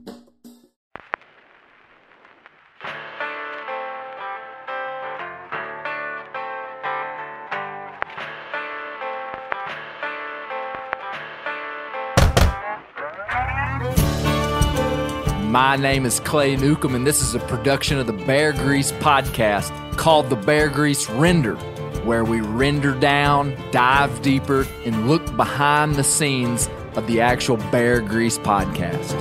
My 15.49 15.75
name 15.77 16.05
is 16.05 16.21
Clay 16.21 16.55
Newcomb, 16.57 16.95
and 16.95 17.07
this 17.07 17.21
is 17.21 17.33
a 17.33 17.39
production 17.39 17.97
of 17.97 18.07
the 18.07 18.13
Bear 18.13 18.51
Grease 18.51 18.91
podcast 18.93 19.71
called 19.95 20.29
The 20.29 20.35
Bear 20.35 20.69
Grease 20.69 21.09
Render, 21.09 21.55
where 22.03 22.23
we 22.23 22.41
render 22.41 22.93
down, 22.93 23.55
dive 23.71 24.21
deeper, 24.21 24.67
and 24.85 25.09
look 25.09 25.35
behind 25.35 25.95
the 25.95 26.03
scenes 26.03 26.69
of 26.95 27.07
the 27.07 27.21
actual 27.21 27.57
Bear 27.57 28.01
Grease 28.01 28.37
podcast. 28.37 29.13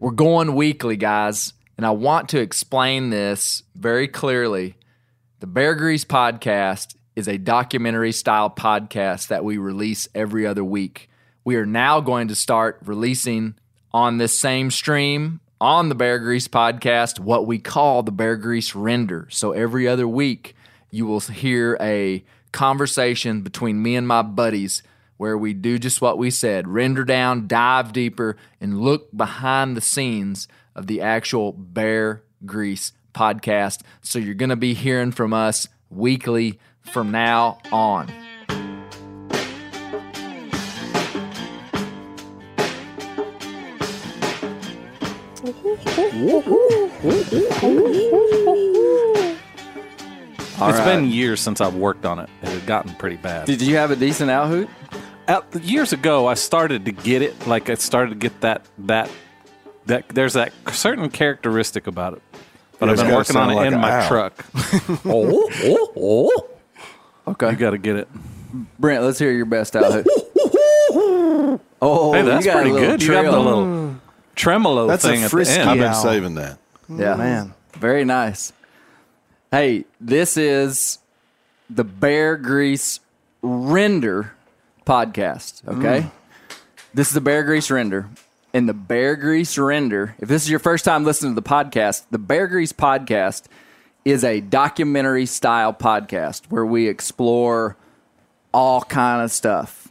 We're 0.00 0.10
going 0.10 0.54
weekly, 0.54 0.96
guys, 0.96 1.52
and 1.76 1.86
I 1.86 1.90
want 1.90 2.30
to 2.30 2.40
explain 2.40 3.10
this 3.10 3.62
very 3.74 4.08
clearly. 4.08 4.76
The 5.40 5.46
Bear 5.46 5.74
Grease 5.74 6.04
podcast 6.04 6.96
is 7.14 7.28
a 7.28 7.38
documentary 7.38 8.12
style 8.12 8.50
podcast 8.50 9.28
that 9.28 9.44
we 9.44 9.58
release 9.58 10.08
every 10.14 10.46
other 10.46 10.64
week. 10.64 11.08
We 11.44 11.56
are 11.56 11.66
now 11.66 12.00
going 12.00 12.28
to 12.28 12.34
start 12.34 12.80
releasing 12.84 13.54
on 13.94 14.18
this 14.18 14.38
same 14.38 14.70
stream 14.70 15.40
on 15.60 15.88
the 15.88 15.94
Bear 15.94 16.18
Grease 16.18 16.48
podcast 16.48 17.20
what 17.20 17.46
we 17.46 17.58
call 17.58 18.02
the 18.02 18.10
Bear 18.10 18.36
Grease 18.36 18.74
Render. 18.74 19.28
So 19.30 19.52
every 19.52 19.86
other 19.86 20.08
week, 20.08 20.56
you 20.90 21.06
will 21.06 21.20
hear 21.20 21.76
a 21.80 22.24
conversation 22.52 23.42
between 23.42 23.82
me 23.82 23.96
and 23.96 24.06
my 24.06 24.22
buddies 24.22 24.82
where 25.16 25.38
we 25.38 25.54
do 25.54 25.78
just 25.78 26.00
what 26.00 26.18
we 26.18 26.30
said 26.30 26.66
render 26.66 27.04
down, 27.04 27.46
dive 27.46 27.92
deeper, 27.92 28.36
and 28.60 28.80
look 28.80 29.16
behind 29.16 29.76
the 29.76 29.80
scenes 29.80 30.48
of 30.74 30.86
the 30.86 31.00
actual 31.00 31.52
Bear 31.52 32.22
Grease 32.44 32.92
podcast. 33.14 33.82
So 34.00 34.18
you're 34.18 34.34
going 34.34 34.50
to 34.50 34.56
be 34.56 34.74
hearing 34.74 35.12
from 35.12 35.32
us 35.32 35.68
weekly 35.90 36.58
from 36.80 37.12
now 37.12 37.58
on. 37.70 38.08
It's 50.64 50.78
right. 50.78 50.84
been 50.84 51.10
years 51.10 51.40
since 51.40 51.60
I've 51.60 51.74
worked 51.74 52.04
on 52.06 52.18
it. 52.18 52.28
It 52.42 52.48
had 52.50 52.66
gotten 52.66 52.94
pretty 52.94 53.16
bad. 53.16 53.46
Did 53.46 53.62
you 53.62 53.76
have 53.76 53.90
a 53.90 53.96
decent 53.96 54.30
owl 54.30 54.46
hoot? 54.48 54.68
Out- 55.26 55.46
years 55.62 55.92
ago, 55.92 56.26
I 56.26 56.34
started 56.34 56.84
to 56.84 56.92
get 56.92 57.22
it. 57.22 57.46
Like 57.46 57.70
I 57.70 57.74
started 57.74 58.10
to 58.10 58.16
get 58.16 58.40
that 58.42 58.66
that 58.78 59.10
that. 59.86 60.08
There's 60.10 60.34
that 60.34 60.52
certain 60.70 61.08
characteristic 61.10 61.86
about 61.86 62.14
it. 62.14 62.22
But 62.78 62.86
Yeah, 62.86 62.92
I've 62.92 62.98
been 62.98 63.14
working 63.14 63.36
on 63.36 63.50
it 63.50 63.54
like 63.54 63.72
in 63.72 63.80
my 63.80 63.90
owl. 64.02 64.08
truck. 64.08 64.44
oh, 65.06 65.50
oh, 65.64 65.92
oh! 65.96 66.48
Okay. 67.28 67.50
You 67.50 67.56
got 67.56 67.70
to 67.70 67.78
get 67.78 67.96
it. 67.96 68.08
Brent, 68.78 69.02
let's 69.02 69.18
hear 69.18 69.32
your 69.32 69.46
best 69.46 69.74
owl 69.74 69.90
hoot. 69.92 70.06
oh, 71.80 72.12
Hey, 72.12 72.22
that's 72.22 72.34
oh, 72.34 72.38
you 72.38 72.44
got 72.44 72.54
pretty 72.54 72.70
little 72.72 72.88
good. 72.88 73.02
You 73.02 73.08
got 73.12 73.22
the 73.24 73.38
little 73.40 73.96
tremolo 74.34 74.86
That's 74.86 75.04
thing 75.04 75.22
a 75.22 75.24
at 75.24 75.30
frisky 75.30 75.54
the 75.54 75.60
end. 75.60 75.70
I've 75.70 75.76
been 75.78 75.86
owl. 75.88 76.02
saving 76.02 76.34
that. 76.36 76.58
Mm, 76.88 77.00
yeah, 77.00 77.14
man. 77.14 77.54
Very 77.74 78.04
nice. 78.04 78.52
Hey, 79.50 79.84
this 80.00 80.36
is 80.36 80.98
the 81.68 81.84
Bear 81.84 82.36
Grease 82.36 83.00
Render 83.42 84.32
podcast. 84.86 85.66
Okay, 85.66 86.06
mm. 86.06 86.10
this 86.94 87.08
is 87.08 87.14
the 87.14 87.20
Bear 87.20 87.42
Grease 87.42 87.70
Render, 87.70 88.08
and 88.54 88.68
the 88.68 88.74
Bear 88.74 89.16
Grease 89.16 89.56
Render. 89.58 90.14
If 90.18 90.28
this 90.28 90.42
is 90.42 90.50
your 90.50 90.58
first 90.58 90.84
time 90.84 91.04
listening 91.04 91.34
to 91.34 91.40
the 91.40 91.48
podcast, 91.48 92.04
the 92.10 92.18
Bear 92.18 92.46
Grease 92.46 92.72
podcast 92.72 93.44
is 94.04 94.24
a 94.24 94.40
documentary 94.40 95.26
style 95.26 95.72
podcast 95.72 96.46
where 96.48 96.66
we 96.66 96.88
explore 96.88 97.76
all 98.52 98.82
kind 98.82 99.22
of 99.22 99.30
stuff, 99.30 99.88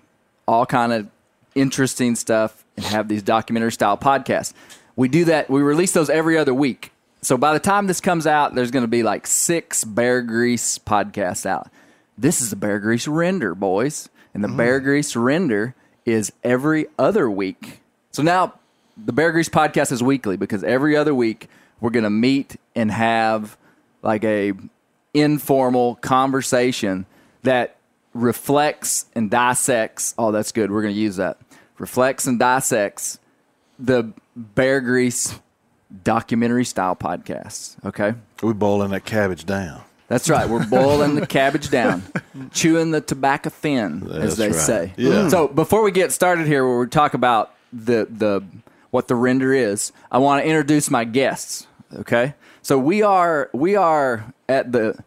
all 0.47 0.65
kind 0.65 0.91
of 0.91 1.07
interesting 1.55 2.15
stuff, 2.15 2.63
and 2.83 2.93
have 2.93 3.07
these 3.07 3.23
documentary 3.23 3.71
style 3.71 3.97
podcasts. 3.97 4.53
We 4.95 5.07
do 5.07 5.25
that. 5.25 5.49
We 5.49 5.61
release 5.61 5.93
those 5.93 6.09
every 6.09 6.37
other 6.37 6.53
week. 6.53 6.91
So 7.21 7.37
by 7.37 7.53
the 7.53 7.59
time 7.59 7.87
this 7.87 8.01
comes 8.01 8.25
out, 8.25 8.55
there's 8.55 8.71
going 8.71 8.83
to 8.83 8.89
be 8.89 9.03
like 9.03 9.27
six 9.27 9.83
Bear 9.83 10.21
Grease 10.21 10.79
podcasts 10.79 11.45
out. 11.45 11.69
This 12.17 12.41
is 12.41 12.49
the 12.49 12.55
Bear 12.55 12.79
Grease 12.79 13.07
Render, 13.07 13.55
boys, 13.55 14.09
and 14.33 14.43
the 14.43 14.47
mm. 14.47 14.57
Bear 14.57 14.79
Grease 14.79 15.15
Render 15.15 15.75
is 16.05 16.33
every 16.43 16.87
other 16.97 17.29
week. 17.29 17.81
So 18.11 18.23
now 18.23 18.53
the 18.97 19.13
Bear 19.13 19.31
Grease 19.31 19.49
podcast 19.49 19.91
is 19.91 20.01
weekly 20.01 20.35
because 20.35 20.63
every 20.63 20.95
other 20.95 21.13
week 21.13 21.47
we're 21.79 21.91
going 21.91 22.03
to 22.03 22.09
meet 22.09 22.57
and 22.75 22.91
have 22.91 23.57
like 24.01 24.23
a 24.23 24.53
informal 25.13 25.95
conversation 25.95 27.05
that 27.43 27.75
reflects 28.13 29.05
and 29.15 29.29
dissects. 29.29 30.15
Oh, 30.17 30.31
that's 30.31 30.51
good. 30.51 30.71
We're 30.71 30.81
going 30.81 30.93
to 30.93 30.99
use 30.99 31.17
that. 31.17 31.37
Reflects 31.81 32.27
and 32.27 32.37
dissects 32.37 33.17
the 33.79 34.13
Bear 34.35 34.81
Grease 34.81 35.39
documentary 36.03 36.63
style 36.63 36.95
podcasts. 36.95 37.75
Okay. 37.83 38.13
We're 38.43 38.53
boiling 38.53 38.91
that 38.91 39.03
cabbage 39.03 39.47
down. 39.47 39.81
That's 40.07 40.29
right. 40.29 40.47
We're 40.47 40.67
boiling 40.67 41.15
the 41.15 41.25
cabbage 41.25 41.71
down, 41.71 42.03
chewing 42.51 42.91
the 42.91 43.01
tobacco 43.01 43.49
thin, 43.49 44.03
as 44.11 44.35
That's 44.35 44.35
they 44.35 44.47
right. 44.49 44.55
say. 44.55 44.93
Yeah. 44.95 45.29
So 45.29 45.47
before 45.47 45.81
we 45.81 45.91
get 45.91 46.11
started 46.11 46.45
here, 46.45 46.67
where 46.67 46.79
we 46.79 46.85
talk 46.87 47.15
about 47.15 47.55
the 47.73 48.05
the 48.09 48.43
what 48.91 49.07
the 49.07 49.15
render 49.15 49.51
is, 49.51 49.91
I 50.11 50.19
want 50.19 50.43
to 50.43 50.47
introduce 50.47 50.91
my 50.91 51.03
guests. 51.03 51.65
Okay. 51.95 52.35
So 52.61 52.77
we 52.77 53.01
are 53.01 53.49
we 53.53 53.75
are 53.75 54.31
at 54.47 54.71
the 54.71 55.01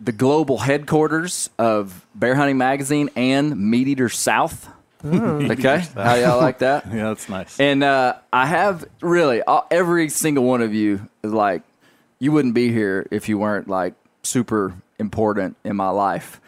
the 0.00 0.12
global 0.12 0.58
headquarters 0.58 1.48
of 1.60 2.04
Bear 2.12 2.34
Hunting 2.34 2.58
Magazine 2.58 3.08
and 3.14 3.56
Meat 3.56 3.86
Eater 3.86 4.08
South. 4.08 4.68
Okay, 5.04 5.84
how 5.94 6.14
y'all 6.14 6.40
like 6.40 6.58
that? 6.58 6.86
Yeah, 6.92 7.08
that's 7.08 7.28
nice. 7.28 7.58
And 7.58 7.82
uh, 7.82 8.16
I 8.32 8.46
have 8.46 8.84
really 9.00 9.42
all, 9.42 9.66
every 9.70 10.08
single 10.08 10.44
one 10.44 10.62
of 10.62 10.74
you 10.74 11.08
is 11.22 11.32
like, 11.32 11.62
you 12.18 12.32
wouldn't 12.32 12.54
be 12.54 12.72
here 12.72 13.06
if 13.10 13.28
you 13.28 13.38
weren't 13.38 13.68
like 13.68 13.94
super 14.22 14.74
important 14.98 15.56
in 15.64 15.76
my 15.76 15.88
life. 15.88 16.40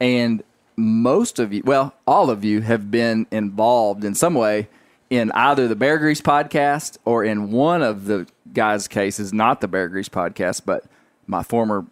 And 0.00 0.42
most 0.76 1.38
of 1.38 1.52
you, 1.52 1.62
well, 1.64 1.94
all 2.06 2.30
of 2.30 2.44
you 2.44 2.62
have 2.62 2.90
been 2.90 3.26
involved 3.30 4.04
in 4.04 4.14
some 4.14 4.34
way 4.34 4.68
in 5.10 5.30
either 5.32 5.68
the 5.68 5.76
Bear 5.76 5.98
Grease 5.98 6.20
podcast 6.20 6.96
or 7.04 7.24
in 7.24 7.50
one 7.50 7.82
of 7.82 8.06
the 8.06 8.26
guys' 8.52 8.88
cases, 8.88 9.32
not 9.32 9.60
the 9.60 9.68
Bear 9.68 9.88
Grease 9.88 10.08
podcast, 10.08 10.62
but 10.64 10.84
my 11.26 11.42
former 11.42 11.84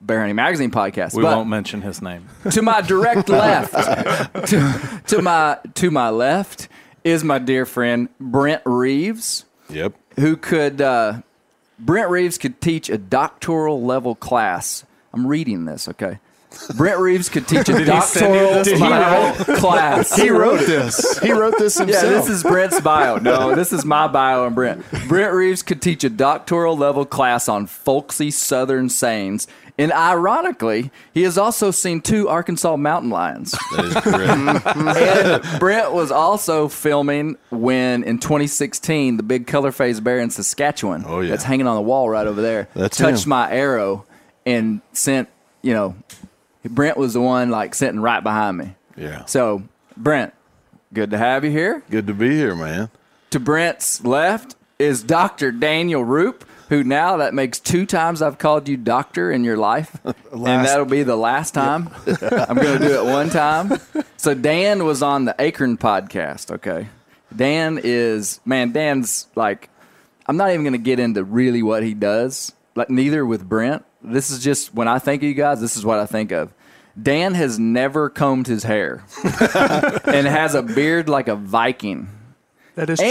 Bear 0.00 0.20
Hunting 0.20 0.36
Magazine 0.36 0.70
podcast. 0.70 1.14
we 1.14 1.22
But- 1.22 1.36
won't 1.36 1.48
mention 1.48 1.82
his 1.82 2.00
name. 2.00 2.26
to 2.50 2.62
my 2.62 2.80
direct 2.80 3.28
left, 3.28 3.72
to, 4.48 5.02
to 5.08 5.22
my 5.22 5.58
to 5.74 5.90
my 5.90 6.08
left 6.10 6.68
is 7.04 7.22
my 7.24 7.38
dear 7.38 7.66
friend 7.66 8.08
Brent 8.18 8.62
Reeves, 8.64 9.44
Yep. 9.68 9.94
who 10.16 10.36
could 10.36 10.80
uh, 10.80 11.20
Brent 11.78 12.10
Reeves 12.10 12.38
could 12.38 12.60
teach 12.60 12.88
a 12.88 12.98
doctoral 12.98 13.82
level 13.82 14.14
class. 14.14 14.84
I'm 15.12 15.26
reading 15.26 15.64
this, 15.64 15.88
okay. 15.88 16.18
Brent 16.76 16.98
Reeves 16.98 17.28
could 17.28 17.46
teach 17.46 17.68
a 17.68 17.84
doctoral 17.84 18.64
Did 18.64 18.76
he 18.78 18.82
level 18.82 19.56
class. 19.56 20.14
He 20.16 20.30
wrote 20.30 20.58
this. 20.66 21.18
He 21.20 21.30
wrote 21.30 21.54
this 21.58 21.78
himself. 21.78 22.04
Yeah, 22.04 22.10
this 22.10 22.28
is 22.28 22.42
Brent's 22.42 22.80
bio. 22.80 23.18
No, 23.18 23.54
this 23.54 23.72
is 23.72 23.84
my 23.84 24.08
bio 24.08 24.46
and 24.46 24.54
Brent. 24.54 24.84
Brent 25.06 25.32
Reeves 25.32 25.62
could 25.62 25.80
teach 25.80 26.02
a 26.02 26.10
doctoral 26.10 26.76
level 26.76 27.06
class 27.06 27.48
on 27.48 27.66
folksy 27.66 28.32
Southern 28.32 28.88
sayings. 28.88 29.46
And 29.80 29.92
ironically, 29.92 30.90
he 31.14 31.22
has 31.22 31.38
also 31.38 31.70
seen 31.70 32.00
two 32.02 32.28
Arkansas 32.28 32.76
mountain 32.76 33.10
lions. 33.10 33.52
That 33.74 33.84
is 33.86 33.94
correct. 33.94 34.66
and 35.44 35.58
Brent 35.60 35.92
was 35.92 36.10
also 36.12 36.68
filming 36.68 37.36
when 37.50 38.04
in 38.04 38.18
2016 38.18 39.16
the 39.16 39.22
big 39.22 39.46
color 39.46 39.72
phase 39.72 39.98
bear 40.00 40.18
in 40.18 40.30
Saskatchewan 40.30 41.04
Oh, 41.06 41.20
yeah. 41.20 41.30
that's 41.30 41.44
hanging 41.44 41.66
on 41.66 41.76
the 41.76 41.82
wall 41.82 42.08
right 42.10 42.26
over 42.26 42.42
there 42.42 42.68
That's 42.74 42.96
touched 42.98 43.24
him. 43.24 43.30
my 43.30 43.50
arrow 43.50 44.04
and 44.46 44.80
sent, 44.92 45.28
you 45.62 45.72
know, 45.72 45.94
Brent 46.64 46.96
was 46.96 47.14
the 47.14 47.20
one 47.20 47.50
like 47.50 47.74
sitting 47.74 48.00
right 48.00 48.22
behind 48.22 48.58
me. 48.58 48.74
yeah. 48.96 49.24
So, 49.24 49.62
Brent, 49.96 50.34
good 50.92 51.10
to 51.10 51.18
have 51.18 51.44
you 51.44 51.50
here. 51.50 51.82
Good 51.90 52.06
to 52.06 52.14
be 52.14 52.30
here, 52.36 52.54
man. 52.54 52.90
To 53.30 53.40
Brent's 53.40 54.04
left 54.04 54.56
is 54.78 55.02
Dr. 55.02 55.52
Daniel 55.52 56.04
Roop, 56.04 56.44
who 56.70 56.84
now 56.84 57.18
that 57.18 57.34
makes 57.34 57.60
two 57.60 57.84
times 57.84 58.22
I've 58.22 58.38
called 58.38 58.68
you 58.68 58.76
doctor 58.76 59.30
in 59.30 59.42
your 59.44 59.56
life. 59.56 59.94
and 60.04 60.46
that'll 60.46 60.86
be 60.86 61.02
the 61.02 61.16
last 61.16 61.52
time. 61.52 61.90
I'm 62.06 62.56
going 62.56 62.78
to 62.78 62.88
do 62.88 63.00
it 63.00 63.12
one 63.12 63.28
time. 63.28 63.78
So 64.16 64.34
Dan 64.34 64.84
was 64.84 65.02
on 65.02 65.24
the 65.24 65.34
Acorn 65.38 65.78
podcast, 65.78 66.50
okay? 66.50 66.88
Dan 67.34 67.80
is, 67.82 68.38
man, 68.44 68.70
Dan's 68.70 69.28
like, 69.34 69.70
I'm 70.26 70.36
not 70.36 70.50
even 70.50 70.62
going 70.62 70.74
to 70.74 70.78
get 70.78 70.98
into 71.00 71.24
really 71.24 71.62
what 71.62 71.82
he 71.82 71.94
does, 71.94 72.52
like 72.74 72.90
neither 72.90 73.24
with 73.24 73.48
Brent. 73.48 73.82
This 74.02 74.30
is 74.30 74.44
just, 74.44 74.74
when 74.74 74.88
I 74.88 74.98
think 74.98 75.22
of 75.22 75.28
you 75.30 75.34
guys, 75.34 75.58
this 75.58 75.74
is 75.74 75.86
what 75.86 76.00
I 76.00 76.04
think 76.04 76.32
of. 76.32 76.52
Dan 77.02 77.32
has 77.32 77.58
never 77.58 78.10
combed 78.10 78.46
his 78.46 78.64
hair 78.64 79.04
and 79.24 80.26
has 80.26 80.54
a 80.54 80.60
beard 80.60 81.08
like 81.08 81.28
a 81.28 81.34
Viking. 81.34 82.10
that 82.74 82.90
is 82.90 82.98
true. 82.98 83.08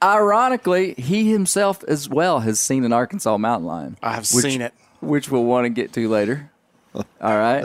And 0.00 0.08
ironically, 0.10 0.94
he 0.94 1.30
himself 1.30 1.82
as 1.84 2.08
well 2.08 2.40
has 2.40 2.60
seen 2.60 2.84
an 2.84 2.92
Arkansas 2.92 3.36
mountain 3.38 3.66
lion. 3.66 3.96
I 4.02 4.12
have 4.14 4.30
which- 4.32 4.44
seen 4.44 4.60
it. 4.60 4.74
Which 5.00 5.30
we'll 5.30 5.44
want 5.44 5.64
to 5.64 5.68
get 5.68 5.92
to 5.92 6.08
later. 6.08 6.50
All 6.94 7.04
right. 7.20 7.64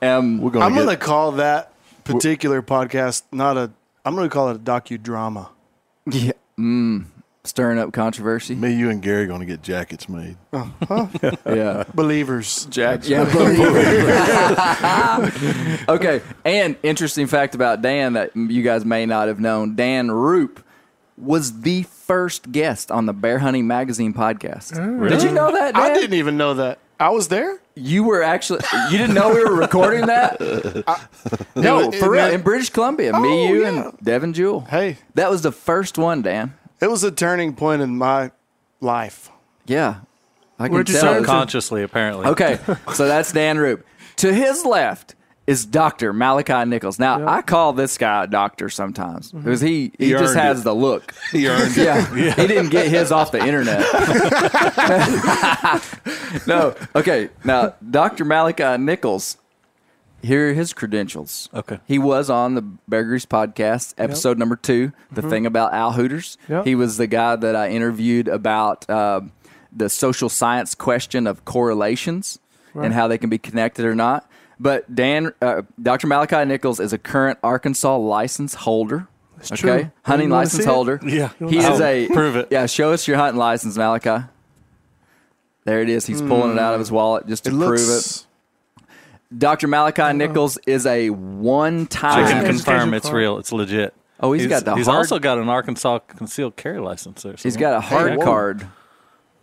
Um, 0.00 0.40
We're 0.40 0.50
gonna 0.52 0.64
I'm 0.64 0.74
going 0.74 0.86
to 0.88 0.96
call 0.96 1.32
that 1.32 1.72
particular 2.04 2.62
podcast 2.62 3.22
not 3.32 3.56
a. 3.56 3.70
I'm 4.04 4.14
going 4.14 4.28
to 4.28 4.32
call 4.32 4.50
it 4.50 4.56
a 4.56 4.60
docudrama. 4.60 5.48
yeah, 6.06 6.32
mm, 6.58 7.04
stirring 7.42 7.78
up 7.80 7.92
controversy. 7.92 8.54
me, 8.54 8.74
you, 8.74 8.90
and 8.90 9.02
Gary 9.02 9.26
going 9.26 9.40
to 9.40 9.46
get 9.46 9.62
jackets 9.62 10.08
made. 10.08 10.36
Yeah. 11.46 11.84
Believers. 11.94 12.66
Jack. 12.66 13.08
Yeah. 13.08 13.24
believers. 13.32 13.76
okay. 15.88 16.20
And 16.44 16.76
interesting 16.82 17.26
fact 17.26 17.54
about 17.56 17.82
Dan 17.82 18.12
that 18.14 18.36
you 18.36 18.62
guys 18.62 18.84
may 18.84 19.06
not 19.06 19.28
have 19.28 19.40
known 19.40 19.74
Dan 19.76 20.10
Roop 20.10 20.64
was 21.16 21.60
the 21.62 21.82
first 21.84 22.52
guest 22.52 22.90
on 22.90 23.06
the 23.06 23.12
Bear 23.12 23.38
Hunting 23.38 23.66
Magazine 23.66 24.12
podcast. 24.14 24.76
Oh. 24.78 25.08
Did 25.08 25.22
you 25.22 25.30
know 25.30 25.52
that, 25.52 25.74
Dan? 25.74 25.82
I 25.82 25.94
didn't 25.94 26.14
even 26.14 26.36
know 26.36 26.54
that. 26.54 26.78
I 26.98 27.10
was 27.10 27.28
there. 27.28 27.58
You 27.74 28.04
were 28.04 28.22
actually 28.22 28.60
you 28.90 28.98
didn't 28.98 29.14
know 29.14 29.34
we 29.34 29.42
were 29.42 29.54
recording 29.56 30.06
that? 30.06 30.38
no, 31.56 31.90
It- 31.90 31.96
for 31.96 32.10
real. 32.10 32.26
In 32.26 32.42
British 32.42 32.70
Columbia, 32.70 33.12
me, 33.18 33.48
Oh, 33.48 33.48
you, 33.52 33.62
yeah. 33.62 33.68
and 33.88 33.98
Devin 34.02 34.32
Jewell. 34.34 34.60
Hey, 34.60 34.98
That 35.14 35.30
was 35.30 35.42
the 35.42 35.52
first 35.52 35.98
one, 35.98 36.22
Dan. 36.22 36.54
it 36.80 36.88
was 36.90 37.02
a 37.04 37.10
turning 37.10 37.54
point 37.54 37.82
in 37.82 37.96
my 37.96 38.30
life. 38.80 39.30
Yeah, 39.66 40.00
I 40.58 40.66
can 40.66 40.74
Where'd 40.74 40.88
you 40.88 40.94
tell. 40.94 41.00
start? 41.02 41.16
It 41.16 41.20
was- 41.20 41.26
Consciously, 41.26 41.82
apparently. 41.82 42.26
Okay, 42.26 42.58
so 42.94 43.06
that's 43.08 43.32
Dan 43.32 43.58
Roop. 43.58 43.86
To 44.16 44.32
his 44.32 44.64
left 44.64 45.14
is 45.46 45.66
Doctor 45.66 46.12
Malachi 46.12 46.68
Nichols. 46.68 46.98
Now 46.98 47.26
I 47.26 47.42
call 47.42 47.72
this 47.72 47.98
guy 47.98 48.24
a 48.24 48.26
doctor 48.26 48.68
sometimes 48.68 49.32
Mm-hmm. 49.32 49.38
because 49.44 49.60
he 49.60 49.92
he, 49.98 50.06
He 50.06 50.10
just 50.12 50.34
has 50.36 50.60
it. 50.60 50.64
the 50.64 50.74
look. 50.74 51.14
He 51.32 51.48
earned 51.48 51.76
it. 51.76 51.84
Yeah, 51.84 52.34
he 52.34 52.46
didn't 52.46 52.68
get 52.70 52.88
his 52.88 53.10
off 53.10 53.32
the 53.32 53.44
internet. 53.44 53.80
no, 56.46 56.74
okay. 56.94 57.30
Now, 57.44 57.74
Dr. 57.90 58.24
Malachi 58.24 58.78
Nichols, 58.82 59.36
here 60.22 60.50
are 60.50 60.54
his 60.54 60.72
credentials. 60.72 61.48
Okay. 61.52 61.78
He 61.86 61.98
was 61.98 62.30
on 62.30 62.54
the 62.54 62.62
Bear 62.62 63.04
Grease 63.04 63.26
podcast, 63.26 63.94
episode 63.98 64.38
number 64.38 64.56
two, 64.56 64.92
the 65.10 65.22
thing 65.22 65.46
about 65.46 65.72
owl 65.72 65.92
hooters. 65.92 66.38
Yep. 66.48 66.66
He 66.66 66.74
was 66.74 66.96
the 66.96 67.06
guy 67.06 67.36
that 67.36 67.56
I 67.56 67.70
interviewed 67.70 68.28
about 68.28 68.88
uh, 68.88 69.22
the 69.74 69.88
social 69.88 70.28
science 70.28 70.74
question 70.74 71.26
of 71.26 71.44
correlations 71.44 72.38
and 72.74 72.92
how 72.94 73.08
they 73.08 73.18
can 73.18 73.30
be 73.30 73.38
connected 73.38 73.84
or 73.84 73.94
not. 73.94 74.28
But 74.62 74.94
Dan, 74.94 75.32
uh, 75.42 75.62
Dr. 75.82 76.06
Malachi 76.06 76.44
Nichols 76.44 76.78
is 76.78 76.92
a 76.92 76.98
current 76.98 77.36
Arkansas 77.42 77.96
license 77.96 78.54
holder. 78.54 79.08
okay, 79.40 79.56
true. 79.56 79.90
hunting 80.04 80.30
license 80.30 80.62
see 80.62 80.68
it? 80.70 80.72
holder. 80.72 81.00
Yeah. 81.04 81.30
he 81.48 81.58
is 81.58 81.80
a 81.80 82.06
prove 82.08 82.36
it. 82.36 82.46
Yeah, 82.52 82.66
show 82.66 82.92
us 82.92 83.08
your 83.08 83.16
hunting 83.16 83.40
license, 83.40 83.76
Malachi. 83.76 84.24
There 85.64 85.80
it 85.82 85.88
is. 85.88 86.06
He's 86.06 86.22
pulling 86.22 86.52
it 86.52 86.58
out 86.60 86.74
of 86.74 86.78
his 86.80 86.92
wallet 86.92 87.26
just 87.26 87.42
to 87.44 87.50
It 87.50 87.54
prove 87.58 87.88
it. 87.88 88.26
Dr. 89.36 89.66
Malachi 89.66 90.12
Nichols 90.16 90.58
is 90.66 90.86
a 90.86 91.10
one-time. 91.10 92.24
I 92.24 92.30
can 92.30 92.44
confirm 92.46 92.94
it's 92.94 93.10
real. 93.10 93.38
It's 93.38 93.50
legit. 93.52 93.94
Oh, 94.20 94.32
he's 94.32 94.46
got 94.46 94.64
the 94.64 94.76
He's 94.76 94.86
hard- 94.86 94.98
also 94.98 95.18
got 95.18 95.38
an 95.38 95.48
Arkansas 95.48 95.98
concealed 96.00 96.54
carry 96.56 96.78
license 96.78 97.22
there. 97.24 97.34
He's 97.36 97.56
got 97.56 97.74
a 97.74 97.80
hard 97.80 98.16
whoa. 98.18 98.24
card. 98.24 98.66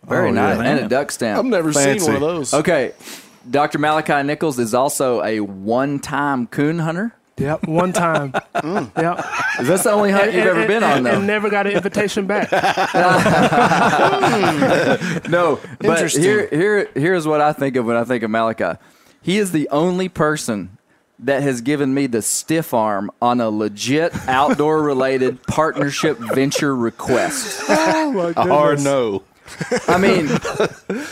Very 0.06 0.28
Oh, 0.28 0.32
nice, 0.32 0.56
yeah. 0.58 0.64
and 0.64 0.80
a 0.86 0.88
duck 0.88 1.10
stamp. 1.10 1.38
I've 1.40 1.44
never 1.44 1.72
Fancy. 1.74 1.98
seen 1.98 2.14
one 2.14 2.22
of 2.22 2.28
those. 2.36 2.54
Okay, 2.54 2.92
Dr. 3.48 3.78
Malachi 3.78 4.22
Nichols 4.22 4.58
is 4.58 4.74
also 4.74 5.22
a 5.22 5.40
one-time 5.40 6.46
coon 6.46 6.78
hunter. 6.80 7.14
Yep, 7.38 7.66
one 7.68 7.92
time. 7.92 8.32
Mm. 8.60 8.94
Yep. 8.94 9.18
Is 9.60 9.68
that 9.68 9.84
the 9.84 9.90
only 9.90 10.10
hunt 10.10 10.34
you've 10.34 10.44
ever 10.44 10.66
been 10.66 10.82
on, 10.84 10.98
and, 10.98 11.06
though? 11.06 11.10
and 11.12 11.26
never 11.26 11.48
got 11.48 11.66
an 11.66 11.72
invitation 11.72 12.26
back. 12.26 12.50
Hmm. 14.20 15.30
No, 15.30 15.58
but 15.78 15.86
Interesting. 15.86 16.22
here, 16.22 16.48
here, 16.50 16.88
here's 16.94 17.26
what 17.26 17.40
I 17.40 17.54
think 17.54 17.76
of 17.76 17.86
when 17.86 17.96
I 17.96 18.04
think 18.04 18.22
of 18.22 18.30
Malachi. 18.30 18.78
He 19.22 19.38
is 19.38 19.52
the 19.52 19.68
only 19.70 20.08
person 20.10 20.76
that 21.20 21.42
has 21.42 21.62
given 21.62 21.94
me 21.94 22.06
the 22.06 22.20
stiff 22.22 22.74
arm 22.74 23.10
on 23.22 23.40
a 23.40 23.48
legit 23.48 24.12
outdoor 24.28 24.82
related 24.82 25.42
partnership 25.44 26.18
venture 26.18 26.76
request. 26.76 27.62
Oh 27.68 28.12
my 28.12 28.32
A 28.36 28.46
hard 28.46 28.80
no. 28.80 29.22
I 29.88 29.98
mean, 29.98 30.28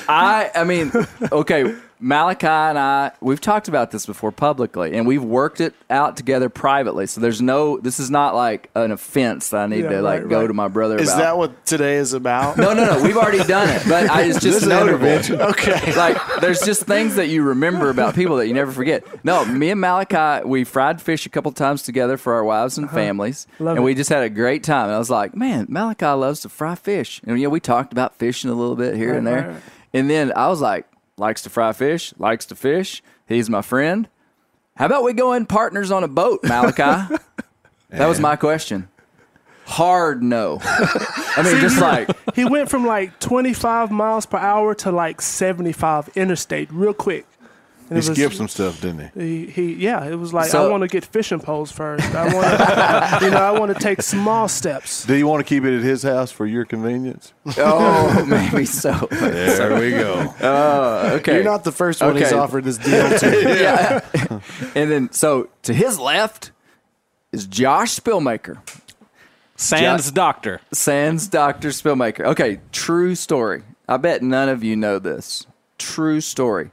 I, 0.08 0.50
I 0.54 0.64
mean, 0.64 0.92
okay. 1.32 1.75
Malachi 2.00 2.47
and 2.47 2.78
I, 2.78 3.11
we've 3.21 3.40
talked 3.40 3.67
about 3.69 3.90
this 3.90 4.07
before 4.07 4.31
publicly, 4.33 4.95
and 4.97 5.07
we've 5.07 5.23
worked 5.23 5.61
it 5.61 5.75
out 5.90 6.17
together 6.17 6.49
privately. 6.49 7.07
So 7.07 7.21
there's 7.21 7.43
no, 7.43 7.78
this 7.78 7.99
is 7.99 8.11
not 8.11 8.35
like 8.35 8.71
an 8.75 8.93
offense 8.93 9.50
that 9.50 9.62
I 9.62 9.67
need 9.67 9.85
Yeah, 9.85 9.88
to 9.90 10.02
like 10.02 10.21
right, 10.23 10.28
go 10.31 10.40
right. 10.43 10.47
to 10.47 10.55
my 10.55 10.69
brother 10.69 10.97
Is 10.99 11.09
about. 11.09 11.19
that 11.19 11.37
what 11.38 11.67
today 11.67 11.97
is 11.97 12.12
about? 12.12 12.57
no, 12.57 12.73
no, 12.73 12.85
no. 12.85 13.02
We've 13.02 13.17
already 13.17 13.43
done 13.45 13.69
it, 13.69 13.83
but 13.88 14.09
I, 14.11 14.23
it's 14.23 14.40
just 14.40 14.62
is 14.62 14.67
notable. 14.69 15.07
intervention. 15.07 15.40
Okay. 15.40 15.93
like 15.97 16.17
there's 16.40 16.61
just 16.61 16.83
things 16.85 17.17
that 17.17 17.28
you 17.28 17.43
remember 17.43 17.90
about 17.90 18.14
people 18.14 18.37
that 18.37 18.47
you 18.47 18.55
never 18.55 18.71
forget. 18.73 19.05
No, 19.25 19.45
me 19.45 19.71
and 19.71 19.81
Malachi, 19.81 20.47
we 20.47 20.64
fried 20.64 21.02
fish 21.02 21.26
a 21.26 21.28
couple 21.28 21.50
times 21.52 21.83
together 21.83 22.17
for 22.17 22.35
our 22.35 22.45
wives 22.45 22.78
and 22.78 22.88
families, 22.90 23.47
Uh-huh. 23.55 23.64
Love 23.64 23.76
and 23.76 23.83
it. 23.83 23.87
we 23.87 23.95
just 23.95 24.11
had 24.11 24.23
a 24.23 24.31
great 24.31 24.62
time. 24.62 24.87
And 24.87 24.95
I 24.95 24.99
was 24.99 25.11
like, 25.11 25.35
man, 25.35 25.67
Malachi 25.69 26.07
loves 26.07 26.40
to 26.40 26.49
fry 26.49 26.75
fish, 26.75 27.21
and 27.26 27.38
you 27.38 27.45
know 27.47 27.50
we 27.50 27.61
talked 27.61 27.93
about 27.93 28.14
fishing 28.17 28.50
a 28.50 28.55
little 28.55 28.76
bit 28.76 28.95
here 28.95 29.14
and 29.14 29.26
there, 29.26 29.37
right, 29.43 29.49
right. 29.49 29.62
and 29.95 30.09
then 30.09 30.33
I 30.37 30.49
was 30.49 30.61
like, 30.61 30.87
likes 31.18 31.42
to 31.42 31.50
fry 31.50 31.72
fish, 31.72 32.14
likes 32.18 32.46
to 32.46 32.54
fish. 32.54 33.02
He's 33.26 33.50
my 33.50 33.62
friend. 33.62 34.08
How 34.76 34.87
about 34.87 35.04
we 35.04 35.12
go 35.12 35.32
in 35.32 35.46
partners 35.46 35.90
on 35.90 36.04
a 36.04 36.08
boat, 36.08 36.40
Malachi? 36.44 37.14
that 37.90 38.06
was 38.06 38.20
my 38.20 38.37
question. 38.37 38.88
Hard 39.66 40.22
no. 40.22 40.60
I 40.62 41.42
mean, 41.44 41.60
just 41.60 41.78
like 41.80 42.08
He 42.34 42.44
went 42.44 42.70
from 42.70 42.87
like 42.87 43.18
25 43.20 43.90
miles 43.90 44.25
per 44.25 44.38
hour 44.38 44.75
to 44.76 44.90
like 44.90 45.20
75 45.20 46.08
interstate 46.16 46.72
real 46.72 46.94
quick. 46.94 47.26
And 47.90 47.97
He 47.99 48.04
it 48.04 48.09
was- 48.09 48.18
skipped 48.18 48.37
some 48.37 48.49
stuff, 48.49 48.80
didn't 48.80 49.11
he? 49.14 49.47
He, 49.47 49.47
he 49.50 49.73
yeah, 49.75 50.04
it 50.04 50.16
was 50.16 50.35
like 50.35 50.50
So- 50.50 50.66
I 50.66 50.71
want 50.71 50.83
to 50.83 50.88
get 50.88 51.04
fishing 51.04 51.40
poles 51.40 51.73
first. 51.73 52.04
I 52.14 52.35
want 52.35 52.47
to, 52.47 53.18
you 53.25 53.30
know, 53.30 53.38
I 53.38 53.59
want 53.59 53.73
to 53.75 53.80
take 53.83 54.02
small 54.02 54.47
steps. 54.49 55.07
Do 55.07 55.14
you 55.14 55.26
want 55.26 55.40
to 55.40 55.49
keep 55.49 55.64
it 55.64 55.76
at 55.76 55.83
his 55.83 56.02
house 56.02 56.30
for 56.30 56.45
your 56.47 56.64
convenience? 56.66 57.33
Oh, 57.57 58.25
maybe 58.28 58.66
so. 58.66 58.92
There 59.11 59.78
we 59.80 59.90
go. 59.90 60.35
Uh, 60.40 61.12
okay. 61.21 61.35
You're 61.37 61.45
not 61.45 61.64
the 61.64 61.73
first 61.73 62.00
one 62.00 62.16
he's 62.16 62.33
offered 62.33 62.64
this 62.64 62.78
deal 62.78 63.18
to. 63.18 63.42
yeah. 63.59 64.00
and 64.75 64.90
then, 64.90 65.12
so 65.12 65.49
to 65.62 65.73
his 65.73 65.99
left 65.99 66.52
is 67.33 67.47
Josh 67.47 67.99
Spillmaker, 67.99 68.59
Sans 69.57 70.02
Just- 70.04 70.14
doctor. 70.14 70.61
Sans 70.73 71.26
Dr. 71.28 71.68
Spillmaker. 71.71 72.25
Okay, 72.26 72.61
true 72.73 73.14
story. 73.14 73.62
I 73.88 73.97
bet 73.97 74.23
none 74.23 74.49
of 74.49 74.62
you 74.62 74.76
know 74.76 74.99
this. 74.99 75.47
True 75.78 76.21
story. 76.21 76.71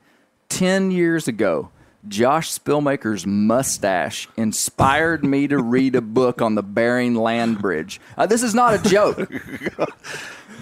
10 0.50 0.92
years 0.92 1.28
ago, 1.28 1.70
Josh 2.08 2.58
Spillmaker's 2.58 3.26
mustache 3.26 4.28
inspired 4.38 5.24
me 5.24 5.48
to 5.48 5.58
read 5.62 5.96
a 5.96 6.02
book 6.02 6.42
on 6.42 6.56
the 6.56 6.64
Bering 6.64 7.16
Land 7.16 7.60
Bridge. 7.60 8.00
Uh, 8.18 8.26
this 8.26 8.44
is 8.44 8.54
not 8.54 8.74
a 8.74 8.90
joke. 8.90 9.32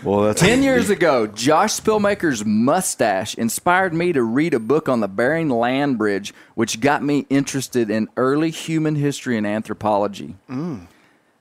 Well, 0.03 0.23
that's 0.23 0.41
10 0.41 0.63
years 0.63 0.89
ago, 0.89 1.27
Josh 1.27 1.79
Spillmaker's 1.79 2.43
mustache 2.43 3.35
inspired 3.35 3.93
me 3.93 4.11
to 4.11 4.21
read 4.21 4.53
a 4.53 4.59
book 4.59 4.89
on 4.89 4.99
the 4.99 5.07
Bering 5.07 5.47
Land 5.47 5.97
Bridge, 5.97 6.33
which 6.55 6.81
got 6.81 7.01
me 7.01 7.25
interested 7.29 7.89
in 7.89 8.09
early 8.17 8.49
human 8.49 8.95
history 8.95 9.37
and 9.37 9.47
anthropology. 9.47 10.35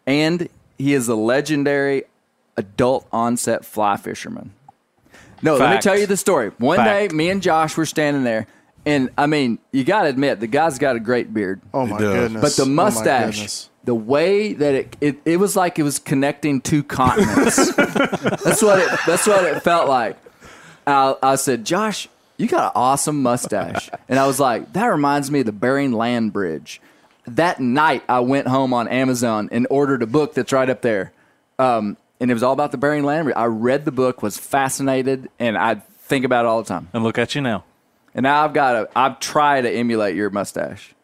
And 0.06 0.48
he 0.78 0.94
is 0.94 1.08
a 1.08 1.16
legendary 1.16 2.04
adult 2.56 3.08
onset 3.10 3.64
fly 3.64 3.96
fisherman. 3.96 4.52
No, 5.42 5.56
let 5.56 5.74
me 5.74 5.80
tell 5.80 5.98
you 5.98 6.06
the 6.06 6.16
story. 6.16 6.50
One 6.58 6.76
Fact. 6.76 7.10
day, 7.10 7.16
me 7.16 7.28
and 7.30 7.42
Josh 7.42 7.76
were 7.76 7.86
standing 7.86 8.24
there, 8.24 8.46
and 8.86 9.10
I 9.18 9.26
mean, 9.26 9.58
you 9.72 9.84
got 9.84 10.02
to 10.02 10.08
admit, 10.08 10.40
the 10.40 10.46
guy's 10.46 10.78
got 10.78 10.96
a 10.96 11.00
great 11.00 11.34
beard. 11.34 11.60
Oh 11.74 11.86
my 11.86 11.98
goodness! 11.98 12.40
But 12.42 12.52
the 12.56 12.70
Oh, 12.70 12.74
mustache, 12.74 13.34
goodness. 13.34 13.70
the 13.84 13.94
way 13.94 14.52
that 14.54 14.74
it, 14.74 14.96
it 15.00 15.16
it 15.24 15.36
was 15.38 15.56
like 15.56 15.78
it 15.78 15.82
was 15.82 15.98
connecting 15.98 16.60
two 16.60 16.82
continents. 16.82 17.56
that's 17.76 18.62
what 18.62 18.78
it 18.78 18.88
that's 19.06 19.26
what 19.26 19.44
it 19.44 19.62
felt 19.62 19.88
like. 19.88 20.16
I, 20.86 21.14
I 21.22 21.34
said, 21.36 21.64
Josh, 21.64 22.08
you 22.36 22.48
got 22.48 22.64
an 22.66 22.72
awesome 22.74 23.22
mustache, 23.22 23.88
and 24.08 24.18
I 24.18 24.26
was 24.26 24.40
like, 24.40 24.72
that 24.72 24.86
reminds 24.86 25.30
me 25.30 25.40
of 25.40 25.46
the 25.46 25.52
Bering 25.52 25.92
Land 25.92 26.32
Bridge. 26.32 26.80
That 27.26 27.60
night, 27.60 28.02
I 28.08 28.18
went 28.20 28.48
home 28.48 28.74
on 28.74 28.88
Amazon 28.88 29.48
and 29.52 29.66
ordered 29.70 30.02
a 30.02 30.06
book 30.08 30.34
that's 30.34 30.52
right 30.52 30.68
up 30.68 30.82
there, 30.82 31.12
um, 31.60 31.96
and 32.22 32.30
it 32.30 32.34
was 32.34 32.42
all 32.44 32.52
about 32.52 32.70
the 32.70 32.78
Bering 32.78 33.02
Land 33.02 33.32
I 33.36 33.46
read 33.46 33.84
the 33.84 33.90
book, 33.92 34.22
was 34.22 34.38
fascinated, 34.38 35.28
and 35.40 35.58
I 35.58 35.74
think 35.74 36.24
about 36.24 36.44
it 36.44 36.48
all 36.48 36.62
the 36.62 36.68
time. 36.68 36.88
And 36.92 37.02
look 37.02 37.18
at 37.18 37.34
you 37.34 37.40
now. 37.42 37.64
And 38.14 38.22
now 38.22 38.44
I've 38.44 38.52
got 38.54 38.72
to 38.72 38.88
I've 38.98 39.18
tried 39.20 39.62
to 39.62 39.70
emulate 39.70 40.14
your 40.14 40.30
mustache. 40.30 40.94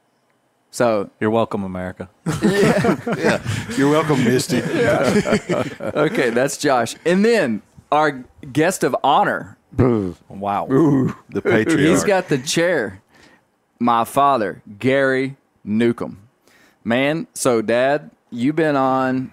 So 0.70 1.10
You're 1.18 1.30
welcome, 1.30 1.64
America. 1.64 2.08
Yeah, 2.42 3.42
You're 3.76 3.90
welcome, 3.90 4.22
Misty. 4.24 4.58
Okay, 5.80 6.30
that's 6.30 6.56
Josh. 6.56 6.94
And 7.04 7.24
then 7.24 7.62
our 7.90 8.24
guest 8.52 8.84
of 8.84 8.94
honor, 9.02 9.56
Wow. 9.76 10.66
The 11.30 11.42
patriarch. 11.42 11.80
he's 11.80 12.04
got 12.04 12.28
the 12.28 12.38
chair. 12.38 13.02
My 13.80 14.04
father, 14.04 14.62
Gary 14.78 15.36
Newcomb. 15.64 16.18
Man, 16.84 17.26
so 17.34 17.60
dad, 17.62 18.10
you've 18.30 18.56
been 18.56 18.76
on 18.76 19.32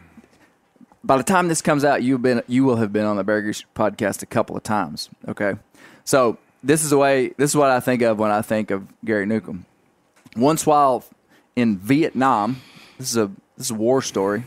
by 1.06 1.18
the 1.18 1.24
time 1.24 1.48
this 1.48 1.62
comes 1.62 1.86
out, 1.86 2.02
you've 2.02 2.22
been 2.22 2.42
you 2.48 2.64
will 2.64 2.78
have 2.78 2.92
been 2.92 3.06
on 3.06 3.16
the 3.16 3.24
Bear 3.24 3.42
Grease 3.42 3.64
podcast 3.76 4.24
a 4.24 4.26
couple 4.26 4.58
of 4.58 4.64
times. 4.64 5.10
Okay. 5.28 5.54
So 6.04 6.38
this 6.64 6.84
is 6.84 6.90
the 6.90 6.98
way 6.98 7.30
this 7.38 7.52
is 7.52 7.56
what 7.56 7.70
I 7.70 7.80
think 7.80 8.02
of 8.02 8.18
when 8.18 8.32
I 8.32 8.42
think 8.42 8.72
of 8.72 8.88
Gary 9.06 9.26
Newcomb. 9.26 9.66
Once 10.36 10.66
while 10.66 11.06
in 11.56 11.78
Vietnam, 11.78 12.62
this 12.98 13.12
is 13.12 13.18
a 13.18 13.32
this 13.56 13.68
is 13.68 13.72
a 13.72 13.76
war 13.76 14.02
story. 14.02 14.44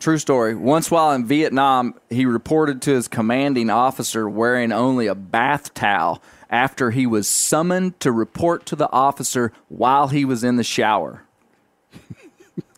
True 0.00 0.18
story. 0.18 0.54
Once 0.54 0.90
while 0.90 1.12
in 1.12 1.24
Vietnam, 1.24 1.94
he 2.10 2.26
reported 2.26 2.82
to 2.82 2.90
his 2.90 3.08
commanding 3.08 3.70
officer 3.70 4.28
wearing 4.28 4.72
only 4.72 5.06
a 5.06 5.14
bath 5.14 5.72
towel 5.72 6.20
after 6.50 6.90
he 6.90 7.06
was 7.06 7.26
summoned 7.26 7.98
to 8.00 8.12
report 8.12 8.66
to 8.66 8.76
the 8.76 8.90
officer 8.92 9.52
while 9.68 10.08
he 10.08 10.24
was 10.24 10.44
in 10.44 10.56
the 10.56 10.64
shower. 10.64 11.22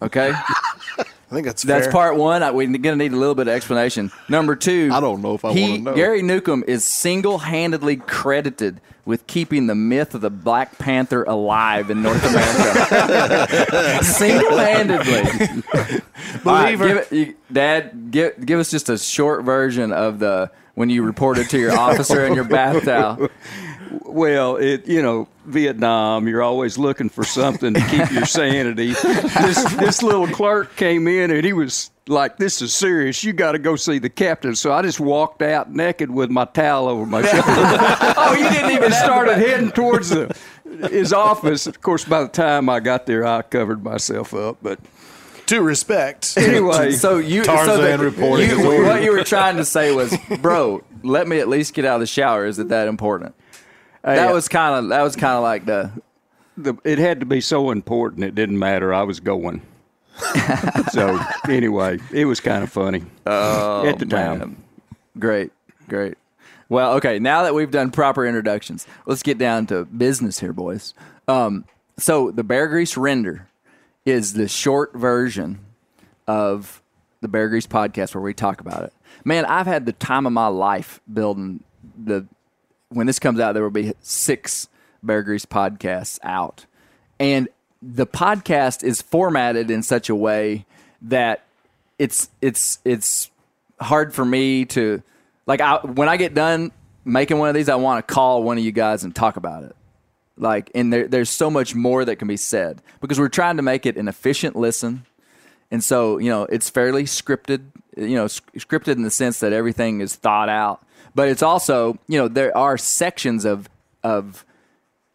Okay? 0.00 0.32
I 1.30 1.34
think 1.34 1.46
that's 1.46 1.62
That's 1.62 1.84
fair. 1.86 1.92
part 1.92 2.16
one. 2.16 2.42
I, 2.42 2.50
we're 2.52 2.66
going 2.68 2.82
to 2.82 2.96
need 2.96 3.12
a 3.12 3.16
little 3.16 3.34
bit 3.34 3.48
of 3.48 3.54
explanation. 3.54 4.10
Number 4.30 4.56
two, 4.56 4.88
I 4.92 5.00
don't 5.00 5.20
know 5.20 5.34
if 5.34 5.44
I 5.44 5.52
he- 5.52 5.62
wanna 5.70 5.78
know. 5.82 5.94
Gary 5.94 6.22
Newcomb 6.22 6.64
is 6.66 6.84
single 6.84 7.38
handedly 7.38 7.96
credited 7.96 8.80
with 9.04 9.26
keeping 9.26 9.66
the 9.66 9.74
myth 9.74 10.14
of 10.14 10.20
the 10.22 10.30
Black 10.30 10.78
Panther 10.78 11.24
alive 11.24 11.90
in 11.90 12.02
North 12.02 12.22
America. 12.24 13.98
single 14.04 14.56
Believer. 16.44 16.86
give 16.86 16.96
it, 16.96 17.12
you, 17.12 17.34
Dad, 17.52 18.10
give, 18.10 18.44
give 18.44 18.60
us 18.60 18.70
just 18.70 18.88
a 18.88 18.98
short 18.98 19.44
version 19.44 19.92
of 19.92 20.18
the 20.18 20.50
when 20.74 20.90
you 20.90 21.02
reported 21.02 21.50
to 21.50 21.58
your 21.58 21.72
officer 21.78 22.24
in 22.24 22.34
your 22.34 22.44
bath 22.44 22.84
towel. 22.84 23.28
Well, 24.02 24.56
it 24.56 24.86
you 24.86 25.02
know 25.02 25.28
Vietnam, 25.46 26.28
you're 26.28 26.42
always 26.42 26.78
looking 26.78 27.08
for 27.08 27.24
something 27.24 27.74
to 27.74 27.80
keep 27.80 28.10
your 28.12 28.26
sanity. 28.26 28.94
This 29.02 29.74
this 29.74 30.02
little 30.02 30.26
clerk 30.28 30.76
came 30.76 31.08
in 31.08 31.30
and 31.30 31.44
he 31.44 31.52
was 31.52 31.90
like, 32.06 32.36
"This 32.36 32.60
is 32.60 32.74
serious. 32.74 33.24
You 33.24 33.32
got 33.32 33.52
to 33.52 33.58
go 33.58 33.76
see 33.76 33.98
the 33.98 34.10
captain." 34.10 34.54
So 34.54 34.72
I 34.72 34.82
just 34.82 35.00
walked 35.00 35.42
out 35.42 35.72
naked 35.72 36.10
with 36.10 36.30
my 36.30 36.44
towel 36.44 36.88
over 36.88 37.06
my 37.06 37.22
shoulder 37.22 37.44
Oh, 37.46 38.34
you 38.38 38.48
didn't 38.50 38.72
even 38.72 38.92
started 38.92 39.38
heading 39.38 39.70
towards 39.70 40.10
the 40.10 40.36
his 40.90 41.12
office. 41.12 41.66
Of 41.66 41.80
course, 41.80 42.04
by 42.04 42.22
the 42.22 42.28
time 42.28 42.68
I 42.68 42.80
got 42.80 43.06
there, 43.06 43.26
I 43.26 43.42
covered 43.42 43.82
myself 43.82 44.34
up. 44.34 44.58
But 44.62 44.80
to 45.48 45.60
respect. 45.62 46.34
anyway, 46.38 46.92
So 46.92 47.18
you 47.18 47.42
Tarzan 47.44 47.76
so 47.76 47.82
the- 47.82 47.98
reporting 48.04 48.50
you- 48.50 48.84
what 48.84 49.02
you 49.02 49.12
were 49.12 49.24
trying 49.24 49.56
to 49.56 49.64
say 49.64 49.92
was, 49.94 50.16
bro, 50.40 50.82
let 51.02 51.26
me 51.28 51.38
at 51.40 51.48
least 51.48 51.74
get 51.74 51.84
out 51.84 51.94
of 51.96 52.00
the 52.00 52.06
shower. 52.06 52.46
Is 52.46 52.58
it 52.58 52.68
that 52.68 52.88
important? 52.88 53.34
That 54.02 54.28
Hey, 54.28 54.32
was 54.32 54.48
kind 54.48 54.74
of 54.84 54.88
that 54.90 55.02
was 55.02 55.16
kind 55.16 55.34
of 55.36 55.42
like 55.42 55.66
the 55.66 55.90
the, 56.56 56.74
it 56.84 56.98
had 56.98 57.20
to 57.20 57.26
be 57.26 57.40
so 57.40 57.70
important 57.70 58.24
it 58.24 58.34
didn't 58.34 58.58
matter. 58.58 58.94
I 58.94 59.02
was 59.02 59.20
going. 59.20 59.62
so 60.92 61.18
anyway, 61.48 61.98
it 62.12 62.24
was 62.24 62.40
kind 62.40 62.62
of 62.64 62.70
funny 62.72 63.04
at 63.26 63.98
the 63.98 64.06
time. 64.06 64.38
man. 64.38 64.56
Great, 65.18 65.52
great. 65.88 66.16
Well, 66.68 66.94
okay. 66.94 67.18
Now 67.18 67.42
that 67.44 67.54
we've 67.54 67.70
done 67.70 67.90
proper 67.90 68.26
introductions, 68.26 68.86
let's 69.06 69.22
get 69.22 69.38
down 69.38 69.66
to 69.68 69.84
business 69.84 70.38
here, 70.40 70.52
boys. 70.52 70.94
Um, 71.28 71.64
so 71.98 72.30
the 72.30 72.44
Bear 72.44 72.66
Grease 72.68 72.96
render 72.96 73.46
is 74.08 74.32
the 74.32 74.48
short 74.48 74.94
version 74.94 75.60
of 76.26 76.82
the 77.20 77.28
Bear 77.28 77.48
Grease 77.48 77.66
podcast 77.66 78.14
where 78.14 78.22
we 78.22 78.34
talk 78.34 78.60
about 78.60 78.84
it. 78.84 78.92
Man, 79.24 79.44
I've 79.44 79.66
had 79.66 79.86
the 79.86 79.92
time 79.92 80.26
of 80.26 80.32
my 80.32 80.46
life 80.46 81.00
building 81.12 81.62
the. 81.96 82.26
When 82.90 83.06
this 83.06 83.18
comes 83.18 83.38
out, 83.38 83.52
there 83.52 83.62
will 83.62 83.70
be 83.70 83.92
six 84.00 84.68
Bear 85.02 85.22
Grease 85.22 85.44
podcasts 85.44 86.18
out, 86.22 86.64
and 87.20 87.48
the 87.82 88.06
podcast 88.06 88.82
is 88.82 89.02
formatted 89.02 89.70
in 89.70 89.82
such 89.82 90.08
a 90.08 90.14
way 90.14 90.64
that 91.02 91.44
it's 91.98 92.30
it's 92.40 92.78
it's 92.84 93.30
hard 93.80 94.14
for 94.14 94.24
me 94.24 94.64
to 94.64 95.02
like 95.46 95.60
I, 95.60 95.78
when 95.78 96.08
I 96.08 96.16
get 96.16 96.34
done 96.34 96.72
making 97.04 97.38
one 97.38 97.48
of 97.48 97.54
these, 97.54 97.68
I 97.68 97.76
want 97.76 98.06
to 98.06 98.14
call 98.14 98.42
one 98.42 98.58
of 98.58 98.64
you 98.64 98.72
guys 98.72 99.04
and 99.04 99.14
talk 99.14 99.36
about 99.36 99.64
it. 99.64 99.76
Like, 100.38 100.70
and 100.74 100.92
there, 100.92 101.08
there's 101.08 101.30
so 101.30 101.50
much 101.50 101.74
more 101.74 102.04
that 102.04 102.16
can 102.16 102.28
be 102.28 102.36
said 102.36 102.80
because 103.00 103.18
we're 103.18 103.28
trying 103.28 103.56
to 103.56 103.62
make 103.62 103.86
it 103.86 103.96
an 103.96 104.08
efficient 104.08 104.56
listen, 104.56 105.04
and 105.70 105.82
so 105.82 106.18
you 106.18 106.30
know 106.30 106.44
it's 106.44 106.70
fairly 106.70 107.04
scripted. 107.04 107.62
You 107.96 108.14
know, 108.14 108.26
scripted 108.26 108.92
in 108.92 109.02
the 109.02 109.10
sense 109.10 109.40
that 109.40 109.52
everything 109.52 110.00
is 110.00 110.14
thought 110.14 110.48
out, 110.48 110.84
but 111.14 111.28
it's 111.28 111.42
also 111.42 111.98
you 112.06 112.18
know 112.18 112.28
there 112.28 112.56
are 112.56 112.78
sections 112.78 113.44
of 113.44 113.68
of 114.04 114.44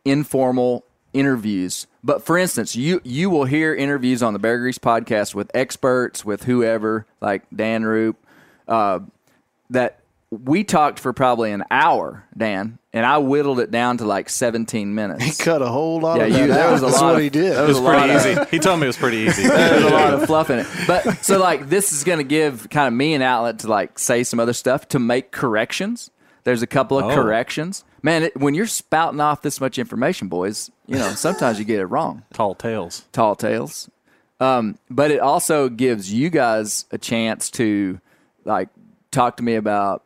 informal 0.06 0.86
interviews. 1.13 1.88
But 2.03 2.25
for 2.25 2.38
instance, 2.38 2.75
you 2.75 3.00
you 3.03 3.30
will 3.30 3.46
hear 3.46 3.74
interviews 3.74 4.22
on 4.22 4.34
the 4.34 4.39
Bear 4.39 4.60
Grease 4.60 4.77
podcast 4.77 5.34
with 5.34 5.50
experts, 5.53 6.25
with 6.25 6.44
whoever, 6.44 7.06
like 7.22 7.44
Dan 7.56 7.84
Roop, 7.86 8.18
uh, 8.68 9.00
that 9.70 10.00
we 10.44 10.63
talked 10.63 11.00
for 11.00 11.13
probably 11.13 11.52
an 11.52 11.63
hour, 11.72 12.24
Dan, 12.38 12.80
and 12.94 13.06
I 13.06 13.18
whittled 13.20 13.60
it 13.60 13.72
down 13.72 13.98
to 13.98 14.06
like 14.06 14.30
17 14.30 14.94
minutes. 14.96 15.24
He 15.24 15.44
cut 15.44 15.62
a 15.62 15.68
whole 15.68 16.00
lot 16.02 16.18
Yeah, 16.18 16.24
of 16.25 16.30
you- 16.32 16.38
that 16.48 16.54
there 16.54 16.68
out. 16.68 16.72
was 16.74 16.82
a 16.82 16.86
That's 16.88 17.02
lot 17.02 17.08
what 17.08 17.16
of- 17.18 17.22
he 17.22 17.30
did. 17.30 17.54
That 17.54 17.63
It 17.63 17.68
was 17.68 17.78
a 17.78 17.82
lot 17.82 17.98
pretty 18.00 18.13
of- 18.32 18.38
easy. 18.38 18.50
He 18.52 18.60
told 18.60 18.80
me 18.80 18.86
it 18.86 18.88
was 18.90 18.98
pretty 18.98 19.18
easy. 19.18 19.44
There's 19.48 19.84
a 19.84 19.90
lot 19.90 20.13
of 20.13 20.25
fluff 20.28 20.50
in 20.50 20.60
it. 20.60 20.68
But 20.88 21.24
so 21.24 21.40
like 21.40 21.70
this 21.70 21.92
is 21.94 22.04
going 22.04 22.20
to 22.20 22.24
give 22.24 22.70
kind 22.70 22.88
of 22.88 22.94
me 22.94 23.13
an 23.13 23.22
outlet 23.22 23.60
to 23.60 23.68
like 23.68 23.98
say 24.00 24.24
some 24.24 24.40
other 24.40 24.54
stuff 24.54 24.88
to 24.90 25.00
make 25.00 25.32
corrections. 25.32 26.10
There's 26.44 26.62
a 26.62 26.68
couple 26.68 26.98
of 27.00 27.06
Oh. 27.06 27.16
corrections. 27.16 27.84
Man, 28.02 28.24
it, 28.24 28.36
when 28.38 28.54
you're 28.54 28.68
spouting 28.68 29.22
off 29.22 29.42
this 29.42 29.62
much 29.62 29.80
information, 29.80 30.28
boys, 30.28 30.70
you 30.88 30.98
know, 30.98 31.10
sometimes 31.12 31.58
you 31.58 31.63
get 31.66 31.80
it 31.80 31.86
wrong. 31.86 32.24
Tall 32.34 32.54
tales. 32.54 33.06
Tall 33.13 33.36
tales. 33.36 33.90
Um, 34.42 34.78
but 34.90 35.10
it 35.10 35.22
also 35.22 35.70
gives 35.70 36.12
you 36.13 36.30
guys 36.30 36.86
a 36.92 36.98
chance 36.98 37.50
to 37.52 38.02
like 38.44 38.68
talk 39.10 39.38
to 39.38 39.44
me 39.44 39.56
about 39.56 40.04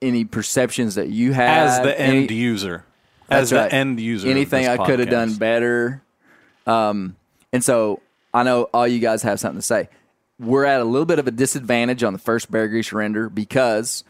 any 0.00 0.24
perceptions 0.24 0.94
that 0.96 1.08
you 1.08 1.32
have 1.32 1.68
As 1.68 1.82
the 1.82 2.00
any- 2.00 2.18
end 2.20 2.30
user. 2.30 2.84
as 3.30 3.50
That's 3.50 3.50
the 3.50 3.56
right. 3.56 3.72
end 3.72 4.00
user. 4.00 4.28
Anything 4.28 4.66
I 4.68 4.76
could 4.84 4.98
have 5.00 5.10
done 5.10 5.34
better. 5.34 6.02
Um, 6.66 7.16
and 7.52 7.62
so 7.64 8.00
I 8.32 8.42
know 8.42 8.64
all 8.74 8.86
you 8.86 8.98
guys 9.00 9.22
have 9.22 9.40
something 9.40 9.58
to 9.58 9.66
say. 9.66 9.88
We're 10.38 10.64
at 10.64 10.80
a 10.80 10.84
little 10.84 11.06
bit 11.06 11.18
of 11.18 11.26
a 11.26 11.30
disadvantage 11.32 12.02
on 12.04 12.12
the 12.12 12.18
first 12.18 12.50
Bear 12.50 12.68
Grease 12.68 12.92
render 12.92 13.28
because 13.28 14.04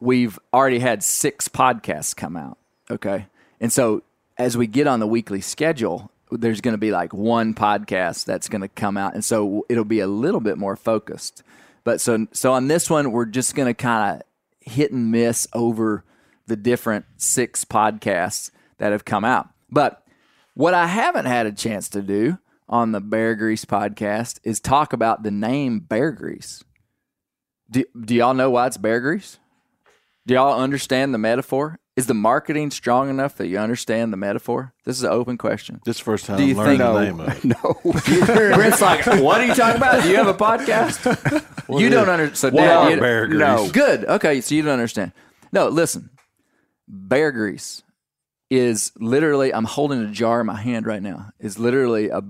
we've 0.00 0.38
already 0.54 0.78
had 0.78 1.02
six 1.02 1.48
podcasts 1.48 2.14
come 2.16 2.36
out. 2.36 2.56
Okay. 2.90 3.26
And 3.60 3.72
so 3.72 4.02
as 4.38 4.56
we 4.56 4.66
get 4.66 4.86
on 4.86 5.00
the 5.00 5.06
weekly 5.06 5.40
schedule, 5.40 6.10
there's 6.30 6.60
going 6.60 6.74
to 6.74 6.78
be 6.78 6.90
like 6.92 7.12
one 7.12 7.54
podcast 7.54 8.24
that's 8.24 8.48
going 8.48 8.62
to 8.62 8.68
come 8.68 8.96
out. 8.96 9.14
And 9.14 9.24
so 9.24 9.66
it'll 9.68 9.84
be 9.84 10.00
a 10.00 10.06
little 10.06 10.40
bit 10.40 10.58
more 10.58 10.76
focused. 10.76 11.42
But 11.84 12.00
so, 12.00 12.26
so 12.32 12.52
on 12.52 12.68
this 12.68 12.88
one, 12.90 13.12
we're 13.12 13.26
just 13.26 13.54
going 13.54 13.66
to 13.66 13.74
kind 13.74 14.16
of 14.16 14.25
hit 14.66 14.92
and 14.92 15.10
miss 15.10 15.46
over 15.52 16.04
the 16.46 16.56
different 16.56 17.06
six 17.16 17.64
podcasts 17.64 18.50
that 18.78 18.92
have 18.92 19.04
come 19.04 19.24
out. 19.24 19.48
But 19.70 20.02
what 20.54 20.74
I 20.74 20.86
haven't 20.86 21.26
had 21.26 21.46
a 21.46 21.52
chance 21.52 21.88
to 21.90 22.02
do 22.02 22.38
on 22.68 22.92
the 22.92 23.00
Bear 23.00 23.34
Grease 23.34 23.64
podcast 23.64 24.38
is 24.42 24.60
talk 24.60 24.92
about 24.92 25.22
the 25.22 25.30
name 25.30 25.80
Bear 25.80 26.12
Grease. 26.12 26.62
Do, 27.70 27.84
do 28.00 28.14
y'all 28.14 28.34
know 28.34 28.50
why 28.50 28.66
it's 28.66 28.76
Bear 28.76 29.00
Grease? 29.00 29.38
Do 30.26 30.34
y'all 30.34 30.58
understand 30.60 31.14
the 31.14 31.18
metaphor? 31.18 31.78
Is 31.96 32.06
the 32.06 32.14
marketing 32.14 32.70
strong 32.72 33.08
enough 33.08 33.36
that 33.36 33.46
you 33.46 33.58
understand 33.58 34.12
the 34.12 34.16
metaphor? 34.18 34.74
This 34.84 34.96
is 34.98 35.02
an 35.04 35.10
open 35.12 35.38
question. 35.38 35.80
This 35.84 35.96
is 35.96 36.00
the 36.00 36.04
first 36.04 36.26
time 36.26 36.36
Do 36.36 36.44
you 36.44 36.50
I'm 36.60 36.78
learning 36.78 36.78
think- 36.78 36.92
the 36.92 37.04
name 37.04 37.20
of 37.20 38.24
it. 38.24 38.44
No. 38.44 38.54
Brent's 38.56 38.82
like, 38.82 39.06
what 39.06 39.40
are 39.40 39.46
you 39.46 39.54
talking 39.54 39.76
about? 39.76 40.02
Do 40.02 40.10
you 40.10 40.16
have 40.16 40.26
a 40.26 40.34
podcast? 40.34 41.00
you 41.80 41.88
don't 41.88 42.08
understand. 42.08 42.36
So, 42.36 42.50
What 42.50 42.60
Dad, 42.62 42.76
are 42.76 42.90
you- 42.90 43.00
Bear 43.00 43.26
Grease? 43.28 43.38
no. 43.38 43.70
Good. 43.70 44.04
Okay, 44.04 44.40
so 44.42 44.54
you 44.54 44.62
don't 44.62 44.72
understand. 44.72 45.12
No, 45.52 45.68
listen. 45.68 46.10
Bear 46.88 47.32
grease 47.32 47.82
is 48.50 48.92
literally 48.98 49.52
I'm 49.54 49.64
holding 49.64 50.00
a 50.02 50.10
jar 50.10 50.40
in 50.40 50.46
my 50.46 50.60
hand 50.60 50.86
right 50.86 51.02
now. 51.02 51.30
Is 51.40 51.58
literally 51.58 52.10
a 52.10 52.22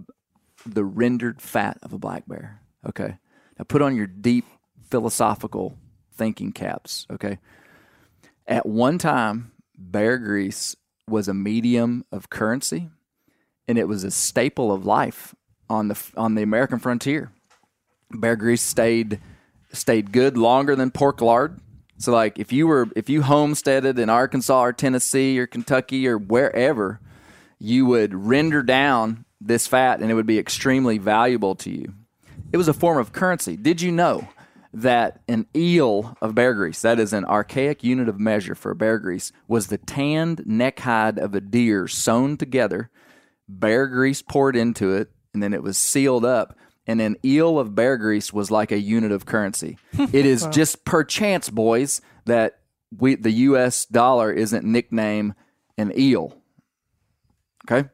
the 0.65 0.85
rendered 0.85 1.43
fat 1.43 1.79
of 1.83 1.93
a 1.93 1.99
black 1.99 2.27
bear. 2.29 2.61
Okay. 2.89 3.17
Now 3.59 3.65
put 3.67 3.83
on 3.83 3.97
your 3.97 4.07
deep 4.07 4.45
philosophical 4.91 5.77
thinking 6.15 6.53
caps, 6.53 7.07
okay? 7.11 7.39
At 8.47 8.67
one 8.67 8.99
time, 8.99 9.53
bear 9.77 10.19
grease 10.19 10.77
was 11.09 11.29
a 11.29 11.35
medium 11.35 12.05
of 12.13 12.31
currency 12.31 12.89
and 13.69 13.79
it 13.79 13.89
was 13.89 14.05
a 14.05 14.11
staple 14.11 14.73
of 14.73 14.87
life 14.87 15.35
on 15.69 15.89
the 15.89 16.01
on 16.17 16.35
the 16.35 16.43
American 16.43 16.79
frontier. 16.79 17.33
Bear 18.11 18.37
grease 18.37 18.63
stayed 18.63 19.21
stayed 19.73 20.13
good 20.13 20.37
longer 20.37 20.77
than 20.77 20.91
pork 20.91 21.21
lard. 21.21 21.61
So 21.99 22.13
like 22.13 22.39
if 22.39 22.53
you 22.53 22.67
were 22.67 22.89
if 22.95 23.09
you 23.09 23.23
homesteaded 23.23 23.99
in 23.99 24.09
Arkansas 24.09 24.61
or 24.61 24.73
Tennessee 24.73 25.39
or 25.39 25.47
Kentucky 25.47 26.07
or 26.07 26.19
wherever, 26.19 27.01
you 27.59 27.87
would 27.87 28.15
render 28.15 28.63
down 28.63 29.25
this 29.41 29.67
fat 29.67 30.01
and 30.01 30.11
it 30.11 30.15
would 30.15 30.27
be 30.27 30.39
extremely 30.39 30.99
valuable 30.99 31.55
to 31.57 31.71
you. 31.71 31.95
It 32.53 32.57
was 32.57 32.69
a 32.69 32.73
form 32.73 32.99
of 32.99 33.13
currency. 33.13 33.57
Did 33.57 33.81
you 33.81 33.91
know 33.91 34.29
that 34.73 35.21
an 35.29 35.47
eel 35.55 36.17
of 36.21 36.35
bear 36.35 36.55
grease, 36.55 36.83
that 36.83 36.99
is 36.99 37.13
an 37.13 37.25
archaic 37.25 37.83
unit 37.83 38.09
of 38.09 38.21
measure 38.21 38.55
for 38.55 38.75
bear 38.75 38.99
grease, 38.99 39.33
was 39.49 39.67
the 39.67 39.79
tanned 39.79 40.47
neck 40.47 40.81
hide 40.81 41.19
of 41.19 41.35
a 41.35 41.41
deer 41.41 41.89
sewn 41.89 42.37
together, 42.37 42.91
bear 43.49 43.87
grease 43.87 44.23
poured 44.23 44.57
into 44.57 44.93
it, 44.93 45.11
and 45.33 45.43
then 45.43 45.53
it 45.53 45.63
was 45.63 45.79
sealed 45.79 46.25
up. 46.25 46.57
And 46.87 47.01
an 47.01 47.17
eel 47.25 47.59
of 47.59 47.75
bear 47.75 47.97
grease 47.97 48.33
was 48.33 48.51
like 48.51 48.71
a 48.71 48.79
unit 48.79 49.11
of 49.11 49.27
currency. 49.27 49.77
it 49.93 50.27
is 50.27 50.47
just 50.47 50.85
per 50.85 51.03
chance, 51.03 51.51
boys, 51.51 52.01
that 52.27 52.61
we 52.97 53.17
the 53.17 53.33
U.S. 53.33 53.87
dollar 53.87 54.33
isn't 54.33 54.65
nicknamed 54.65 55.35
an 55.77 55.93
eel. 55.99 56.41
Okay, 57.69 57.89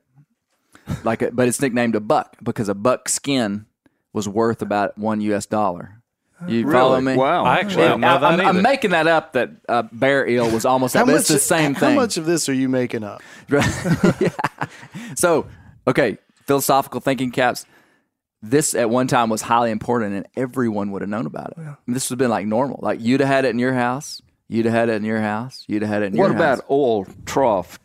like, 1.04 1.22
a, 1.22 1.30
but 1.30 1.48
it's 1.48 1.60
nicknamed 1.60 1.94
a 1.94 2.00
buck 2.00 2.36
because 2.42 2.68
a 2.68 2.74
buck 2.74 3.08
skin 3.08 3.66
was 4.12 4.28
worth 4.28 4.62
about 4.62 4.98
one 4.98 5.20
U.S. 5.22 5.46
dollar. 5.46 6.01
You 6.48 6.70
follow 6.70 7.00
me? 7.00 7.16
Wow. 7.16 7.44
I 7.44 7.58
actually 7.58 7.88
don't 7.88 8.00
know 8.00 8.16
I, 8.16 8.36
that 8.36 8.40
am 8.40 8.62
making 8.62 8.90
that 8.90 9.06
up. 9.06 9.32
That 9.32 9.50
uh, 9.68 9.82
bear 9.92 10.26
eel 10.26 10.50
was 10.50 10.64
almost 10.64 10.94
that, 10.94 11.06
but 11.06 11.14
it's 11.16 11.28
the 11.28 11.38
same 11.38 11.74
thing. 11.74 11.90
how 11.90 11.94
much 11.94 12.16
of 12.16 12.26
this 12.26 12.48
are 12.48 12.54
you 12.54 12.68
making 12.68 13.04
up? 13.04 13.22
Yeah. 14.20 14.30
So, 15.14 15.46
okay, 15.86 16.18
philosophical 16.46 17.00
thinking 17.00 17.30
caps. 17.30 17.66
This 18.44 18.74
at 18.74 18.90
one 18.90 19.06
time 19.06 19.28
was 19.30 19.42
highly 19.42 19.70
important, 19.70 20.14
and 20.14 20.26
everyone 20.36 20.90
would 20.90 21.02
have 21.02 21.08
known 21.08 21.26
about 21.26 21.52
it. 21.56 21.58
This 21.86 22.10
would 22.10 22.14
have 22.14 22.18
been 22.18 22.30
like 22.30 22.46
normal. 22.46 22.80
Like 22.82 23.00
you'd 23.00 23.20
have 23.20 23.28
had 23.28 23.44
it 23.44 23.50
in 23.50 23.58
your 23.58 23.74
house. 23.74 24.20
You'd 24.48 24.64
have 24.64 24.74
had 24.74 24.88
it 24.88 24.94
in 24.94 25.04
your 25.04 25.20
house. 25.20 25.64
You'd 25.68 25.82
have 25.82 25.90
had 25.90 26.02
it 26.02 26.06
in 26.06 26.16
your 26.16 26.26
house. 26.26 26.34
What 26.34 26.38
your 26.38 26.52
about 26.52 26.58
house. 26.58 26.70
oil 26.70 27.06
trough, 27.24 27.78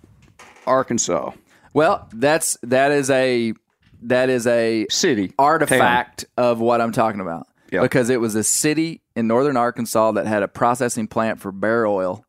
Arkansas 0.65 1.31
Well, 1.73 2.07
that's 2.11 2.57
that 2.63 2.91
is 2.91 3.09
a 3.09 3.53
that 4.03 4.29
is 4.29 4.47
a 4.47 4.85
city 4.89 5.33
artifact 5.39 6.25
of 6.37 6.59
what 6.59 6.81
I'm 6.81 6.91
talking 6.91 7.21
about. 7.21 7.47
Yeah. 7.71 7.81
Because 7.81 8.09
it 8.09 8.19
was 8.21 8.35
a 8.35 8.43
city 8.43 9.01
in 9.15 9.27
northern 9.27 9.57
Arkansas 9.57 10.11
that 10.13 10.25
had 10.27 10.43
a 10.43 10.47
processing 10.47 11.07
plant 11.07 11.39
for 11.39 11.51
bear 11.51 11.85
oil, 11.85 12.23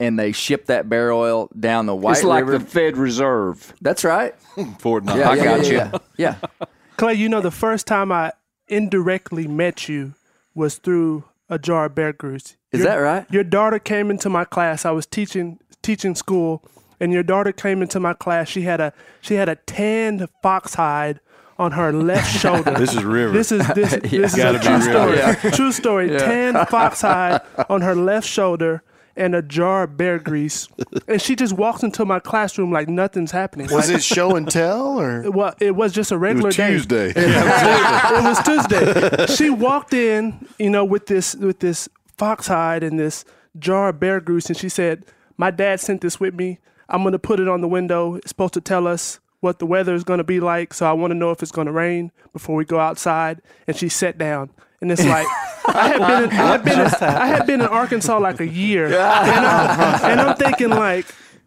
and 0.00 0.18
they 0.18 0.32
shipped 0.32 0.66
that 0.66 0.88
bear 0.88 1.12
oil 1.12 1.48
down 1.58 1.86
the? 1.86 1.94
White 1.94 2.16
It's 2.18 2.24
like 2.24 2.44
River. 2.46 2.58
the 2.58 2.64
Fed 2.64 2.96
Reserve. 2.96 3.74
That's 3.80 4.04
right. 4.04 4.34
Fort 4.78 5.04
Knox. 5.04 5.18
Yeah, 5.18 5.30
I 5.30 5.34
yeah, 5.36 5.44
got 5.44 5.60
yeah, 5.64 5.68
you. 5.70 5.76
Yeah. 5.76 5.98
yeah. 6.18 6.66
Clay, 6.96 7.14
you 7.14 7.28
know, 7.28 7.40
the 7.40 7.50
first 7.50 7.86
time 7.86 8.10
I 8.10 8.32
indirectly 8.68 9.46
met 9.46 9.88
you 9.88 10.14
was 10.54 10.78
through 10.78 11.24
a 11.48 11.58
jar 11.58 11.86
of 11.86 11.94
bear 11.94 12.12
grease. 12.12 12.56
Is 12.72 12.80
Your- 12.80 12.88
that 12.88 12.96
right? 12.96 13.26
Your 13.30 13.44
daughter 13.44 13.78
came 13.78 14.10
into 14.10 14.28
my 14.28 14.44
class. 14.44 14.84
I 14.84 14.90
was 14.90 15.06
teaching 15.06 15.58
teaching 15.82 16.14
school, 16.14 16.64
and 16.98 17.12
your 17.12 17.22
daughter 17.22 17.52
came 17.52 17.82
into 17.82 18.00
my 18.00 18.14
class. 18.14 18.48
She 18.48 18.62
had 18.62 18.80
a 18.80 18.92
she 19.20 19.34
had 19.34 19.48
a 19.48 19.54
tanned 19.54 20.26
fox 20.42 20.74
hide 20.74 21.20
on 21.58 21.72
her 21.72 21.92
left 21.92 22.30
shoulder. 22.40 22.72
This 22.74 22.94
is 22.94 23.04
River. 23.04 23.32
This 23.32 23.52
is 23.52 23.66
this, 23.68 23.90
this 24.02 24.32
is 24.32 24.36
Gotta 24.36 24.58
a 24.58 24.60
be 24.60 24.66
true 24.66 24.92
real. 24.92 25.34
story. 25.34 25.52
True 25.52 25.72
story. 25.72 26.08
Tan 26.10 26.66
fox 26.70 27.00
hide 27.00 27.40
on 27.68 27.80
her 27.82 27.94
left 27.94 28.26
shoulder 28.26 28.82
and 29.18 29.34
a 29.34 29.40
jar 29.40 29.84
of 29.84 29.96
bear 29.96 30.18
grease, 30.18 30.68
and 31.08 31.22
she 31.22 31.34
just 31.34 31.54
walks 31.54 31.82
into 31.82 32.04
my 32.04 32.20
classroom 32.20 32.70
like 32.70 32.86
nothing's 32.86 33.30
happening. 33.30 33.66
Was 33.72 33.88
Like, 33.88 33.96
it 33.98 34.02
show 34.02 34.36
and 34.36 34.46
tell 34.50 35.00
or? 35.00 35.30
Well, 35.30 35.54
it 35.58 35.74
was 35.74 35.94
just 35.94 36.12
a 36.12 36.16
It 36.16 36.18
regular 36.18 36.48
was 36.48 36.56
day. 36.56 36.72
Tuesday. 36.72 37.12
it 37.16 38.22
was 38.22 38.42
Tuesday. 38.44 39.26
She 39.34 39.48
walked 39.48 39.94
in, 39.94 40.46
you 40.58 40.68
know, 40.68 40.84
with 40.84 41.06
this 41.06 41.34
with 41.34 41.60
this 41.60 41.88
fox 42.18 42.48
hide 42.48 42.82
and 42.82 42.98
this 43.00 43.24
jar 43.58 43.88
of 43.88 43.98
bear 44.00 44.20
grease, 44.20 44.46
and 44.50 44.56
she 44.56 44.68
said, 44.68 45.06
"My 45.38 45.50
dad 45.50 45.80
sent 45.80 46.02
this 46.02 46.20
with 46.20 46.34
me. 46.34 46.58
I'm 46.90 47.02
gonna 47.02 47.18
put 47.18 47.40
it 47.40 47.48
on 47.48 47.62
the 47.62 47.68
window. 47.68 48.16
It's 48.16 48.28
supposed 48.28 48.52
to 48.54 48.60
tell 48.60 48.86
us 48.86 49.18
what 49.46 49.58
the 49.58 49.66
weather 49.66 49.94
is 49.94 50.04
gonna 50.04 50.24
be 50.24 50.40
like. 50.40 50.74
So 50.74 50.84
I 50.86 50.92
want 50.92 51.12
to 51.12 51.14
know 51.14 51.30
if 51.30 51.42
it's 51.42 51.52
gonna 51.52 51.72
rain 51.72 52.12
before 52.32 52.56
we 52.56 52.64
go 52.64 52.78
outside." 52.78 53.40
And 53.66 53.76
she 53.76 53.88
sat 53.88 54.18
down, 54.18 54.50
and 54.80 54.92
it's 54.92 55.04
like. 55.04 55.26
I 55.68 55.88
had 55.88 55.98
been 55.98 56.22
in, 56.22 56.30
I 56.30 56.46
had 56.46 56.64
been 56.64 56.80
in, 56.80 56.86
I 57.02 57.26
had 57.26 57.46
been 57.46 57.60
in 57.60 57.66
Arkansas 57.66 58.18
like 58.18 58.38
a 58.38 58.46
year, 58.46 58.86
and 58.86 58.94
I'm, 58.94 60.10
and 60.12 60.20
I'm 60.20 60.36
thinking 60.36 60.70
like, 60.70 61.06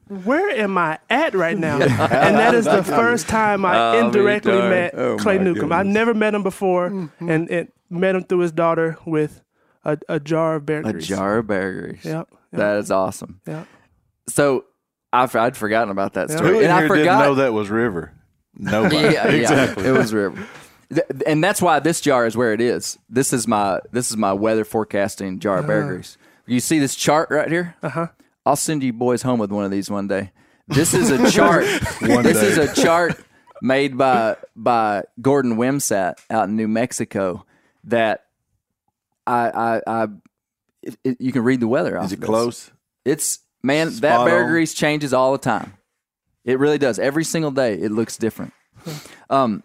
where 0.09 0.49
am 0.49 0.77
I 0.77 0.99
at 1.09 1.33
right 1.35 1.57
now? 1.57 1.75
And 1.79 2.35
that 2.35 2.53
is 2.53 2.65
the 2.65 2.83
first 2.83 3.29
time 3.29 3.63
I 3.63 3.77
ah, 3.77 3.93
indirectly 3.93 4.57
met 4.57 4.93
Oh, 4.95 5.17
Clay 5.17 5.37
Newcomb. 5.37 5.71
I 5.71 5.79
goodness. 5.79 5.93
never 5.93 6.13
met 6.13 6.33
him 6.33 6.43
before, 6.43 6.89
mm-hmm. 6.89 7.29
and 7.29 7.49
it 7.49 7.71
met 7.89 8.15
him 8.15 8.23
through 8.23 8.39
his 8.39 8.51
daughter 8.51 8.97
with 9.05 9.41
a, 9.85 9.97
a 10.09 10.19
jar 10.19 10.55
of 10.55 10.65
bear 10.65 10.81
A 10.81 10.99
jar 10.99 11.37
of 11.37 11.47
bear 11.47 11.81
grease. 11.81 12.03
Yep. 12.05 12.27
yep, 12.31 12.39
That 12.51 12.77
is 12.77 12.91
awesome. 12.91 13.39
yep. 13.47 13.67
So 14.27 14.65
I, 15.11 15.23
I'd 15.33 15.57
forgotten 15.57 15.89
about 15.89 16.13
that 16.13 16.29
story. 16.31 16.49
Who 16.51 16.57
in 16.59 16.63
and 16.65 16.73
I 16.73 16.79
here 16.79 16.87
forgot. 16.89 17.03
didn't 17.03 17.19
know 17.19 17.35
that 17.35 17.53
was 17.53 17.69
River? 17.69 18.13
Nobody. 18.55 18.95
Yeah, 19.13 19.27
exactly. 19.27 19.85
It 19.85 19.91
was 19.91 20.13
river. 20.13 20.45
Th- 20.93 21.05
And 21.25 21.43
that's 21.43 21.61
why 21.61 21.79
this 21.79 22.01
jar 22.01 22.25
is 22.25 22.35
where 22.35 22.51
it 22.53 22.59
is. 22.61 22.97
This 23.09 23.31
is 23.31 23.47
my 23.47 23.79
this 23.91 24.09
is 24.11 24.17
my 24.17 24.33
weather 24.33 24.65
forecasting 24.65 25.39
jar 25.39 25.59
of 25.59 25.67
bear 25.67 25.85
grease. 25.87 26.17
You 26.45 26.59
see 26.59 26.79
this 26.79 26.95
chart 26.95 27.29
right 27.29 27.49
here? 27.49 27.75
Uh 27.83 27.89
huh. 27.89 28.07
I'll 28.45 28.55
send 28.55 28.83
you 28.83 28.91
boys 28.91 29.21
home 29.21 29.39
with 29.39 29.51
one 29.51 29.63
of 29.65 29.71
these 29.71 29.89
one 29.89 30.07
day. 30.07 30.31
This 30.67 30.93
is 30.93 31.09
a 31.11 31.31
chart. 31.31 31.63
One 32.01 32.23
this 32.23 32.39
day. 32.41 32.47
is 32.47 32.57
a 32.57 32.81
chart 32.81 33.19
made 33.61 33.97
by 33.97 34.35
by 34.55 35.03
Gordon 35.21 35.55
Wimsat 35.57 36.15
out 36.29 36.49
in 36.49 36.55
New 36.55 36.67
Mexico 36.67 37.45
that 37.85 38.25
I 39.25 39.49
I, 39.49 39.81
I 39.87 40.07
it, 40.81 40.97
it- 41.03 41.21
you 41.21 41.31
can 41.31 41.43
read 41.43 41.59
the 41.59 41.67
weather 41.67 41.97
off 41.97 42.05
Is 42.05 42.11
it 42.11 42.15
of 42.15 42.21
this. 42.21 42.27
close? 42.27 42.71
It's 43.05 43.39
man, 43.63 43.89
that 43.99 44.25
bear 44.25 44.43
on. 44.45 44.49
grease 44.49 44.73
changes 44.73 45.13
all 45.13 45.31
the 45.31 45.37
time. 45.37 45.73
It 46.45 46.59
really 46.59 46.77
does. 46.77 46.99
Every 46.99 47.23
single 47.23 47.51
day, 47.51 47.73
it 47.73 47.91
looks 47.91 48.17
different. 48.17 48.53
Um. 49.29 49.63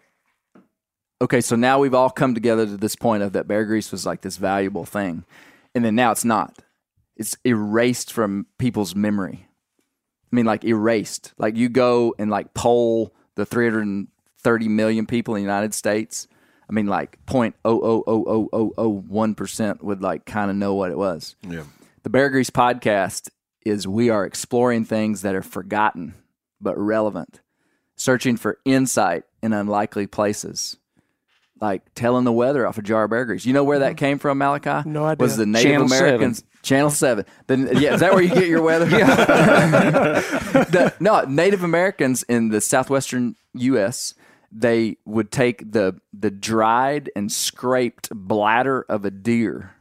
Okay, 1.23 1.41
so 1.41 1.57
now 1.57 1.79
we've 1.79 1.95
all 1.95 2.11
come 2.11 2.35
together 2.35 2.67
to 2.67 2.77
this 2.77 2.97
point 2.97 3.23
of 3.23 3.33
that 3.33 3.47
bear 3.49 3.65
grease 3.65 3.91
was 3.93 4.05
like 4.05 4.21
this 4.23 4.37
valuable 4.37 4.85
thing, 4.85 5.25
and 5.75 5.85
then 5.85 5.95
now 5.95 6.11
it's 6.11 6.25
not. 6.25 6.59
It's 7.17 7.37
erased 7.47 8.13
from 8.13 8.47
people's 8.59 8.95
memory. 8.95 9.47
I 10.33 10.37
mean, 10.37 10.45
like 10.47 10.65
erased. 10.65 11.33
Like 11.39 11.57
you 11.57 11.69
go 11.69 12.15
and 12.19 12.29
like 12.31 12.53
poll 12.55 13.15
the 13.37 13.47
330 13.47 14.69
million 14.69 15.07
people 15.07 15.37
in 15.37 15.43
the 15.43 15.47
United 15.49 15.73
States. 15.75 16.27
I 16.69 16.73
mean, 16.73 16.87
like 16.89 17.25
point 17.27 17.55
oh 17.65 17.81
oh 17.81 18.05
oh 18.07 18.25
oh 18.27 18.49
oh 18.53 18.73
oh 18.77 18.89
one 18.89 19.35
percent 19.37 19.83
would 19.85 20.03
like 20.03 20.27
kind 20.27 20.51
of 20.51 20.57
know 20.57 20.75
what 20.75 20.91
it 20.91 20.99
was 20.99 21.37
Yeah. 21.49 21.63
the 22.03 22.11
Bear 22.11 22.29
Grease 22.31 22.51
podcast 22.51 23.29
is 23.65 23.87
we 23.87 24.11
are 24.11 24.25
exploring 24.25 24.85
things 24.85 25.23
that 25.23 25.35
are 25.35 25.43
forgotten 25.43 26.15
but 26.61 26.79
relevant, 26.79 27.41
searching 27.97 28.37
for 28.37 28.59
insight 28.65 29.25
in 29.43 29.53
unlikely 29.53 30.07
places. 30.07 30.77
Like 31.61 31.83
telling 31.95 32.25
the 32.25 32.33
weather 32.33 32.67
off 32.67 32.79
a 32.79 32.83
jar 32.83 33.05
of 33.05 33.11
bear 33.11 33.25
grease. 33.25 33.47
You 33.47 33.53
know 33.53 33.65
where 33.65 33.79
that 33.79 33.93
mm-hmm. 33.93 33.97
came 33.97 34.19
from, 34.19 34.39
Malachi? 34.39 34.89
No 34.89 35.05
idea. 35.05 35.25
Was 35.25 35.37
the 35.37 35.47
Native 35.47 35.71
Channel 35.71 35.89
seven. 35.89 36.05
Americans 36.07 36.45
Channel 36.65 36.91
Seven? 36.91 37.25
Then 37.47 37.69
yeah, 37.79 37.95
is 37.95 38.01
that 38.01 38.13
where 38.13 38.23
you 38.23 38.35
get 38.35 38.49
your 38.49 38.63
weather? 38.63 38.87
The- 40.55 40.95
no, 40.99 41.23
Native 41.23 41.63
Americans 41.63 42.23
in 42.25 42.49
the 42.49 42.61
southwestern 42.61 43.37
U.S. 43.55 44.15
They 44.51 44.97
would 45.05 45.31
take 45.31 45.71
the 45.71 46.01
the 46.13 46.31
dried 46.31 47.11
and 47.15 47.31
scraped 47.31 48.09
bladder 48.11 48.85
of 48.89 49.05
a 49.05 49.11
deer, 49.11 49.74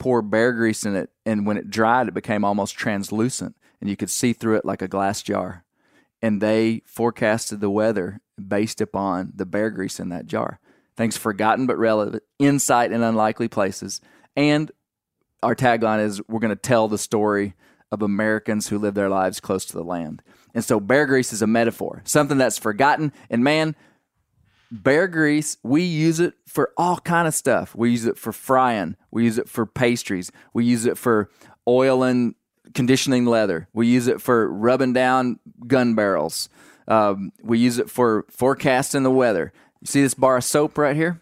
pour 0.00 0.22
bear 0.22 0.52
grease 0.52 0.84
in 0.84 0.96
it, 0.96 1.10
and 1.24 1.46
when 1.46 1.56
it 1.56 1.70
dried, 1.70 2.08
it 2.08 2.14
became 2.14 2.44
almost 2.44 2.74
translucent, 2.74 3.54
and 3.80 3.88
you 3.88 3.96
could 3.96 4.10
see 4.10 4.32
through 4.32 4.56
it 4.56 4.64
like 4.64 4.82
a 4.82 4.88
glass 4.88 5.22
jar. 5.22 5.64
And 6.20 6.40
they 6.40 6.82
forecasted 6.84 7.60
the 7.60 7.70
weather 7.70 8.20
based 8.36 8.80
upon 8.80 9.32
the 9.36 9.46
bear 9.46 9.70
grease 9.70 10.00
in 10.00 10.08
that 10.08 10.26
jar. 10.26 10.58
Things 10.96 11.16
forgotten 11.16 11.66
but 11.66 11.78
relevant, 11.78 12.24
insight 12.38 12.90
in 12.90 13.02
unlikely 13.02 13.46
places, 13.46 14.00
and 14.34 14.72
our 15.42 15.54
tagline 15.54 16.04
is 16.04 16.20
we're 16.28 16.40
going 16.40 16.50
to 16.50 16.56
tell 16.56 16.88
the 16.88 16.98
story 16.98 17.54
of 17.92 18.02
Americans 18.02 18.68
who 18.68 18.78
live 18.78 18.94
their 18.94 19.08
lives 19.08 19.40
close 19.40 19.64
to 19.66 19.72
the 19.72 19.84
land. 19.84 20.22
And 20.54 20.64
so 20.64 20.80
bear 20.80 21.06
grease 21.06 21.32
is 21.32 21.42
a 21.42 21.46
metaphor, 21.46 22.02
something 22.04 22.38
that's 22.38 22.58
forgotten. 22.58 23.12
And 23.28 23.42
man, 23.42 23.74
bear 24.70 25.08
grease, 25.08 25.56
we 25.62 25.82
use 25.82 26.20
it 26.20 26.34
for 26.46 26.72
all 26.76 26.98
kind 26.98 27.26
of 27.26 27.34
stuff. 27.34 27.74
We 27.74 27.90
use 27.90 28.06
it 28.06 28.18
for 28.18 28.32
frying, 28.32 28.96
we 29.10 29.24
use 29.24 29.38
it 29.38 29.48
for 29.48 29.66
pastries, 29.66 30.30
we 30.52 30.64
use 30.64 30.86
it 30.86 30.98
for 30.98 31.30
oil 31.66 32.02
and 32.02 32.34
conditioning 32.74 33.26
leather, 33.26 33.68
we 33.72 33.86
use 33.86 34.06
it 34.06 34.20
for 34.20 34.50
rubbing 34.50 34.92
down 34.92 35.38
gun 35.66 35.94
barrels, 35.94 36.48
um, 36.88 37.32
we 37.42 37.58
use 37.58 37.78
it 37.78 37.90
for 37.90 38.24
forecasting 38.30 39.02
the 39.02 39.10
weather. 39.10 39.52
You 39.80 39.86
see 39.86 40.02
this 40.02 40.14
bar 40.14 40.36
of 40.38 40.44
soap 40.44 40.76
right 40.76 40.96
here? 40.96 41.20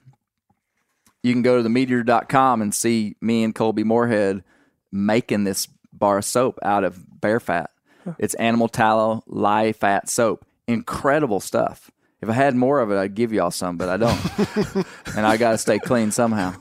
you 1.22 1.32
can 1.32 1.42
go 1.42 1.62
to 1.62 1.68
themeateater.com 1.68 2.62
and 2.62 2.74
see 2.74 3.16
me 3.20 3.44
and 3.44 3.54
Colby 3.54 3.84
Moorhead 3.84 4.42
making 4.92 5.44
this 5.44 5.68
bar 5.92 6.18
of 6.18 6.24
soap 6.24 6.58
out 6.62 6.84
of 6.84 7.20
bear 7.20 7.40
fat. 7.40 7.70
It's 8.18 8.34
animal 8.34 8.68
tallow, 8.68 9.22
lye 9.26 9.72
fat 9.72 10.08
soap. 10.08 10.46
Incredible 10.66 11.40
stuff. 11.40 11.90
If 12.20 12.28
I 12.28 12.32
had 12.32 12.56
more 12.56 12.80
of 12.80 12.90
it, 12.90 12.96
I'd 12.96 13.14
give 13.14 13.32
y'all 13.32 13.50
some, 13.50 13.76
but 13.76 13.88
I 13.88 13.96
don't. 13.96 14.86
and 15.16 15.26
I 15.26 15.36
got 15.36 15.52
to 15.52 15.58
stay 15.58 15.78
clean 15.78 16.10
somehow. 16.10 16.52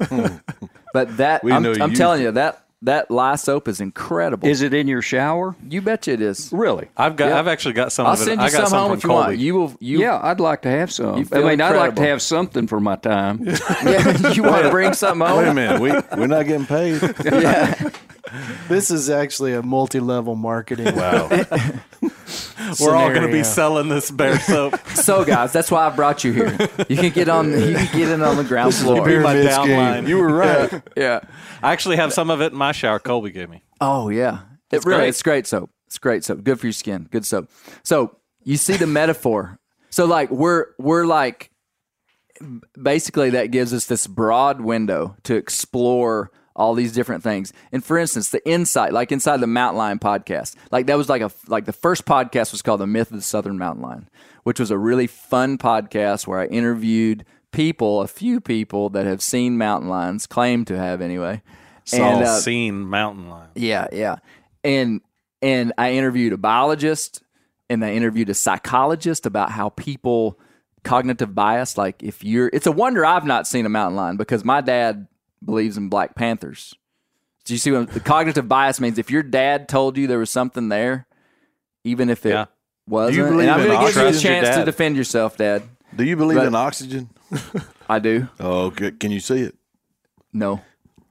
but 0.94 1.18
that, 1.18 1.44
We 1.44 1.52
I'm, 1.52 1.64
know 1.64 1.74
I'm 1.74 1.90
use 1.90 1.98
telling 1.98 2.22
you, 2.22 2.32
that, 2.34 2.64
that 2.84 3.10
lye 3.10 3.36
soap 3.38 3.68
is 3.68 3.82
incredible. 3.82 4.48
Is 4.48 4.62
it 4.62 4.72
in 4.76 4.88
your 4.88 5.02
shower? 5.02 5.56
you 5.68 5.82
betcha 5.82 6.12
it 6.12 6.22
is. 6.22 6.52
Really? 6.54 6.90
I've 6.96 7.16
got. 7.16 7.30
Yeah. 7.30 7.40
I've 7.40 7.48
actually 7.48 7.74
got 7.74 7.92
some 7.92 8.06
I'll 8.06 8.14
of 8.14 8.22
it. 8.22 8.26
send 8.26 8.40
you 8.40 8.46
I 8.46 8.52
got 8.52 8.68
some 8.68 8.80
home 8.80 8.96
if 8.96 9.04
you 9.04 9.10
want. 9.10 9.38
You 9.40 9.56
will. 9.56 9.74
You, 9.80 10.00
yeah, 10.00 10.20
I'd 10.22 10.40
like 10.40 10.62
to 10.62 10.70
have 10.70 10.92
some. 10.92 11.16
I 11.16 11.24
feel 11.24 11.48
mean, 11.48 11.60
I'd 11.60 11.76
like 11.76 11.96
to 11.96 12.04
have 12.04 12.22
something 12.22 12.68
for 12.68 12.80
my 12.80 12.96
time. 12.96 13.44
yeah, 13.84 14.32
you 14.34 14.44
want 14.44 14.64
to 14.64 14.70
bring 14.70 14.94
something 14.94 15.28
home? 15.28 15.40
Wait 15.40 15.48
a 15.48 15.54
minute, 15.56 15.82
we 15.82 15.92
we're 16.20 16.28
not 16.28 16.46
getting 16.46 16.68
paid. 16.68 17.02
Yeah. 17.26 17.90
This 18.68 18.92
is 18.92 19.10
actually 19.10 19.54
a 19.54 19.62
multi-level 19.62 20.36
marketing. 20.36 20.96
Wow. 20.96 21.30
We're 22.82 22.96
all 22.96 23.10
going 23.10 23.26
to 23.26 23.32
be 23.32 23.44
selling 23.44 23.88
this 23.88 24.12
bear 24.12 24.40
soap. 24.42 24.78
So, 24.90 25.24
guys, 25.24 25.54
that's 25.54 25.72
why 25.72 25.88
I 25.88 25.96
brought 25.96 26.24
you 26.24 26.34
here. 26.34 26.58
You 26.90 26.98
can 26.98 27.12
get 27.12 27.30
on. 27.30 27.52
You 27.52 27.76
can 27.76 27.98
get 27.98 28.10
in 28.10 28.22
on 28.22 28.36
the 28.36 28.44
ground 28.44 28.76
floor. 28.76 29.06
Be 29.06 29.20
my 29.20 29.34
Pyramid 29.34 29.48
downline. 29.48 30.08
You 30.08 30.18
were 30.18 30.34
right. 30.34 30.82
Yeah. 30.98 31.22
I 31.64 31.72
actually 31.72 31.96
have 31.96 32.12
some 32.12 32.30
of 32.30 32.42
it 32.42 32.52
in 32.52 32.58
my 32.58 32.74
shower. 32.74 33.00
Colby 33.00 33.32
gave 33.32 33.50
me. 33.50 33.64
Oh 33.80 34.10
yeah. 34.10 34.42
It 34.72 34.84
really 34.84 35.00
great. 35.00 35.10
it's 35.10 35.24
great 35.24 35.48
soap. 35.48 35.70
It's 35.86 35.98
great 35.98 36.24
soap. 36.26 36.44
Good 36.44 36.60
for 36.60 36.66
your 36.66 36.74
skin. 36.74 37.08
Good 37.10 37.26
soap. 37.26 37.50
So 37.84 38.18
you 38.44 38.58
see 38.58 38.76
the 38.76 38.88
metaphor. 38.88 39.60
So 39.90 40.06
like 40.06 40.30
we're 40.30 40.68
we're 40.78 41.06
like 41.06 41.52
basically 42.80 43.32
that 43.32 43.52
gives 43.52 43.74
us 43.74 43.86
this 43.86 44.08
broad 44.08 44.62
window 44.62 45.16
to 45.24 45.36
explore 45.36 46.32
all 46.58 46.74
these 46.74 46.92
different 46.92 47.24
things. 47.24 47.54
And 47.72 47.84
for 47.86 47.98
instance, 47.98 48.30
the 48.30 48.46
insight, 48.50 48.92
like 48.92 49.12
inside 49.12 49.38
the 49.38 49.48
Mountain 49.48 49.78
Lion 49.78 50.00
podcast, 50.00 50.56
like 50.72 50.88
that 50.88 50.98
was 50.98 51.08
like 51.08 51.22
a 51.22 51.32
like 51.48 51.66
the 51.66 51.74
first 51.74 52.06
podcast 52.06 52.52
was 52.52 52.62
called 52.62 52.82
The 52.82 52.88
Myth 52.88 53.12
of 53.12 53.18
the 53.18 53.22
Southern 53.22 53.58
Mountain 53.58 53.84
Lion, 53.84 54.10
which 54.44 54.60
was 54.60 54.72
a 54.72 54.78
really 54.78 55.08
fun 55.08 55.58
podcast 55.58 56.28
where 56.28 56.40
I 56.40 56.48
interviewed 56.48 57.24
people, 57.52 58.02
a 58.02 58.08
few 58.08 58.42
people 58.42 58.90
that 58.90 59.06
have 59.06 59.22
seen 59.22 59.58
mountain 59.58 59.90
lions, 59.90 60.26
claim 60.26 60.66
to 60.66 60.78
have 60.78 61.00
anyway. 61.00 61.42
Saw 61.86 62.20
uh, 62.20 62.40
seen 62.40 62.82
mountain 62.88 63.30
lion. 63.30 63.50
yeah, 63.56 63.88
yeah. 63.94 64.18
And 64.64 65.02
and 65.42 65.72
I 65.78 65.92
interviewed 65.94 66.34
a 66.34 66.38
biologist 66.38 67.22
and 67.70 67.86
I 67.86 67.94
interviewed 67.94 68.30
a 68.30 68.34
psychologist 68.34 69.26
about 69.26 69.52
how 69.52 69.70
people 69.70 70.40
cognitive 70.84 71.36
bias 71.36 71.78
like 71.78 72.02
if 72.02 72.24
you're 72.24 72.50
it's 72.54 72.66
a 72.66 72.72
wonder 72.72 73.06
I've 73.06 73.26
not 73.26 73.46
seen 73.46 73.66
a 73.66 73.70
mountain 73.70 73.98
lion 73.98 74.16
because 74.16 74.46
my 74.46 74.62
dad 74.62 75.08
believes 75.44 75.78
in 75.78 75.90
black 75.90 76.16
panthers. 76.16 76.74
Do 77.46 77.54
you 77.54 77.58
see 77.60 77.72
what 77.72 77.90
the 77.92 78.00
cognitive 78.00 78.48
bias 78.50 78.80
means 78.82 78.98
if 78.98 79.10
your 79.10 79.24
dad 79.24 79.70
told 79.70 79.98
you 79.98 80.08
there 80.08 80.20
was 80.20 80.30
something 80.30 80.70
there 80.70 81.08
even 81.84 82.10
if 82.10 82.26
it 82.26 82.30
Yeah. 82.32 82.46
wasn't 82.88 83.18
you 83.18 83.24
believe 83.24 83.48
and 83.48 83.52
I'm 83.52 83.66
going 83.68 83.80
to 83.80 83.86
give 83.86 83.96
you 83.96 84.08
a 84.10 84.12
chance 84.22 84.48
Your 84.48 84.56
to 84.58 84.66
defend 84.66 84.98
yourself 84.98 85.38
dad. 85.38 85.64
Do 85.96 86.04
you 86.04 86.16
believe 86.18 86.38
But- 86.40 86.48
in 86.48 86.56
oxygen? 86.56 87.10
I 87.90 88.00
do. 88.00 88.28
Oh, 88.40 88.66
okay. 88.66 88.92
Can 88.92 89.12
you 89.12 89.20
see 89.22 89.42
it? 89.44 89.56
No. 90.34 90.62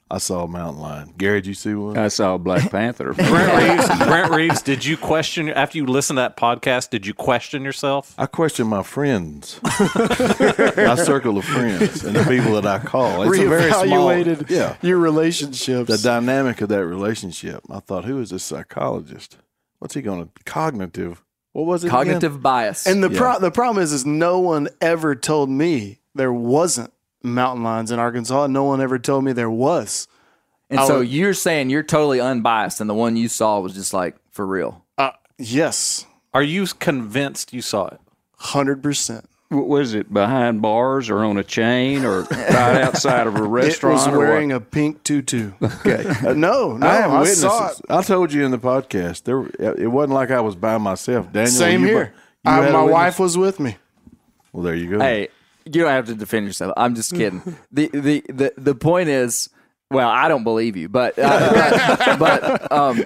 I 0.09 0.19
saw 0.19 0.45
a 0.45 0.49
mountain 0.49 0.81
lion. 0.81 1.15
Gary, 1.19 1.41
did 1.41 1.49
you 1.49 1.55
see 1.55 1.75
one? 1.75 1.97
I 1.99 2.07
saw 2.09 2.35
a 2.37 2.39
Black 2.39 2.71
Panther. 2.71 3.13
Brent 3.13 3.79
Reeves. 3.81 3.99
Brent 4.07 4.31
Reeves. 4.33 4.63
Did 4.63 4.85
you 4.85 4.97
question 4.97 5.49
after 5.49 5.79
you 5.79 5.87
listened 5.87 6.19
to 6.19 6.21
that 6.21 6.37
podcast? 6.37 6.91
Did 6.91 7.07
you 7.07 7.13
question 7.15 7.65
yourself? 7.65 8.15
I 8.17 8.27
question 8.27 8.69
my 8.69 8.85
friends, 8.85 9.59
my 9.63 10.95
circle 10.95 11.39
of 11.39 11.45
friends, 11.45 12.05
and 12.05 12.15
the 12.15 12.25
people 12.29 12.53
that 12.61 12.67
I 12.67 12.79
call. 12.79 13.23
It's 13.25 13.39
a 13.39 13.49
very 13.49 13.71
small. 13.73 13.85
Reevaluated 14.11 14.49
Yeah, 14.51 14.77
your 14.81 14.99
relationships. 14.99 15.91
the 15.91 15.99
dynamic 15.99 16.61
of 16.61 16.69
that 16.69 16.85
relationship. 16.87 17.63
I 17.69 17.81
thought, 17.81 18.05
who 18.05 18.21
is 18.21 18.31
this 18.31 18.45
psychologist? 18.45 19.39
What's 19.81 19.95
he 19.95 20.03
going 20.03 20.25
to 20.25 20.45
cognitive? 20.45 21.23
What 21.53 21.67
was 21.67 21.83
it? 21.85 21.89
again? 21.89 21.97
Cognitive 22.05 22.43
bias. 22.43 22.87
and 22.87 23.03
the 23.03 23.11
Yeah. 23.11 23.19
pro- 23.19 23.39
the 23.41 23.51
problem 23.51 23.83
is, 23.83 23.93
is 23.93 24.07
no 24.07 24.39
one 24.39 24.69
ever 24.81 25.15
told 25.17 25.51
me 25.51 25.99
there 26.15 26.33
wasn't 26.33 26.93
mountain 27.23 27.65
lions 27.65 27.91
in 27.91 27.99
Arkansas. 27.99 28.45
and 28.45 28.53
No 28.55 28.65
one 28.65 28.81
ever 28.81 28.99
told 28.99 29.25
me 29.25 29.33
there 29.33 29.51
was. 29.51 30.07
and 30.71 30.81
I 30.81 30.87
so 30.87 30.99
would- 30.99 31.09
you're 31.09 31.35
saying 31.35 31.71
you're 31.71 31.83
totally 31.83 32.21
unbiased 32.21 32.81
and 32.81 32.89
the 32.91 32.95
one 32.95 33.17
you 33.17 33.29
saw 33.29 33.61
was 33.61 33.75
just 33.75 33.93
like 33.95 34.17
for 34.31 34.47
real. 34.47 34.85
Uh, 34.99 35.11
yes, 35.39 36.07
Are 36.35 36.43
you 36.43 36.67
convinced 36.67 37.53
you 37.53 37.63
saw 37.63 37.87
it? 37.89 38.01
hundred 38.39 38.83
percent. 38.83 39.25
W- 39.51 39.67
was 39.69 39.95
it 39.95 40.13
behind 40.13 40.61
bars 40.61 41.09
or 41.09 41.25
on 41.25 41.37
a 41.39 41.45
chain 41.45 42.05
or 42.05 42.23
right 42.31 42.83
outside 42.83 43.27
of 43.27 43.37
a 43.37 43.45
It 43.45 43.49
restaurant? 43.49 43.95
was 43.97 44.09
wearing 44.19 44.53
a 44.53 44.61
pink 44.61 45.03
tutu. 45.05 45.53
Okay, 45.63 46.05
Uh, 46.27 46.33
no, 46.35 46.77
no, 46.77 46.87
I 46.87 46.91
I, 46.91 47.01
have 47.03 47.11
witnesses. 47.13 47.41
saw 47.41 47.69
it. 47.71 47.77
I 47.89 48.03
told 48.03 48.33
you 48.33 48.45
in 48.45 48.51
the 48.51 48.59
podcast. 48.59 49.23
There, 49.23 49.47
it 49.81 49.87
wasn't 49.91 50.15
like 50.15 50.31
I 50.33 50.41
was 50.41 50.55
by 50.57 50.77
myself. 50.79 51.33
Daniel, 51.33 51.51
Same 51.53 51.83
you, 51.83 51.87
here. 51.87 52.13
you 52.45 52.51
I, 52.51 52.71
my 52.73 52.83
wife 52.83 53.19
was 53.21 53.39
with 53.39 53.59
me. 53.61 53.77
Well, 54.53 54.63
there 54.65 54.75
you 54.75 54.91
go. 54.91 54.99
Hey, 55.01 55.29
you 55.67 55.83
don't 55.83 55.91
have 55.91 56.07
to 56.07 56.15
defend 56.15 56.47
yourself. 56.47 56.73
I'm 56.77 56.95
just 56.95 57.15
kidding. 57.15 57.43
the, 57.73 57.89
the 57.89 58.25
the 58.29 58.53
the 58.57 58.75
point 58.75 59.09
is, 59.09 59.51
well, 59.91 60.09
I 60.09 60.29
don't 60.29 60.45
believe 60.45 60.77
you, 60.77 60.89
but 60.89 61.19
uh, 61.19 62.17
but, 62.19 62.73
um, 62.73 63.05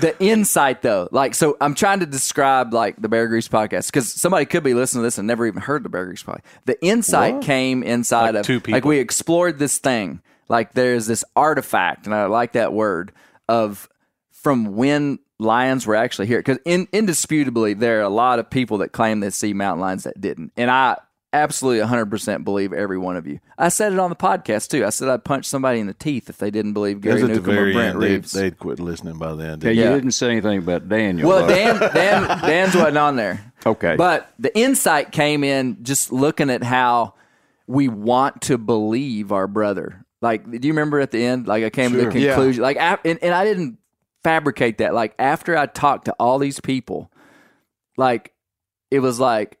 the 0.00 0.14
insight 0.18 0.82
though, 0.82 1.08
like, 1.12 1.34
so 1.34 1.56
I'm 1.60 1.74
trying 1.74 2.00
to 2.00 2.06
describe 2.06 2.72
like 2.72 3.00
the 3.00 3.08
Bear 3.08 3.28
Grease 3.28 3.48
podcast 3.48 3.86
because 3.86 4.12
somebody 4.12 4.46
could 4.46 4.62
be 4.62 4.74
listening 4.74 5.02
to 5.02 5.06
this 5.06 5.18
and 5.18 5.26
never 5.28 5.46
even 5.46 5.62
heard 5.62 5.82
the 5.82 5.88
Bear 5.88 6.06
Grease 6.06 6.22
podcast. 6.22 6.42
The 6.64 6.82
insight 6.84 7.42
came 7.42 7.82
inside 7.82 8.34
Like 8.34 8.40
of 8.40 8.46
two 8.46 8.60
like 8.68 8.84
we 8.84 8.98
explored 8.98 9.58
this 9.58 9.78
thing. 9.78 10.20
Like 10.48 10.72
there's 10.72 11.06
this 11.06 11.24
artifact, 11.36 12.06
and 12.06 12.14
I 12.14 12.26
like 12.26 12.52
that 12.52 12.72
word 12.72 13.12
of 13.48 13.88
from 14.32 14.76
when 14.76 15.18
lions 15.38 15.86
were 15.86 15.94
actually 15.94 16.26
here. 16.26 16.38
Because 16.38 16.58
in, 16.64 16.88
indisputably, 16.92 17.74
there 17.74 18.00
are 18.00 18.02
a 18.02 18.08
lot 18.08 18.38
of 18.38 18.50
people 18.50 18.78
that 18.78 18.92
claim 18.92 19.20
they 19.20 19.30
see 19.30 19.52
mountain 19.52 19.80
lions 19.80 20.04
that 20.04 20.20
didn't. 20.20 20.52
And 20.56 20.70
I 20.70 20.98
absolutely 21.32 21.86
100% 21.86 22.44
believe 22.44 22.72
every 22.72 22.98
one 22.98 23.16
of 23.16 23.26
you. 23.26 23.40
I 23.56 23.68
said 23.68 23.92
it 23.92 23.98
on 23.98 24.10
the 24.10 24.16
podcast 24.16 24.68
too. 24.68 24.84
I 24.84 24.90
said 24.90 25.08
I'd 25.08 25.24
punch 25.24 25.46
somebody 25.46 25.80
in 25.80 25.86
the 25.86 25.94
teeth 25.94 26.28
if 26.28 26.38
they 26.38 26.50
didn't 26.50 26.72
believe 26.74 27.00
Gary 27.00 27.22
Because 27.22 27.28
the 27.28 27.34
Newcomb 27.36 27.58
or 27.58 27.72
Brent 27.72 27.94
end, 27.94 28.02
they, 28.02 28.08
Reeves. 28.14 28.32
they'd 28.32 28.58
quit 28.58 28.80
listening 28.80 29.18
by 29.18 29.34
then. 29.34 29.60
Yeah, 29.62 29.70
you 29.70 29.82
Yeah. 29.82 29.94
didn't 29.94 30.12
say 30.12 30.30
anything 30.30 30.58
about 30.58 30.88
Daniel. 30.88 31.28
well, 31.28 31.46
though. 31.46 31.54
Dan, 31.54 31.78
Dan, 31.94 32.22
Dan's 32.42 32.74
wasn't 32.74 32.98
on 32.98 33.16
there. 33.16 33.52
Okay. 33.64 33.96
But 33.96 34.32
the 34.38 34.56
insight 34.58 35.12
came 35.12 35.42
in 35.44 35.82
just 35.84 36.12
looking 36.12 36.50
at 36.50 36.62
how 36.62 37.14
we 37.66 37.88
want 37.88 38.42
to 38.42 38.58
believe 38.58 39.32
our 39.32 39.46
brother. 39.46 40.04
Like, 40.20 40.44
do 40.50 40.66
you 40.68 40.72
remember 40.72 41.00
at 41.00 41.10
the 41.12 41.24
end? 41.24 41.46
Like, 41.48 41.64
I 41.64 41.70
came 41.70 41.92
to 41.92 41.96
the 41.96 42.02
Sure. 42.04 42.12
Yeah. 42.20 42.34
conclusion. 42.34 42.62
Like, 42.62 42.76
af- 42.78 43.00
and, 43.04 43.18
and 43.22 43.32
I 43.34 43.44
didn't 43.44 43.78
fabricate 44.22 44.78
that. 44.78 44.94
Like, 44.94 45.14
after 45.18 45.56
I 45.56 45.66
talked 45.66 46.04
to 46.04 46.12
all 46.20 46.38
these 46.38 46.60
people, 46.60 47.10
like, 47.96 48.32
it 48.90 49.00
was 49.00 49.18
like 49.18 49.58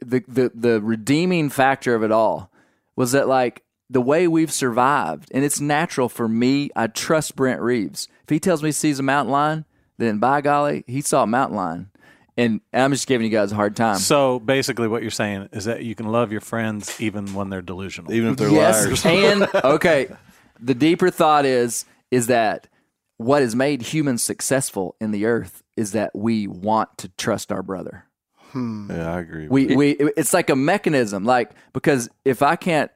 the 0.00 0.24
the 0.26 0.52
the 0.54 0.80
redeeming 0.80 1.50
factor 1.50 1.94
of 1.94 2.02
it 2.02 2.10
all 2.10 2.50
was 2.96 3.12
that 3.12 3.28
like 3.28 3.62
the 3.90 4.00
way 4.00 4.26
we've 4.26 4.52
survived, 4.52 5.30
and 5.32 5.44
it's 5.44 5.60
natural 5.60 6.08
for 6.08 6.28
me. 6.28 6.70
I 6.74 6.86
trust 6.86 7.36
Brent 7.36 7.60
Reeves. 7.60 8.08
If 8.22 8.30
he 8.30 8.40
tells 8.40 8.62
me 8.62 8.68
he 8.68 8.72
sees 8.72 8.98
a 8.98 9.02
mountain 9.02 9.32
lion, 9.32 9.64
then 9.98 10.18
by 10.18 10.40
golly, 10.40 10.84
he 10.86 11.00
saw 11.00 11.22
a 11.22 11.26
mountain 11.26 11.56
lion. 11.56 11.90
And 12.36 12.60
I'm 12.72 12.90
just 12.90 13.06
giving 13.06 13.24
you 13.24 13.30
guys 13.30 13.52
a 13.52 13.54
hard 13.54 13.76
time. 13.76 13.98
So 13.98 14.40
basically, 14.40 14.88
what 14.88 15.02
you're 15.02 15.10
saying 15.12 15.50
is 15.52 15.66
that 15.66 15.84
you 15.84 15.94
can 15.94 16.06
love 16.06 16.32
your 16.32 16.40
friends 16.40 17.00
even 17.00 17.32
when 17.34 17.48
they're 17.48 17.62
delusional. 17.62 18.12
Even 18.12 18.30
if 18.30 18.36
they're 18.38 18.50
yes, 18.50 18.84
liars. 18.86 19.06
and 19.06 19.48
okay, 19.64 20.08
the 20.58 20.74
deeper 20.74 21.10
thought 21.10 21.44
is 21.44 21.84
is 22.10 22.26
that 22.26 22.66
what 23.18 23.42
has 23.42 23.54
made 23.54 23.82
humans 23.82 24.24
successful 24.24 24.96
in 25.00 25.12
the 25.12 25.26
earth 25.26 25.62
is 25.76 25.92
that 25.92 26.10
we 26.14 26.48
want 26.48 26.98
to 26.98 27.08
trust 27.10 27.52
our 27.52 27.62
brother. 27.62 28.06
Hmm. 28.54 28.90
yeah, 28.90 29.14
I 29.14 29.20
agree. 29.20 29.48
We 29.48 29.76
we 29.76 29.90
it's 30.16 30.32
like 30.32 30.48
a 30.48 30.56
mechanism, 30.56 31.24
like 31.24 31.50
because 31.72 32.08
if 32.24 32.40
I 32.42 32.56
can't, 32.56 32.90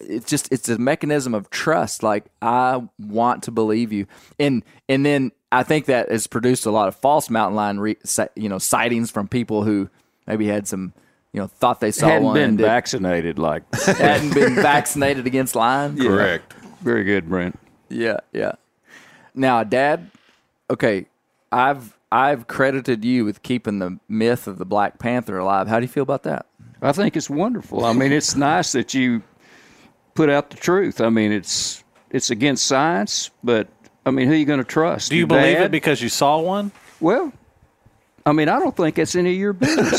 it's 0.00 0.28
just 0.28 0.50
it's 0.52 0.68
a 0.68 0.78
mechanism 0.78 1.34
of 1.34 1.50
trust. 1.50 2.02
Like 2.02 2.24
I 2.42 2.82
want 2.98 3.44
to 3.44 3.50
believe 3.50 3.92
you, 3.92 4.06
and 4.40 4.64
and 4.88 5.04
then 5.06 5.30
I 5.52 5.62
think 5.62 5.86
that 5.86 6.10
has 6.10 6.26
produced 6.26 6.66
a 6.66 6.70
lot 6.70 6.88
of 6.88 6.96
false 6.96 7.30
mountain 7.30 7.54
lion, 7.56 7.78
re, 7.78 7.96
you 8.34 8.48
know, 8.48 8.58
sightings 8.58 9.10
from 9.10 9.28
people 9.28 9.62
who 9.62 9.88
maybe 10.26 10.46
had 10.46 10.66
some, 10.66 10.92
you 11.32 11.40
know, 11.40 11.46
thought 11.46 11.78
they 11.80 11.92
saw 11.92 12.08
Hadn't 12.08 12.24
one 12.24 12.34
been 12.34 12.48
and 12.50 12.58
did- 12.58 12.64
vaccinated 12.64 13.38
like. 13.38 13.62
hadn't 13.84 14.34
been 14.34 14.54
vaccinated 14.56 15.26
against 15.26 15.54
lions. 15.54 16.00
Correct. 16.00 16.52
Very 16.80 17.04
good, 17.04 17.28
Brent. 17.28 17.58
Yeah, 17.88 18.18
yeah. 18.32 18.52
Now, 19.34 19.62
Dad, 19.64 20.10
okay, 20.70 21.06
I've 21.52 21.96
I've 22.14 22.46
credited 22.46 23.04
you 23.04 23.24
with 23.24 23.42
keeping 23.42 23.80
the 23.80 23.98
myth 24.08 24.46
of 24.46 24.58
the 24.58 24.64
Black 24.64 25.00
Panther 25.00 25.36
alive. 25.36 25.66
How 25.66 25.80
do 25.80 25.82
you 25.82 25.88
feel 25.88 26.04
about 26.04 26.22
that? 26.22 26.46
I 26.80 26.92
think 26.92 27.16
it's 27.16 27.28
wonderful. 27.28 27.84
I 27.84 27.92
mean, 27.92 28.12
it's 28.12 28.36
nice 28.36 28.70
that 28.70 28.94
you 28.94 29.20
put 30.14 30.30
out 30.30 30.50
the 30.50 30.56
truth. 30.56 31.00
I 31.00 31.08
mean, 31.08 31.32
it's 31.32 31.82
it's 32.10 32.30
against 32.30 32.66
science, 32.66 33.32
but 33.42 33.66
I 34.06 34.12
mean, 34.12 34.28
who 34.28 34.34
are 34.34 34.36
you 34.36 34.44
going 34.44 34.60
to 34.60 34.64
trust? 34.64 35.10
Do 35.10 35.16
you 35.16 35.22
Your 35.22 35.26
believe 35.26 35.56
dad? 35.56 35.64
it 35.64 35.70
because 35.72 36.00
you 36.00 36.08
saw 36.08 36.38
one? 36.38 36.70
Well, 37.00 37.32
I 38.24 38.30
mean, 38.30 38.48
I 38.48 38.60
don't 38.60 38.76
think 38.76 38.96
it's 38.96 39.16
any 39.16 39.32
of 39.32 39.36
your 39.36 39.52
business. 39.52 39.98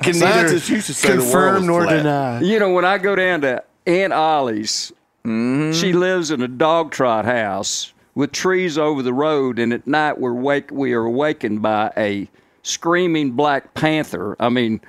Can 0.00 0.14
Scientists 0.14 0.70
used 0.70 0.86
to 0.86 0.94
say 0.94 1.10
the 1.10 1.18
world 1.18 1.30
confirm 1.30 1.66
nor 1.66 1.82
flat. 1.84 1.96
deny. 1.98 2.40
you 2.40 2.58
know, 2.58 2.72
when 2.72 2.86
I 2.86 2.96
go 2.96 3.14
down 3.14 3.42
to 3.42 3.62
Aunt 3.86 4.14
Ollie's, 4.14 4.92
mm-hmm. 5.26 5.72
she 5.72 5.92
lives 5.92 6.30
in 6.30 6.40
a 6.40 6.48
dog 6.48 6.90
trot 6.90 7.26
house 7.26 7.91
with 8.14 8.32
trees 8.32 8.76
over 8.76 9.02
the 9.02 9.12
road, 9.12 9.58
and 9.58 9.72
at 9.72 9.86
night 9.86 10.18
we're 10.18 10.34
wake 10.34 10.70
we 10.70 10.92
are 10.92 11.04
awakened 11.04 11.62
by 11.62 11.92
a 11.96 12.28
screaming 12.62 13.32
black 13.32 13.74
panther. 13.74 14.36
I 14.38 14.48
mean, 14.48 14.80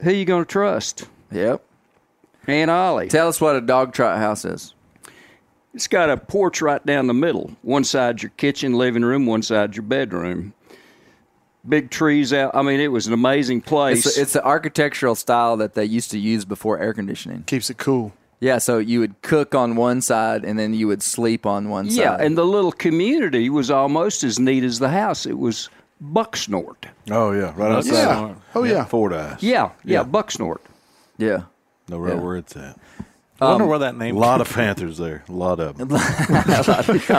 who 0.00 0.12
you 0.12 0.24
going 0.24 0.44
to 0.44 0.50
trust? 0.50 1.06
Yep. 1.30 1.62
Aunt 2.46 2.70
Ollie. 2.70 3.08
Tell 3.08 3.28
us 3.28 3.40
what 3.40 3.56
a 3.56 3.60
dog 3.60 3.92
trot 3.92 4.18
house 4.18 4.44
is. 4.44 4.74
It's 5.72 5.86
got 5.86 6.10
a 6.10 6.16
porch 6.16 6.60
right 6.60 6.84
down 6.84 7.06
the 7.06 7.14
middle. 7.14 7.56
One 7.62 7.84
side's 7.84 8.22
your 8.22 8.32
kitchen, 8.36 8.74
living 8.74 9.04
room, 9.04 9.26
one 9.26 9.42
side 9.42 9.76
your 9.76 9.84
bedroom. 9.84 10.52
Big 11.68 11.90
trees 11.90 12.32
out. 12.32 12.54
I 12.54 12.62
mean, 12.62 12.80
it 12.80 12.88
was 12.88 13.06
an 13.06 13.12
amazing 13.12 13.60
place. 13.60 14.06
It's 14.06 14.18
it's 14.18 14.32
the 14.32 14.44
architectural 14.44 15.14
style 15.14 15.58
that 15.58 15.74
they 15.74 15.84
used 15.84 16.10
to 16.12 16.18
use 16.18 16.44
before 16.44 16.80
air 16.80 16.94
conditioning. 16.94 17.44
Keeps 17.44 17.70
it 17.70 17.76
cool. 17.76 18.12
Yeah, 18.40 18.56
so 18.58 18.78
you 18.78 19.00
would 19.00 19.20
cook 19.22 19.54
on 19.54 19.76
one 19.76 20.00
side 20.00 20.44
and 20.46 20.58
then 20.58 20.72
you 20.72 20.86
would 20.88 21.02
sleep 21.02 21.44
on 21.44 21.68
one 21.68 21.86
yeah, 21.86 21.90
side. 21.92 22.02
Yeah, 22.02 22.16
and 22.26 22.38
the 22.38 22.44
little 22.46 22.72
community 22.72 23.50
was 23.50 23.70
almost 23.70 24.24
as 24.24 24.38
neat 24.38 24.64
as 24.64 24.78
the 24.78 24.88
house. 24.88 25.26
It 25.26 25.38
was 25.38 25.68
Bucksnort. 26.02 26.86
Oh 27.10 27.32
yeah, 27.32 27.52
right 27.56 27.70
outside. 27.72 27.92
Yeah. 27.92 28.34
Oh 28.54 28.64
yeah. 28.64 28.84
Ford 28.86 29.12
Eyes. 29.12 29.42
Yeah, 29.42 29.70
yeah, 29.84 29.98
Yeah. 30.00 30.04
Bucksnort. 30.04 30.60
yeah. 31.18 31.42
No 31.88 31.98
right 31.98 32.14
Yeah. 32.14 32.20
where 32.20 32.36
it's 32.38 32.56
at. 32.56 32.78
I 33.42 33.44
Um, 33.46 33.50
wonder 33.52 33.66
where 33.66 33.78
that 33.80 33.96
name. 33.96 34.16
A 34.16 34.20
name 34.20 34.20
lot 34.20 34.40
of 34.42 34.50
Panthers 34.52 34.96
there. 34.98 35.22
A 35.28 35.32
lot 35.32 35.60
of 35.60 35.76
them. 35.78 35.90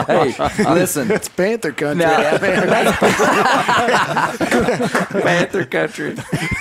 Hey, 0.06 0.34
listen. 0.72 1.10
It's 1.10 1.28
Panther 1.28 1.72
country. 1.72 2.04
Now, 2.04 2.38
Panther 5.20 5.64
country, 5.66 6.14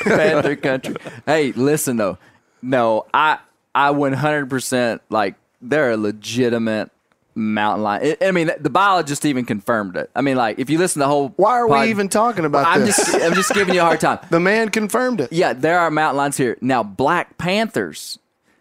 Panther 0.04 0.56
country. 0.56 0.95
Hey, 1.26 1.52
listen 1.54 1.97
though. 1.97 2.17
No, 2.62 3.06
I 3.13 3.39
I 3.73 3.91
100% 3.93 4.99
like 5.10 5.36
they're 5.62 5.91
a 5.91 5.97
legitimate 5.97 6.89
mountain 7.36 7.84
lion. 7.84 8.15
I- 8.21 8.27
I 8.27 8.31
mean, 8.31 8.51
the 8.60 8.69
biologist 8.69 9.25
even 9.25 9.45
confirmed 9.45 9.95
it. 9.95 10.10
I 10.15 10.21
mean, 10.21 10.36
like 10.36 10.60
if 10.60 10.69
you 10.69 10.77
listen 10.77 10.99
to 10.99 11.05
the 11.05 11.07
whole, 11.07 11.29
Why 11.38 11.60
are 11.60 11.67
pod- 11.67 11.86
we 11.86 11.89
even 11.89 12.10
talking 12.10 12.45
about 12.45 12.65
I'm 12.67 12.81
this? 12.81 12.97
just 12.97 13.15
I'm 13.15 13.34
just 13.34 13.53
giving 13.53 13.73
you 13.75 13.81
a 13.81 13.86
hard 13.86 13.99
time. 14.01 14.19
the 14.29 14.39
man 14.39 14.69
confirmed 14.69 15.21
it. 15.21 15.31
Yeah, 15.31 15.53
there 15.53 15.79
are 15.79 15.89
mountain 15.89 16.17
lions 16.17 16.38
here. 16.38 16.57
Now, 16.62 16.84
Black 16.84 17.38
Panthers. 17.38 18.19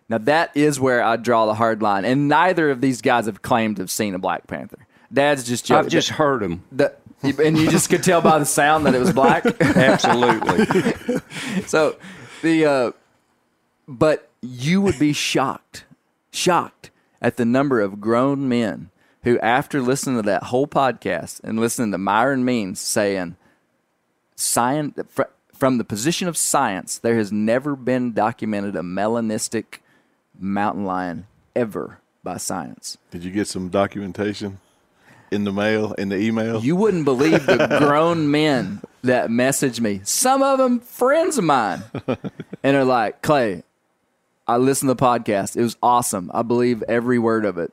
Now 0.08 0.18
that 0.18 0.50
is 0.56 0.78
where 0.80 1.02
I 1.02 1.16
draw 1.16 1.46
the 1.46 1.54
hard 1.54 1.82
line, 1.82 2.04
and 2.04 2.28
neither 2.28 2.70
of 2.70 2.80
these 2.80 3.00
guys 3.00 3.26
have 3.26 3.42
claimed 3.42 3.76
to 3.76 3.82
have 3.82 3.90
seen 3.90 4.14
a 4.14 4.18
Black 4.18 4.46
Panther. 4.48 4.78
Dad's 5.12 5.44
just 5.44 5.64
joking. 5.66 5.84
I've 5.86 5.90
just 5.90 6.08
heard 6.10 6.40
them. 6.42 6.62
The, 6.72 6.92
and 7.22 7.56
you 7.58 7.70
just 7.70 7.90
could 7.90 8.02
tell 8.02 8.20
by 8.20 8.38
the 8.38 8.44
sound 8.46 8.86
that 8.86 8.94
it 8.94 8.98
was 8.98 9.12
black. 9.12 9.44
Absolutely. 9.60 11.20
so 11.66 11.96
the 12.42 12.64
uh, 12.66 12.92
but 13.90 14.30
you 14.40 14.80
would 14.80 14.98
be 14.98 15.12
shocked, 15.12 15.84
shocked 16.30 16.90
at 17.20 17.36
the 17.36 17.44
number 17.44 17.80
of 17.80 18.00
grown 18.00 18.48
men 18.48 18.90
who, 19.24 19.38
after 19.40 19.82
listening 19.82 20.16
to 20.16 20.22
that 20.22 20.44
whole 20.44 20.68
podcast 20.68 21.40
and 21.42 21.58
listening 21.58 21.90
to 21.90 21.98
Myron 21.98 22.44
Means 22.44 22.78
saying, 22.80 23.36
"Science 24.36 24.96
fr- 25.08 25.24
from 25.52 25.76
the 25.76 25.84
position 25.84 26.28
of 26.28 26.36
science, 26.36 26.98
there 26.98 27.16
has 27.16 27.32
never 27.32 27.74
been 27.74 28.12
documented 28.12 28.76
a 28.76 28.80
melanistic 28.80 29.80
mountain 30.38 30.84
lion 30.84 31.26
ever 31.56 31.98
by 32.22 32.36
science." 32.36 32.96
Did 33.10 33.24
you 33.24 33.32
get 33.32 33.48
some 33.48 33.70
documentation 33.70 34.60
in 35.32 35.42
the 35.42 35.52
mail, 35.52 35.94
in 35.94 36.10
the 36.10 36.16
email? 36.16 36.60
You 36.62 36.76
wouldn't 36.76 37.04
believe 37.04 37.44
the 37.44 37.76
grown 37.80 38.30
men 38.30 38.82
that 39.02 39.32
message 39.32 39.80
me. 39.80 40.00
Some 40.04 40.42
of 40.44 40.58
them 40.58 40.78
friends 40.78 41.38
of 41.38 41.44
mine, 41.44 41.82
and 42.62 42.76
are 42.76 42.84
like, 42.84 43.20
"Clay, 43.20 43.64
I 44.50 44.56
listened 44.56 44.88
to 44.88 44.94
the 44.94 45.02
podcast. 45.02 45.56
It 45.56 45.62
was 45.62 45.76
awesome. 45.82 46.30
I 46.34 46.42
believe 46.42 46.82
every 46.84 47.18
word 47.18 47.44
of 47.44 47.58
it." 47.58 47.72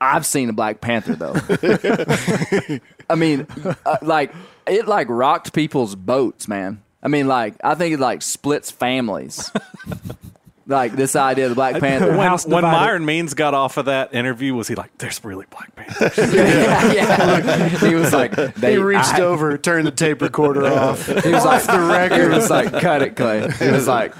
I've 0.00 0.26
seen 0.26 0.48
a 0.48 0.52
Black 0.52 0.80
Panther 0.80 1.14
though. 1.14 1.34
I 3.08 3.14
mean, 3.14 3.46
uh, 3.86 3.98
like 4.02 4.34
it 4.66 4.88
like 4.88 5.06
rocked 5.08 5.52
people's 5.52 5.94
boats, 5.94 6.48
man. 6.48 6.82
I 7.02 7.08
mean, 7.08 7.28
like 7.28 7.54
I 7.62 7.76
think 7.76 7.94
it 7.94 8.00
like 8.00 8.20
splits 8.22 8.70
families. 8.70 9.52
like 10.66 10.92
this 10.92 11.14
idea 11.14 11.44
of 11.44 11.50
the 11.50 11.54
Black 11.54 11.78
Panther. 11.80 12.16
when, 12.16 12.26
House 12.26 12.46
when. 12.46 12.62
Myron 12.62 13.04
Means 13.04 13.34
got 13.34 13.54
off 13.54 13.76
of 13.76 13.84
that 13.86 14.12
interview, 14.12 14.54
was 14.54 14.66
he 14.66 14.74
like, 14.74 14.96
"There's 14.98 15.24
really 15.24 15.46
Black 15.50 15.74
Panther"? 15.76 16.10
yeah, 16.36 16.92
yeah. 16.92 17.68
He 17.68 17.94
was 17.94 18.12
like, 18.12 18.32
they, 18.56 18.72
He 18.72 18.78
reached 18.78 19.14
I- 19.14 19.22
over, 19.22 19.56
turned 19.56 19.86
the 19.86 19.92
tape 19.92 20.20
recorder 20.20 20.66
off. 20.66 21.06
He 21.06 21.30
was 21.30 21.44
like, 21.44 21.62
the 21.64 21.78
record. 21.80 22.22
He 22.22 22.28
was 22.28 22.50
like, 22.50 22.72
cut 22.72 23.02
it, 23.02 23.14
Clay. 23.14 23.48
He 23.52 23.70
was 23.70 23.86
like, 23.86 24.14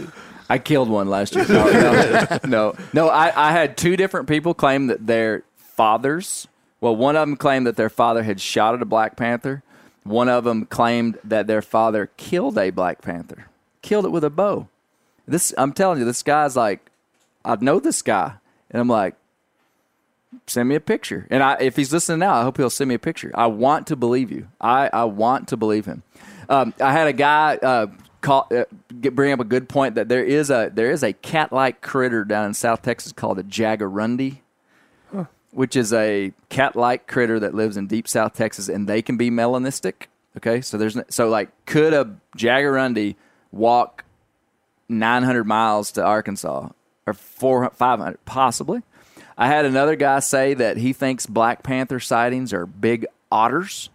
I 0.52 0.58
killed 0.58 0.90
one 0.90 1.08
last 1.08 1.34
year. 1.34 1.46
No, 1.48 1.64
no, 1.70 2.38
no. 2.44 2.74
no 2.92 3.08
I, 3.08 3.48
I 3.48 3.52
had 3.52 3.74
two 3.74 3.96
different 3.96 4.28
people 4.28 4.52
claim 4.52 4.88
that 4.88 5.06
their 5.06 5.44
fathers, 5.56 6.46
well, 6.78 6.94
one 6.94 7.16
of 7.16 7.26
them 7.26 7.38
claimed 7.38 7.66
that 7.66 7.76
their 7.76 7.88
father 7.88 8.22
had 8.22 8.38
shot 8.38 8.74
at 8.74 8.82
a 8.82 8.84
Black 8.84 9.16
Panther. 9.16 9.62
One 10.04 10.28
of 10.28 10.44
them 10.44 10.66
claimed 10.66 11.18
that 11.24 11.46
their 11.46 11.62
father 11.62 12.10
killed 12.18 12.58
a 12.58 12.68
Black 12.68 13.00
Panther, 13.00 13.46
killed 13.80 14.04
it 14.04 14.10
with 14.10 14.24
a 14.24 14.30
bow. 14.30 14.68
This, 15.26 15.54
I'm 15.56 15.72
telling 15.72 16.00
you, 16.00 16.04
this 16.04 16.22
guy's 16.22 16.54
like, 16.54 16.90
I 17.46 17.56
know 17.58 17.80
this 17.80 18.02
guy. 18.02 18.34
And 18.70 18.78
I'm 18.78 18.88
like, 18.88 19.14
send 20.46 20.68
me 20.68 20.74
a 20.74 20.80
picture. 20.80 21.26
And 21.30 21.42
I, 21.42 21.56
if 21.60 21.76
he's 21.76 21.94
listening 21.94 22.18
now, 22.18 22.34
I 22.34 22.42
hope 22.42 22.58
he'll 22.58 22.68
send 22.68 22.88
me 22.88 22.94
a 22.96 22.98
picture. 22.98 23.30
I 23.34 23.46
want 23.46 23.86
to 23.86 23.96
believe 23.96 24.30
you. 24.30 24.48
I, 24.60 24.90
I 24.92 25.04
want 25.04 25.48
to 25.48 25.56
believe 25.56 25.86
him. 25.86 26.02
Um, 26.50 26.74
I 26.78 26.92
had 26.92 27.06
a 27.06 27.14
guy 27.14 27.56
uh, 27.56 27.86
call, 28.22 28.46
uh, 28.50 28.64
get, 29.00 29.14
bring 29.14 29.32
up 29.32 29.40
a 29.40 29.44
good 29.44 29.68
point 29.68 29.96
that 29.96 30.08
there 30.08 30.24
is 30.24 30.48
a 30.48 30.70
there 30.72 30.90
is 30.90 31.02
a 31.02 31.12
cat 31.12 31.52
like 31.52 31.82
critter 31.82 32.24
down 32.24 32.46
in 32.46 32.54
South 32.54 32.80
Texas 32.80 33.12
called 33.12 33.38
a 33.38 33.42
jaguarundi, 33.42 34.38
which 35.50 35.76
is 35.76 35.92
a 35.92 36.32
cat 36.48 36.74
like 36.74 37.06
critter 37.06 37.38
that 37.38 37.54
lives 37.54 37.76
in 37.76 37.87
deep 37.87 38.08
South 38.08 38.32
Texas, 38.32 38.68
and 38.68 38.88
they 38.88 39.02
can 39.02 39.18
be 39.18 39.30
melanistic. 39.30 40.06
Okay, 40.38 40.62
so 40.62 40.78
there's 40.78 40.96
so 41.11 41.28
like 41.28 41.50
could 41.66 41.92
a 41.92 42.16
jaguarundi 42.38 43.16
walk 43.50 44.04
900 44.88 45.44
miles 45.44 45.92
to 45.92 46.02
Arkansas 46.02 46.70
or 47.06 47.12
400, 47.12 47.76
500 47.76 48.24
possibly. 48.24 48.82
I 49.37 49.48
had 49.48 49.64
another 49.64 49.96
guy 49.96 50.20
say 50.20 50.54
that 50.54 50.76
he 50.76 50.92
thinks 50.92 51.26
Black 51.26 51.62
Panther 51.62 52.00
sightings 52.00 52.52
are 52.52 52.66
big 52.66 53.06
otters, 53.30 53.90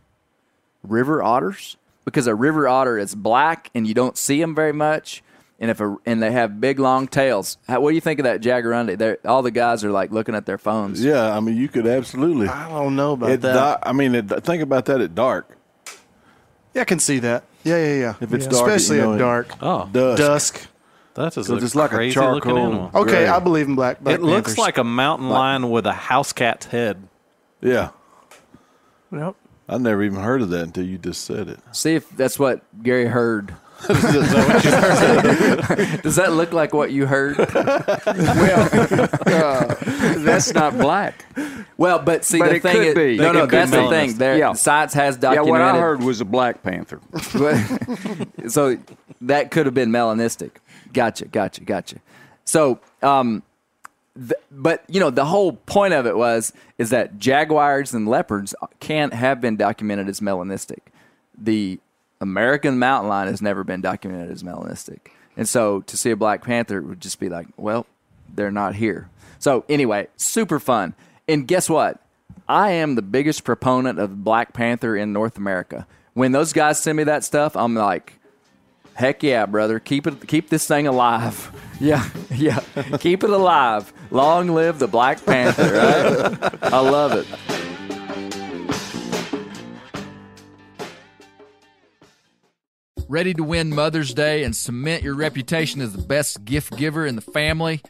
river 0.84 1.24
otters, 1.24 1.78
because 2.08 2.26
a 2.26 2.34
river 2.34 2.70
otter 2.70 2.98
is 2.98 3.14
black 3.14 3.70
and 3.76 3.86
you 3.86 3.94
don't 3.94 4.18
see 4.18 4.40
them 4.40 4.56
very 4.56 4.72
much, 4.72 5.22
and 5.60 5.70
if 5.70 5.82
a, 5.82 5.98
and 6.06 6.24
they 6.24 6.32
have 6.32 6.62
big 6.62 6.80
long 6.80 7.06
tails. 7.10 7.58
How, 7.68 7.82
what 7.82 7.90
do 7.90 7.96
you 7.96 8.02
think 8.02 8.20
of 8.22 8.24
that 8.24 8.40
jaguarundi? 8.40 8.98
They're, 8.98 9.18
all 9.26 9.42
the 9.42 9.52
guys 9.52 9.84
are 9.84 9.92
like 9.92 10.12
looking 10.12 10.34
at 10.34 10.46
their 10.46 10.58
phones. 10.58 11.04
yeah, 11.04 11.36
I 11.36 11.42
mean, 11.42 11.58
you 11.58 11.68
could 11.68 11.86
absolutely. 11.86 12.48
I 12.48 12.70
don't 12.70 12.96
know 12.96 13.12
about 13.12 13.32
It 13.32 13.42
that. 13.42 13.80
I 13.84 13.92
mean, 13.92 14.16
it, 14.16 14.30
think 14.46 14.64
about 14.64 14.86
that 14.86 15.02
at 15.02 15.16
dark. 15.16 15.58
yeah, 16.74 16.84
I 16.84 16.86
can 16.86 17.00
see 17.00 17.20
that. 17.20 17.44
Yeah, 17.66 17.78
yeah, 17.78 17.94
yeah. 18.00 18.14
If 18.22 18.34
it's 18.34 18.46
Yeah. 18.46 18.52
dark, 18.52 18.68
especially 18.68 18.98
you 18.98 19.02
know, 19.04 19.14
at 19.16 19.20
dark, 19.20 19.48
Oh, 19.62 19.90
Dusk. 19.92 20.18
dusk. 20.18 20.68
that 21.16 21.36
is 21.38 21.48
Because 21.48 21.64
a 21.64 21.66
it's 21.66 21.76
like 21.76 21.92
a 21.92 21.96
crazy 21.96 22.18
looking 22.20 22.52
charcoal. 22.54 22.58
animal. 22.68 22.92
Okay, 22.96 23.12
gray. 23.12 23.28
I 23.28 23.40
believe 23.40 23.68
in 23.68 23.76
black. 23.76 24.00
black 24.02 24.16
It 24.16 24.22
looks 24.22 24.58
like 24.58 24.78
a 24.78 24.84
mountain 24.86 25.28
lion 25.28 25.70
with 25.70 25.86
a 25.86 25.92
house 25.94 26.32
cat's 26.32 26.68
head. 26.68 27.06
Yeah. 27.60 27.90
Yep. 29.12 29.36
I 29.70 29.78
never 29.78 30.02
even 30.04 30.20
heard 30.22 30.42
of 30.42 30.50
that 30.50 30.64
until 30.64 30.86
you 30.86 30.98
just 30.98 31.26
said 31.26 31.48
it. 31.50 31.60
See 31.74 31.96
if 31.96 32.10
that's 32.16 32.40
what 32.40 32.62
Gary 32.84 33.06
heard. 33.08 33.54
Does 33.88 34.02
that 36.16 36.32
look 36.34 36.52
like 36.54 36.74
what 36.74 36.92
you 36.92 37.06
heard? 37.06 37.38
Well 39.28 39.68
that's 40.20 40.54
not 40.54 40.78
black. 40.78 41.26
Well, 41.78 42.00
but 42.00 42.26
see, 42.26 42.40
But 42.40 42.50
the 42.50 42.56
it 42.56 42.62
thing 42.64 42.76
could 42.78 42.88
is, 42.88 42.96
be. 42.96 43.18
no, 43.18 43.32
no, 43.32 43.42
could 43.42 43.52
that's 43.52 43.72
be. 43.72 43.78
the 43.78 43.90
thing. 43.90 44.14
There, 44.18 44.38
Yeah. 44.38 44.54
science 44.54 44.94
has 44.94 45.20
Yeah, 45.22 45.42
what 45.42 45.62
I 45.62 45.78
heard 45.78 46.02
was 46.02 46.22
a 46.22 46.26
Black 46.26 46.64
Panther. 46.64 47.00
But- 47.34 48.52
so 48.52 48.78
that 49.22 49.52
could 49.52 49.66
have 49.68 49.76
been 49.76 49.92
melanistic. 49.92 50.52
Gotcha, 50.94 51.26
gotcha, 51.26 51.62
gotcha. 51.64 51.98
So, 52.46 52.80
um, 53.04 53.44
th- 54.18 54.42
but 54.52 54.84
you 54.88 55.00
know, 55.00 55.10
the 55.10 55.26
whole 55.26 55.54
point 55.54 55.94
of 55.94 56.06
it 56.06 56.18
was 56.18 56.54
is 56.78 56.90
that 56.90 57.20
jaguars 57.20 57.94
and 57.94 58.08
leopards 58.08 58.56
can't 58.80 59.14
have 59.14 59.40
been 59.42 59.56
documented 59.56 60.10
as 60.10 60.20
melanistic. 60.20 60.80
The 61.38 61.80
American 62.20 62.80
mountain 62.80 63.10
lion 63.10 63.28
has 63.28 63.42
never 63.42 63.64
been 63.64 63.82
documented 63.82 64.32
as 64.32 64.44
melanistic, 64.44 65.00
and 65.36 65.48
so 65.48 65.82
to 65.82 65.98
see 65.98 66.12
a 66.12 66.16
black 66.16 66.44
panther 66.44 66.82
would 66.82 67.00
just 67.00 67.20
be 67.20 67.30
like, 67.30 67.48
well, 67.58 67.86
they're 68.34 68.52
not 68.52 68.76
here. 68.76 69.10
So 69.40 69.66
anyway, 69.70 70.08
super 70.18 70.60
fun. 70.60 70.94
And 71.28 71.48
guess 71.48 71.70
what? 71.70 72.02
I 72.50 72.72
am 72.72 72.96
the 72.96 73.02
biggest 73.02 73.44
proponent 73.44 74.00
of 74.00 74.24
Black 74.24 74.54
Panther 74.54 74.96
in 74.96 75.12
North 75.12 75.38
America. 75.38 75.86
When 76.14 76.32
those 76.32 76.54
guys 76.54 76.82
send 76.82 76.98
me 76.98 77.04
that 77.04 77.24
stuff, 77.24 77.56
I'm 77.56 77.76
like, 77.76 78.20
heck 78.98 79.22
yeah, 79.24 79.46
brother, 79.46 79.80
keep 79.80 80.08
it, 80.08 80.28
keep 80.28 80.50
this 80.50 80.68
thing 80.68 80.88
alive. 80.88 81.52
Yeah, 81.80 82.10
yeah, 82.32 82.60
keep 82.98 83.24
it 83.24 83.30
alive. 83.30 83.94
Long 84.10 84.48
live 84.48 84.80
the 84.80 84.88
Black 84.88 85.24
Panther. 85.24 85.62
Right? 86.42 86.74
I 86.74 86.80
love 86.80 87.14
it. 87.14 87.28
Ready 93.08 93.36
to 93.36 93.44
win 93.44 93.76
Mother's 93.76 94.16
Day 94.16 94.44
and 94.44 94.56
cement 94.56 95.04
your 95.04 95.14
reputation 95.14 95.82
as 95.82 95.94
the 95.94 96.02
best 96.02 96.46
gift 96.46 96.76
giver 96.76 97.06
in 97.06 97.16
the 97.16 97.22
family? 97.22 97.84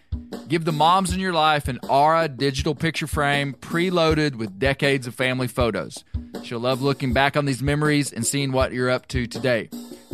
Give 0.49 0.65
the 0.65 0.73
moms 0.73 1.13
in 1.13 1.21
your 1.21 1.31
life 1.31 1.69
an 1.69 1.79
Aura 1.87 2.27
digital 2.27 2.75
picture 2.75 3.07
frame 3.07 3.53
preloaded 3.53 4.35
with 4.35 4.59
decades 4.59 5.07
of 5.07 5.15
family 5.15 5.47
photos. 5.47 6.03
She'll 6.43 6.59
love 6.59 6.81
looking 6.81 7.13
back 7.13 7.37
on 7.37 7.45
these 7.45 7.63
memories 7.63 8.11
and 8.11 8.27
seeing 8.27 8.51
what 8.51 8.73
you're 8.73 8.89
up 8.89 9.07
to 9.07 9.27
today. 9.27 9.69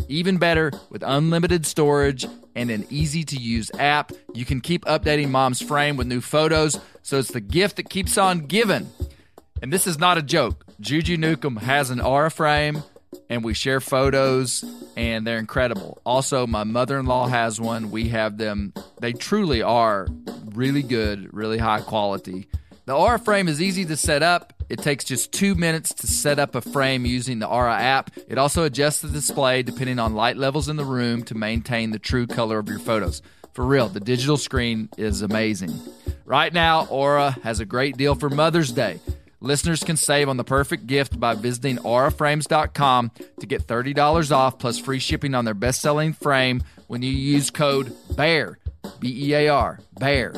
Even 0.08 0.38
better, 0.38 0.70
with 0.90 1.02
unlimited 1.04 1.66
storage 1.66 2.26
and 2.54 2.70
an 2.70 2.86
easy 2.90 3.24
to 3.24 3.36
use 3.36 3.70
app, 3.78 4.12
you 4.32 4.44
can 4.44 4.60
keep 4.60 4.84
updating 4.84 5.30
mom's 5.30 5.60
frame 5.60 5.96
with 5.96 6.06
new 6.06 6.20
photos, 6.20 6.78
so 7.02 7.18
it's 7.18 7.32
the 7.32 7.40
gift 7.40 7.76
that 7.76 7.88
keeps 7.88 8.18
on 8.18 8.40
giving. 8.40 8.88
And 9.62 9.72
this 9.72 9.86
is 9.86 9.98
not 9.98 10.18
a 10.18 10.22
joke. 10.22 10.64
Juju 10.80 11.16
Newcomb 11.16 11.56
has 11.56 11.90
an 11.90 12.00
Aura 12.00 12.30
frame, 12.30 12.82
and 13.30 13.42
we 13.42 13.54
share 13.54 13.80
photos, 13.80 14.64
and 14.96 15.26
they're 15.26 15.38
incredible. 15.38 16.00
Also, 16.04 16.46
my 16.46 16.64
mother 16.64 16.98
in 16.98 17.06
law 17.06 17.26
has 17.26 17.60
one. 17.60 17.90
We 17.90 18.08
have 18.08 18.36
them. 18.36 18.74
They 19.00 19.12
truly 19.12 19.62
are 19.62 20.06
really 20.46 20.82
good, 20.82 21.32
really 21.32 21.58
high 21.58 21.80
quality. 21.80 22.48
The 22.86 22.94
Aura 22.94 23.18
frame 23.18 23.48
is 23.48 23.62
easy 23.62 23.84
to 23.86 23.96
set 23.96 24.22
up. 24.22 24.52
It 24.68 24.78
takes 24.80 25.04
just 25.04 25.32
two 25.32 25.54
minutes 25.54 25.92
to 25.94 26.06
set 26.06 26.38
up 26.38 26.54
a 26.54 26.60
frame 26.60 27.04
using 27.04 27.38
the 27.38 27.48
Aura 27.48 27.78
app. 27.78 28.10
It 28.28 28.38
also 28.38 28.64
adjusts 28.64 29.00
the 29.00 29.08
display 29.08 29.62
depending 29.62 29.98
on 29.98 30.14
light 30.14 30.36
levels 30.36 30.68
in 30.68 30.76
the 30.76 30.84
room 30.84 31.22
to 31.24 31.34
maintain 31.34 31.90
the 31.90 31.98
true 31.98 32.26
color 32.26 32.58
of 32.58 32.68
your 32.68 32.78
photos. 32.78 33.22
For 33.52 33.64
real, 33.64 33.88
the 33.88 34.00
digital 34.00 34.36
screen 34.36 34.88
is 34.96 35.22
amazing. 35.22 35.78
Right 36.24 36.52
now, 36.52 36.86
Aura 36.86 37.32
has 37.42 37.60
a 37.60 37.64
great 37.64 37.96
deal 37.96 38.14
for 38.14 38.28
Mother's 38.30 38.72
Day. 38.72 38.98
Listeners 39.40 39.84
can 39.84 39.96
save 39.96 40.28
on 40.28 40.38
the 40.38 40.44
perfect 40.44 40.86
gift 40.86 41.20
by 41.20 41.34
visiting 41.34 41.76
auraframes.com 41.76 43.10
to 43.40 43.46
get 43.46 43.66
$30 43.66 44.32
off 44.32 44.58
plus 44.58 44.78
free 44.78 44.98
shipping 44.98 45.34
on 45.34 45.44
their 45.44 45.54
best 45.54 45.82
selling 45.82 46.14
frame 46.14 46.62
when 46.86 47.02
you 47.02 47.10
use 47.10 47.50
code 47.50 47.94
BEAR, 48.16 48.58
B 49.00 49.28
E 49.28 49.34
A 49.34 49.48
R, 49.48 49.80
BEAR. 50.00 50.34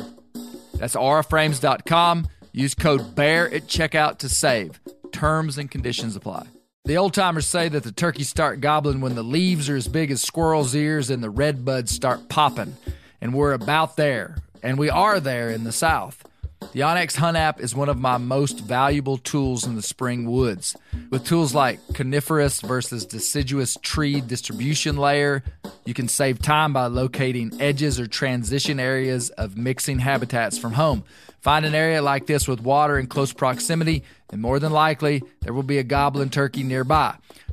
That's 0.75 0.95
auraframes.com. 0.95 2.27
Use 2.57 2.73
code 2.73 3.13
BEAR 3.13 3.47
at 3.53 3.67
checkout 3.67 4.17
to 4.17 4.27
save. 4.27 4.79
Terms 5.11 5.59
and 5.59 5.69
conditions 5.69 6.15
apply. 6.15 6.47
The 6.85 6.97
old 6.97 7.13
timers 7.13 7.45
say 7.45 7.69
that 7.69 7.83
the 7.83 7.91
turkeys 7.91 8.29
start 8.29 8.61
gobbling 8.61 8.99
when 8.99 9.13
the 9.13 9.23
leaves 9.23 9.69
are 9.69 9.75
as 9.75 9.87
big 9.87 10.09
as 10.09 10.23
squirrels' 10.23 10.73
ears 10.73 11.11
and 11.11 11.23
the 11.23 11.29
red 11.29 11.63
buds 11.63 11.91
start 11.91 12.29
popping. 12.29 12.75
And 13.21 13.35
we're 13.35 13.53
about 13.53 13.95
there. 13.95 14.37
And 14.63 14.79
we 14.79 14.89
are 14.89 15.19
there 15.19 15.51
in 15.51 15.65
the 15.65 15.71
South. 15.71 16.27
The 16.73 16.81
onX 16.81 17.15
Hunt 17.15 17.37
app 17.37 17.59
is 17.59 17.73
one 17.73 17.89
of 17.89 17.97
my 17.97 18.17
most 18.17 18.59
valuable 18.59 19.17
tools 19.17 19.65
in 19.65 19.75
the 19.75 19.81
spring 19.81 20.29
woods. 20.29 20.75
With 21.09 21.25
tools 21.25 21.55
like 21.55 21.79
coniferous 21.93 22.61
versus 22.61 23.05
deciduous 23.05 23.77
tree 23.81 24.21
distribution 24.21 24.97
layer, 24.97 25.43
you 25.85 25.93
can 25.93 26.07
save 26.07 26.39
time 26.39 26.73
by 26.73 26.87
locating 26.87 27.59
edges 27.59 27.99
or 27.99 28.05
transition 28.05 28.79
areas 28.79 29.29
of 29.31 29.57
mixing 29.57 29.99
habitats 29.99 30.57
from 30.57 30.73
home. 30.73 31.03
Find 31.39 31.65
an 31.65 31.73
area 31.73 32.01
like 32.01 32.27
this 32.27 32.47
with 32.47 32.61
water 32.61 32.99
in 32.99 33.07
close 33.07 33.31
proximity, 33.31 34.03
and 34.29 34.41
more 34.41 34.59
than 34.59 34.71
likely, 34.71 35.23
there 35.41 35.53
will 35.53 35.63
be 35.63 35.77
a 35.77 35.83
goblin 35.83 36.29
turkey 36.29 36.63
nearby. 36.63 37.15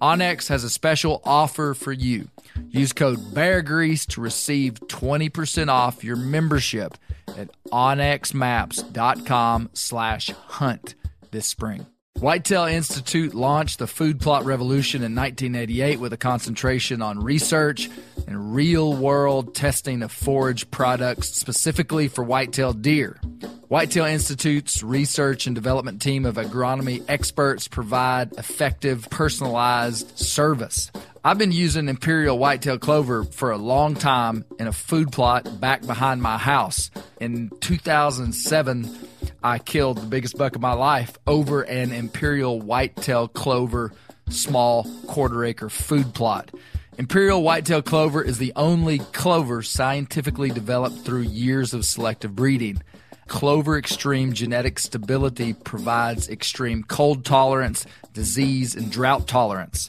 onX 0.00 0.48
has 0.48 0.64
a 0.64 0.70
special 0.70 1.20
offer 1.24 1.74
for 1.74 1.92
you. 1.92 2.28
Use 2.68 2.92
code 2.92 3.34
BEARGREASE 3.34 4.06
to 4.08 4.20
receive 4.20 4.74
20% 4.74 5.68
off 5.68 6.04
your 6.04 6.16
membership 6.16 6.96
at 7.36 7.48
onxmaps.com 7.70 9.70
slash 9.72 10.30
hunt 10.30 10.94
this 11.30 11.46
spring. 11.46 11.86
Whitetail 12.20 12.64
Institute 12.64 13.32
launched 13.32 13.78
the 13.78 13.86
food 13.86 14.20
plot 14.20 14.44
revolution 14.44 15.02
in 15.02 15.14
1988 15.14 16.00
with 16.00 16.12
a 16.12 16.18
concentration 16.18 17.00
on 17.00 17.24
research 17.24 17.88
and 18.26 18.54
real 18.54 18.92
world 18.92 19.54
testing 19.54 20.02
of 20.02 20.12
forage 20.12 20.70
products 20.70 21.30
specifically 21.30 22.08
for 22.08 22.22
whitetail 22.22 22.74
deer. 22.74 23.18
Whitetail 23.68 24.04
Institute's 24.04 24.82
research 24.82 25.46
and 25.46 25.54
development 25.54 26.02
team 26.02 26.26
of 26.26 26.34
agronomy 26.36 27.02
experts 27.08 27.68
provide 27.68 28.32
effective, 28.34 29.08
personalized 29.08 30.18
service. 30.18 30.92
I've 31.24 31.38
been 31.38 31.52
using 31.52 31.88
Imperial 31.88 32.38
Whitetail 32.38 32.78
Clover 32.78 33.24
for 33.24 33.50
a 33.50 33.56
long 33.56 33.94
time 33.94 34.44
in 34.58 34.66
a 34.66 34.72
food 34.72 35.10
plot 35.10 35.58
back 35.58 35.86
behind 35.86 36.20
my 36.20 36.36
house. 36.36 36.90
In 37.18 37.50
2007, 37.60 38.84
I 39.42 39.58
killed 39.58 39.98
the 39.98 40.06
biggest 40.06 40.36
buck 40.36 40.54
of 40.54 40.60
my 40.60 40.74
life 40.74 41.16
over 41.26 41.62
an 41.62 41.92
Imperial 41.92 42.60
Whitetail 42.60 43.28
Clover 43.28 43.92
small 44.28 44.84
quarter 45.06 45.44
acre 45.44 45.70
food 45.70 46.12
plot. 46.12 46.50
Imperial 46.98 47.42
Whitetail 47.42 47.80
Clover 47.80 48.22
is 48.22 48.36
the 48.36 48.52
only 48.54 48.98
clover 48.98 49.62
scientifically 49.62 50.50
developed 50.50 50.98
through 50.98 51.22
years 51.22 51.72
of 51.72 51.86
selective 51.86 52.36
breeding. 52.36 52.82
Clover 53.28 53.78
Extreme 53.78 54.34
genetic 54.34 54.78
stability 54.78 55.54
provides 55.54 56.28
extreme 56.28 56.82
cold 56.82 57.24
tolerance, 57.24 57.86
disease, 58.12 58.74
and 58.74 58.92
drought 58.92 59.26
tolerance. 59.26 59.88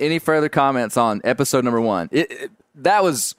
Any 0.00 0.18
further 0.18 0.48
comments 0.48 0.96
on 0.96 1.20
episode 1.24 1.64
number 1.64 1.80
one? 1.80 2.08
It, 2.10 2.30
it- 2.32 2.50
that 2.76 3.02
was, 3.02 3.34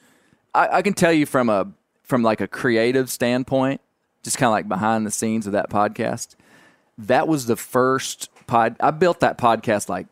I, 0.54 0.68
I 0.78 0.82
can 0.82 0.94
tell 0.94 1.12
you 1.12 1.26
from 1.26 1.50
a 1.50 1.68
from 2.04 2.22
like 2.24 2.42
a 2.42 2.48
creative 2.48 3.10
standpoint, 3.10 3.80
just 4.24 4.38
kind 4.38 4.48
of 4.48 4.52
like 4.52 4.68
behind 4.68 5.06
the 5.08 5.12
scenes 5.12 5.48
of 5.48 5.54
that 5.54 5.70
podcast. 5.70 6.36
That 6.98 7.28
was 7.28 7.46
the 7.48 7.56
first 7.56 8.30
pod. 8.48 8.76
I 8.80 8.92
built 8.92 9.22
that 9.22 9.38
podcast 9.38 9.88
like 9.90 10.08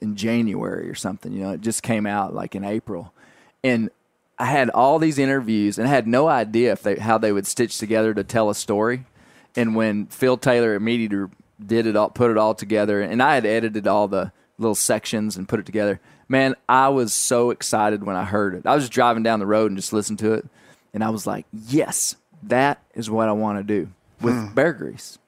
in 0.00 0.16
January 0.16 0.88
or 0.88 0.94
something. 0.94 1.32
You 1.32 1.40
know, 1.44 1.50
it 1.52 1.60
just 1.60 1.82
came 1.82 2.06
out 2.06 2.32
like 2.34 2.54
in 2.54 2.64
April, 2.64 3.12
and 3.64 3.90
I 4.38 4.46
had 4.46 4.70
all 4.70 4.98
these 4.98 5.18
interviews 5.18 5.78
and 5.78 5.86
I 5.86 5.90
had 5.90 6.06
no 6.06 6.28
idea 6.28 6.72
if 6.72 6.82
they 6.82 6.96
how 6.96 7.18
they 7.18 7.32
would 7.32 7.46
stitch 7.46 7.78
together 7.78 8.14
to 8.14 8.24
tell 8.24 8.48
a 8.48 8.54
story. 8.54 9.04
And 9.56 9.74
when 9.76 10.06
Phil 10.06 10.36
Taylor 10.38 10.74
at 10.74 10.80
did 11.64 11.86
it 11.86 11.96
all, 11.96 12.08
put 12.10 12.30
it 12.30 12.38
all 12.38 12.54
together, 12.54 13.02
and 13.02 13.22
I 13.22 13.34
had 13.34 13.44
edited 13.44 13.86
all 13.86 14.08
the 14.08 14.32
little 14.62 14.74
sections 14.74 15.36
and 15.36 15.48
put 15.48 15.60
it 15.60 15.66
together. 15.66 16.00
Man, 16.28 16.54
I 16.68 16.88
was 16.88 17.12
so 17.12 17.50
excited 17.50 18.04
when 18.04 18.16
I 18.16 18.24
heard 18.24 18.54
it. 18.54 18.66
I 18.66 18.74
was 18.74 18.84
just 18.84 18.92
driving 18.92 19.22
down 19.22 19.40
the 19.40 19.46
road 19.46 19.70
and 19.70 19.78
just 19.78 19.92
listened 19.92 20.18
to 20.20 20.32
it, 20.32 20.46
and 20.94 21.04
I 21.04 21.10
was 21.10 21.26
like, 21.26 21.44
"Yes, 21.52 22.16
that 22.44 22.82
is 22.94 23.10
what 23.10 23.28
I 23.28 23.32
want 23.32 23.58
to 23.58 23.64
do 23.64 23.90
with 24.20 24.34
hmm. 24.34 24.54
Bear 24.54 24.72
Grease." 24.72 25.18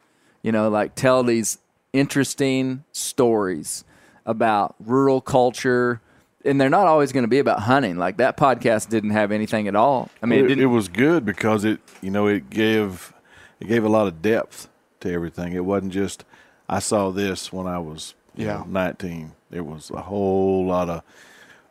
You 0.43 0.53
know, 0.53 0.69
like 0.69 0.95
tell 0.95 1.23
these 1.23 1.59
interesting 1.93 2.85
stories 2.93 3.85
about 4.25 4.75
rural 4.79 5.21
culture, 5.21 6.01
and 6.45 6.61
they're 6.61 6.71
not 6.71 6.87
always 6.87 7.13
going 7.13 7.25
to 7.25 7.29
be 7.29 7.39
about 7.39 7.61
hunting. 7.61 7.99
Like 7.99 8.17
that 8.19 8.37
podcast 8.37 8.89
didn't 8.89 9.11
have 9.11 9.33
anything 9.33 9.69
at 9.69 9.77
all. 9.77 10.11
I 10.23 10.27
mean, 10.27 10.39
it 10.39 10.45
it, 10.45 10.49
didn't. 10.49 10.65
it 10.65 10.67
was 10.67 10.89
good 10.89 11.25
because 11.25 11.65
it 11.65 11.81
you 12.01 12.11
know 12.11 12.27
it 12.27 12.49
gave 12.51 13.13
it 13.61 13.69
gave 13.69 13.85
a 13.85 13.89
lot 13.89 14.07
of 14.07 14.23
depth 14.23 14.69
to 15.01 15.13
everything. 15.13 15.53
It 15.53 15.65
wasn't 15.65 15.93
just 15.93 16.25
I 16.69 16.79
saw 16.79 17.11
this 17.11 17.53
when 17.53 17.67
I 17.67 17.79
was 17.79 18.15
Yeah. 18.37 18.59
know, 18.59 18.65
19. 18.69 19.33
It 19.51 19.65
was 19.65 19.91
a 19.91 20.03
whole 20.03 20.67
lot 20.67 20.89
of 20.89 21.03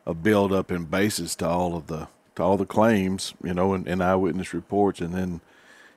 a 0.06 0.14
build 0.14 0.52
up 0.52 0.70
and 0.72 0.90
basis 0.90 1.36
to 1.38 1.48
all 1.48 1.76
of 1.76 1.88
the 1.88 2.08
to 2.36 2.44
all 2.44 2.58
the 2.58 2.66
claims, 2.66 3.34
you 3.44 3.54
know, 3.54 3.74
and, 3.74 3.88
and 3.88 4.04
eyewitness 4.04 4.54
reports, 4.54 5.00
and 5.00 5.14
then 5.14 5.42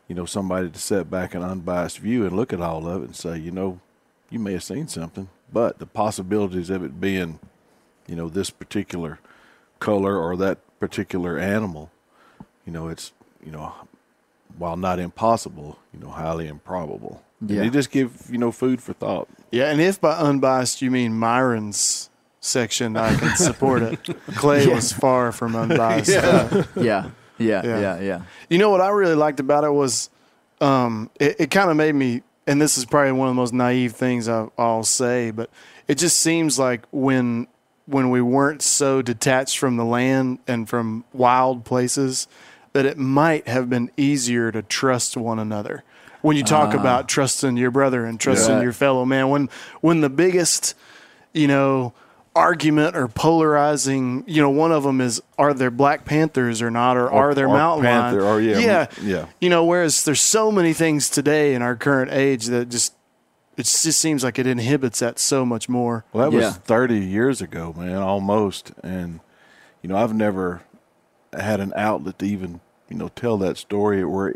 you 0.09 0.15
know 0.15 0.27
somebody 0.27 0.71
to 0.71 0.79
set 0.79 1.11
back 1.11 1.35
an 1.35 1.43
unbiased 1.43 1.99
view 1.99 2.27
and 2.27 2.37
look 2.37 2.53
at 2.53 2.61
all 2.61 2.87
of 2.89 3.03
it 3.03 3.07
and 3.07 3.17
say, 3.17 3.39
you 3.39 3.51
know, 3.51 3.81
you 4.31 4.39
may 4.39 4.53
have 4.53 4.65
seen 4.65 4.89
something, 4.89 5.29
but 5.53 5.79
the 5.79 5.87
possibilities 5.87 6.71
of 6.71 6.85
it 6.85 7.01
being, 7.01 7.39
you 8.07 8.17
know, 8.17 8.29
this 8.29 8.51
particular 8.51 9.19
color 9.79 10.19
or 10.19 10.37
that 10.37 10.59
particular 10.79 11.39
animal, 11.39 11.91
you 12.65 12.73
know, 12.73 12.89
it's 12.89 13.13
you 13.45 13.53
know, 13.53 13.73
while 14.59 14.77
not 14.77 14.99
impossible, 14.99 15.79
you 15.93 16.01
know, 16.01 16.11
highly 16.11 16.49
improbable. 16.49 17.23
Yeah. 17.41 17.61
They 17.61 17.71
just 17.71 17.91
give 17.91 18.29
you 18.31 18.39
know 18.39 18.53
food 18.53 18.83
for 18.83 18.93
thought. 18.93 19.29
Yeah, 19.51 19.71
and 19.71 19.81
if 19.81 20.01
by 20.01 20.13
unbiased 20.17 20.83
you 20.83 20.91
mean 20.91 21.19
Myron's 21.19 22.11
section, 22.41 22.97
I 22.97 23.15
can 23.17 23.37
support 23.37 23.83
it. 23.83 24.03
Clay 24.37 24.67
was 24.67 24.93
far 24.93 25.33
from 25.33 25.55
unbiased. 25.57 26.11
Yeah, 26.11 26.65
yeah, 26.77 27.11
Yeah. 27.39 27.63
yeah, 27.65 28.01
yeah. 28.01 28.23
You 28.49 28.59
know 28.59 28.71
what 28.71 28.81
I 28.81 28.89
really 28.89 29.15
liked 29.15 29.41
about 29.41 29.65
it 29.65 29.71
was, 29.71 30.09
um, 30.61 31.11
it, 31.21 31.37
it 31.39 31.51
kind 31.51 31.71
of 31.71 31.77
made 31.77 31.95
me, 31.95 32.23
and 32.47 32.61
this 32.61 32.79
is 32.79 32.85
probably 32.87 33.13
one 33.13 33.29
of 33.29 33.35
the 33.35 33.41
most 33.41 33.53
naive 33.53 33.93
things 33.93 34.29
I, 34.29 34.47
I'll 34.57 34.85
say, 34.85 35.31
but 35.31 35.51
it 35.89 35.97
just 35.99 36.19
seems 36.19 36.59
like 36.59 36.83
when 36.91 37.49
when 37.87 38.11
we 38.11 38.21
weren't 38.21 38.63
so 38.63 39.01
detached 39.01 39.59
from 39.59 39.77
the 39.77 39.85
land 39.85 40.39
and 40.49 40.69
from 40.69 41.05
wild 41.13 41.65
places, 41.65 42.27
that 42.73 42.85
it 42.85 42.99
might 42.99 43.47
have 43.47 43.71
been 43.71 43.91
easier 43.97 44.51
to 44.51 44.61
trust 44.63 45.17
one 45.17 45.39
another. 45.39 45.85
When 46.27 46.37
you 46.37 46.43
talk 46.43 46.75
ah. 46.75 46.81
about 46.81 47.09
trusting 47.09 47.57
your 47.57 47.71
brother 47.71 48.05
and 48.05 48.19
trusting 48.19 48.57
Yeah. 48.57 48.63
your 48.63 48.73
fellow 48.73 49.05
man, 49.05 49.29
when 49.29 49.49
when 49.81 50.01
the 50.01 50.11
biggest, 50.11 50.75
you 51.33 51.47
know, 51.47 51.93
argument 52.35 52.97
or 52.97 53.07
polarizing, 53.07 54.25
you 54.27 54.43
know, 54.43 54.51
one 54.51 54.73
of 54.73 54.83
them 54.83 55.01
is 55.01 55.23
are 55.39 55.55
there 55.55 55.71
Black 55.71 56.05
Panthers 56.05 56.61
or 56.61 56.71
not, 56.71 56.97
or, 56.97 57.11
are 57.11 57.33
there 57.33 57.47
or 57.47 57.57
mountain 57.57 57.85
Panther, 57.85 58.23
lions? 58.23 58.37
or 58.37 58.41
yeah, 58.41 58.59
yeah, 58.59 58.87
yeah. 59.03 59.27
You 59.41 59.49
know, 59.51 59.65
whereas 59.65 60.05
there's 60.05 60.21
so 60.21 60.51
many 60.51 60.73
things 60.73 61.09
today 61.09 61.55
in 61.55 61.63
our 61.63 61.77
current 61.77 62.11
age 62.13 62.47
that 62.47 62.71
just 62.71 62.93
it 63.57 63.63
just 63.63 64.01
seems 64.01 64.23
like 64.23 64.39
it 64.39 64.47
inhibits 64.47 64.99
that 64.99 65.19
so 65.19 65.47
much 65.47 65.69
more. 65.69 66.05
Well, 66.13 66.29
that 66.31 66.37
was 66.37 66.45
Yeah. 66.45 66.53
30 66.53 66.99
years 66.99 67.41
ago, 67.41 67.73
man, 67.75 67.97
almost. 67.97 68.73
And, 68.83 69.21
you 69.81 69.89
know, 69.89 69.97
I've 69.97 70.13
never 70.13 70.63
had 71.33 71.61
an 71.61 71.73
outlet 71.75 72.19
to 72.19 72.27
even, 72.27 72.61
you 72.91 72.99
know, 72.99 73.09
tell 73.09 73.39
that 73.39 73.57
story 73.57 74.03
or 74.03 74.35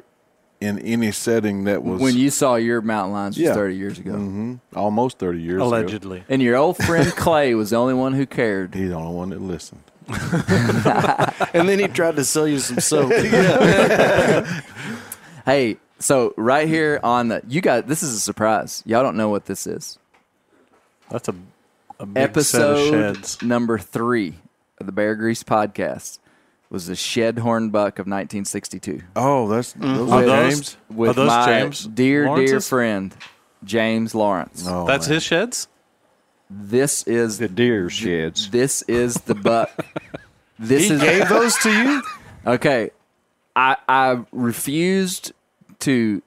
in 0.61 0.79
any 0.81 1.11
setting 1.13 1.65
that 1.65 1.83
was 1.83 2.01
When 2.01 2.17
you 2.17 2.29
saw 2.31 2.57
your 2.57 2.83
mountain 2.83 3.13
lions 3.15 3.39
Yeah. 3.39 3.55
30 3.55 3.77
years 3.77 3.99
ago. 3.99 4.13
hmm 4.13 4.55
almost 4.75 5.19
30 5.19 5.41
years 5.41 5.57
ago. 5.57 5.65
Allegedly. 5.69 6.25
And 6.29 6.43
your 6.43 6.57
old 6.57 6.77
friend 6.77 7.11
Clay 7.17 7.55
was 7.55 7.71
the 7.71 7.77
only 7.77 7.95
one 7.95 8.13
who 8.13 8.27
cared. 8.27 8.75
He's 8.75 8.91
the 8.91 8.95
only 8.95 9.15
one 9.15 9.31
that 9.31 9.41
listened. 9.41 9.81
And 11.55 11.69
then 11.69 11.79
he 11.79 11.89
tried 11.89 12.17
to 12.17 12.25
sell 12.25 12.47
you 12.47 12.59
some 12.59 12.79
soap. 12.81 13.13
Hey, 15.47 15.79
so 15.99 16.35
right 16.37 16.69
here 16.69 17.01
on 17.03 17.29
the 17.29 17.43
you 17.49 17.61
got 17.61 17.87
this 17.89 18.03
is 18.03 18.15
a 18.15 18.21
surprise. 18.21 18.83
Y'all 18.87 19.03
don't 19.03 19.17
know 19.17 19.29
what 19.31 19.47
this 19.47 19.67
is. 19.67 19.99
That's 21.11 21.29
a, 21.29 21.35
a 21.99 22.07
big 22.07 22.17
set 22.45 22.61
of 22.63 22.77
Episode 22.77 22.91
sheds. 23.17 23.43
number 23.43 23.79
three 23.79 24.35
of 24.79 24.87
the 24.87 24.93
Bear 24.93 25.15
Grease 25.17 25.43
podcast 25.43 26.19
was 26.71 26.87
the 26.87 26.97
shed 26.97 27.39
horn 27.39 27.71
buck 27.71 27.99
of 27.99 28.07
1962 28.07 29.03
Oh, 29.17 29.49
that's 29.49 29.75
mm-hmm. 29.75 29.95
those 29.97 30.11
Are 30.11 30.23
are 30.23 30.27
those- 30.27 30.55
James. 30.55 30.77
with 30.89 31.11
Are 31.11 31.15
those 31.15 31.29
my 31.29 31.47
James 31.47 31.85
dear 31.87 32.35
dear 32.37 32.61
friend 32.61 33.15
James 33.65 34.15
Lawrence. 34.15 34.65
Oh, 34.67 34.87
That's 34.87 35.07
man. 35.07 35.15
his 35.17 35.23
sheds? 35.23 35.69
This 36.49 37.03
is 37.05 37.39
The 37.39 37.49
deer 37.49 37.91
sheds. 37.91 38.49
this 38.51 38.83
is 38.83 39.15
the 39.15 39.35
buck. 39.35 39.71
This 40.63 40.89
he 40.89 40.95
is 40.95 41.01
gave 41.01 41.29
those 41.29 41.57
to 41.59 41.71
you? 41.71 42.03
Okay. 42.47 42.91
I 43.57 43.77
I 43.89 44.21
refused 44.33 45.33
to 45.81 46.23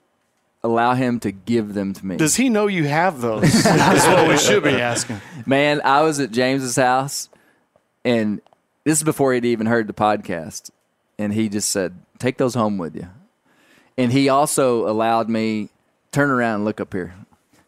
allow 0.64 0.94
him 0.96 1.20
to 1.22 1.32
give 1.32 1.74
them 1.76 1.94
to 1.94 2.06
me. 2.06 2.18
Does 2.18 2.36
he 2.36 2.50
know 2.50 2.68
you 2.68 2.84
have 2.86 3.22
those? 3.22 3.41
That's 3.64 4.06
what 4.08 4.28
we 4.28 4.38
should 4.38 4.64
be 4.64 4.70
asking. 4.72 5.22
Man, 5.46 5.82
I 5.84 6.02
was 6.04 6.20
at 6.20 6.32
James's 6.32 6.76
house 6.76 7.30
and 8.06 8.41
this 8.84 8.98
is 8.98 9.04
before 9.04 9.34
he'd 9.34 9.46
even 9.46 9.68
heard 9.68 9.88
the 9.88 9.94
podcast. 9.94 10.72
And 11.18 11.34
he 11.34 11.50
just 11.50 11.70
said, 11.70 11.96
Take 12.20 12.38
those 12.38 12.56
home 12.56 12.78
with 12.78 12.96
you. 12.96 13.08
And 13.98 14.12
he 14.12 14.30
also 14.30 14.90
allowed 14.90 15.30
me 15.30 15.70
turn 16.12 16.30
around 16.30 16.56
and 16.56 16.66
look 16.66 16.82
up 16.82 16.94
here. 16.94 17.14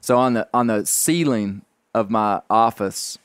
So 0.02 0.18
on 0.18 0.34
the 0.34 0.48
on 0.54 0.68
the 0.68 0.86
ceiling 0.86 1.64
of 1.94 2.10
my 2.10 2.42
office, 2.50 3.18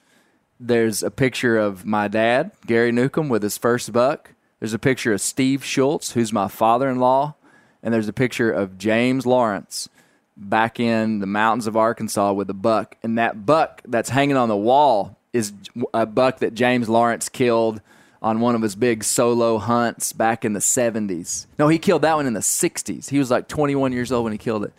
there's 0.58 1.02
a 1.02 1.10
picture 1.10 1.56
of 1.56 1.84
my 1.84 2.08
dad, 2.08 2.52
Gary 2.66 2.92
Newcomb, 2.92 3.28
with 3.28 3.42
his 3.42 3.58
first 3.58 3.92
buck. 3.92 4.32
There's 4.58 4.74
a 4.74 4.78
picture 4.78 5.12
of 5.12 5.20
Steve 5.20 5.64
Schultz, 5.64 6.12
who's 6.12 6.32
my 6.32 6.48
father-in-law, 6.48 7.34
and 7.82 7.94
there's 7.94 8.08
a 8.08 8.12
picture 8.12 8.52
of 8.52 8.76
James 8.76 9.24
Lawrence 9.24 9.88
back 10.36 10.78
in 10.78 11.20
the 11.20 11.26
mountains 11.26 11.66
of 11.66 11.76
Arkansas 11.76 12.32
with 12.32 12.50
a 12.50 12.54
buck. 12.54 12.96
And 13.02 13.16
that 13.18 13.46
buck 13.46 13.82
that's 13.86 14.10
hanging 14.10 14.36
on 14.36 14.48
the 14.48 14.56
wall 14.56 15.16
is 15.32 15.52
a 15.94 16.06
buck 16.06 16.38
that 16.38 16.54
James 16.54 16.88
Lawrence 16.88 17.28
killed 17.28 17.80
on 18.22 18.40
one 18.40 18.54
of 18.54 18.62
his 18.62 18.74
big 18.74 19.02
solo 19.04 19.58
hunts 19.58 20.12
back 20.12 20.44
in 20.44 20.52
the 20.52 20.60
70s. 20.60 21.46
No, 21.58 21.68
he 21.68 21.78
killed 21.78 22.02
that 22.02 22.16
one 22.16 22.26
in 22.26 22.34
the 22.34 22.40
60s. 22.40 23.08
He 23.08 23.18
was 23.18 23.30
like 23.30 23.48
21 23.48 23.92
years 23.92 24.12
old 24.12 24.24
when 24.24 24.32
he 24.32 24.38
killed 24.38 24.64
it. 24.64 24.72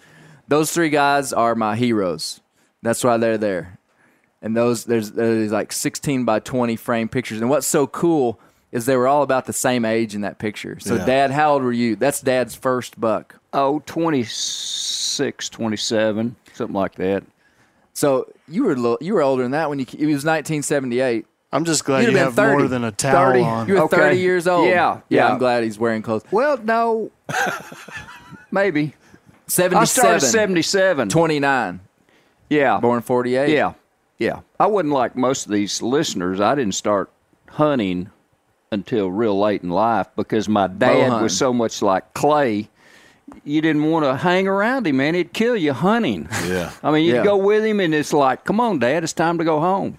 Those 0.47 0.71
three 0.71 0.89
guys 0.89 1.33
are 1.33 1.55
my 1.55 1.75
heroes. 1.75 2.41
That's 2.83 3.03
why 3.03 3.17
they're 3.17 3.37
there. 3.37 3.77
And 4.41 4.57
those 4.57 4.85
there's 4.85 5.11
there's 5.11 5.51
like 5.51 5.71
16 5.71 6.25
by 6.25 6.39
20 6.39 6.75
frame 6.75 7.07
pictures. 7.09 7.39
And 7.41 7.49
what's 7.49 7.67
so 7.67 7.87
cool 7.87 8.39
is 8.71 8.85
they 8.85 8.95
were 8.95 9.07
all 9.07 9.21
about 9.21 9.45
the 9.45 9.53
same 9.53 9.85
age 9.85 10.15
in 10.15 10.21
that 10.21 10.39
picture. 10.39 10.79
So, 10.79 10.95
Yeah. 10.95 11.05
Dad, 11.05 11.31
how 11.31 11.53
old 11.53 11.63
were 11.63 11.73
you? 11.73 11.95
That's 11.95 12.21
Dad's 12.21 12.55
first 12.55 12.99
buck. 12.99 13.39
Oh, 13.53 13.81
26, 13.85 15.49
27, 15.49 16.35
something 16.53 16.73
like 16.73 16.95
that. 16.95 17.23
So 17.93 18.31
you 18.47 18.63
were 18.63 18.71
a 18.73 18.75
little, 18.75 18.97
you 19.01 19.13
were 19.13 19.21
older 19.21 19.43
than 19.43 19.51
that 19.51 19.69
when 19.69 19.79
you 19.79 19.85
it 19.85 20.05
was 20.05 20.25
1978. 20.25 21.25
I'm 21.53 21.65
just 21.65 21.83
glad 21.83 22.03
You'd 22.03 22.11
you 22.11 22.17
have 22.17 22.27
have 22.27 22.35
30. 22.35 22.57
more 22.59 22.67
than 22.69 22.83
a 22.85 22.91
towel 22.91 23.31
30. 23.33 23.43
on. 23.43 23.67
You 23.67 23.73
were 23.73 23.81
Okay. 23.81 23.97
30 23.97 24.17
years 24.19 24.47
old. 24.47 24.67
Yeah, 24.67 24.73
yeah. 24.73 24.99
yeah. 25.09 25.27
I'm 25.27 25.37
glad 25.37 25.63
he's 25.65 25.77
wearing 25.77 26.01
clothes. 26.01 26.23
Well, 26.31 26.57
no, 26.57 27.11
maybe. 28.51 28.93
77. 29.47 29.77
I 29.77 29.83
started 29.83 30.21
77. 30.21 31.09
29. 31.09 31.79
Yeah. 32.49 32.79
Born 32.79 33.01
48. 33.01 33.49
Yeah. 33.49 33.73
Yeah. 34.17 34.41
I 34.59 34.67
wasn't 34.67 34.93
like 34.93 35.15
most 35.17 35.45
of 35.45 35.51
these 35.51 35.81
listeners. 35.81 36.39
I 36.39 36.55
didn't 36.55 36.75
start 36.75 37.11
hunting 37.49 38.09
until 38.71 39.11
real 39.11 39.37
late 39.37 39.61
in 39.63 39.69
life 39.69 40.07
because 40.15 40.47
my 40.47 40.67
dad 40.67 41.21
was 41.21 41.35
so 41.37 41.51
much 41.51 41.81
like 41.81 42.13
Clay. 42.13 42.69
You 43.43 43.61
didn't 43.61 43.89
want 43.89 44.05
to 44.05 44.15
hang 44.17 44.47
around 44.47 44.85
him, 44.85 44.97
man. 44.97 45.15
He'd 45.15 45.33
kill 45.33 45.55
you 45.57 45.73
hunting. 45.73 46.27
Yeah. 46.45 46.71
I 46.83 46.91
mean, 46.91 47.05
you'd 47.05 47.15
Yeah. 47.15 47.23
go 47.23 47.37
with 47.37 47.65
him, 47.65 47.79
and 47.79 47.93
it's 47.95 48.13
like, 48.13 48.43
come 48.43 48.59
on, 48.59 48.79
Dad, 48.79 49.03
it's 49.03 49.13
time 49.13 49.37
to 49.39 49.43
go 49.43 49.59
home. 49.59 49.97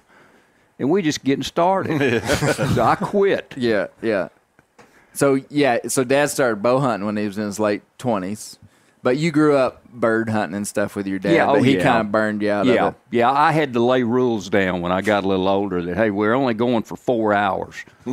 And 0.78 0.90
we 0.90 1.02
just 1.02 1.22
getting 1.24 1.42
started. 1.42 2.22
so 2.74 2.82
I 2.82 2.94
quit. 2.96 3.52
Yeah, 3.56 3.88
yeah. 4.00 4.28
So 5.12 5.40
yeah, 5.50 5.78
so 5.88 6.04
Dad 6.04 6.30
started 6.30 6.62
bow 6.62 6.78
hunting 6.80 7.04
when 7.06 7.16
he 7.16 7.26
was 7.26 7.36
in 7.36 7.44
his 7.44 7.60
late 7.60 7.82
20s. 7.98 8.58
But 9.02 9.16
you 9.16 9.32
grew 9.32 9.56
up 9.56 9.84
bird 9.92 10.28
hunting 10.28 10.56
and 10.56 10.66
stuff 10.66 10.94
with 10.94 11.08
your 11.08 11.18
dad. 11.18 11.34
Yeah, 11.34 11.50
oh, 11.50 11.54
but 11.54 11.64
he 11.64 11.76
yeah. 11.76 11.82
kind 11.82 12.00
of 12.06 12.12
burned 12.12 12.40
you 12.40 12.50
out 12.50 12.66
Yeah, 12.66 12.86
of 12.86 12.94
it. 12.94 13.00
yeah. 13.10 13.30
I 13.32 13.50
had 13.50 13.72
to 13.72 13.80
lay 13.82 14.04
rules 14.04 14.48
down 14.48 14.80
when 14.80 14.92
I 14.92 15.00
got 15.00 15.24
a 15.24 15.28
little 15.28 15.48
older 15.48 15.82
that 15.82 15.96
hey, 15.96 16.10
we're 16.10 16.34
only 16.34 16.54
going 16.54 16.84
for 16.84 16.96
four 16.96 17.34
hours. 17.34 17.74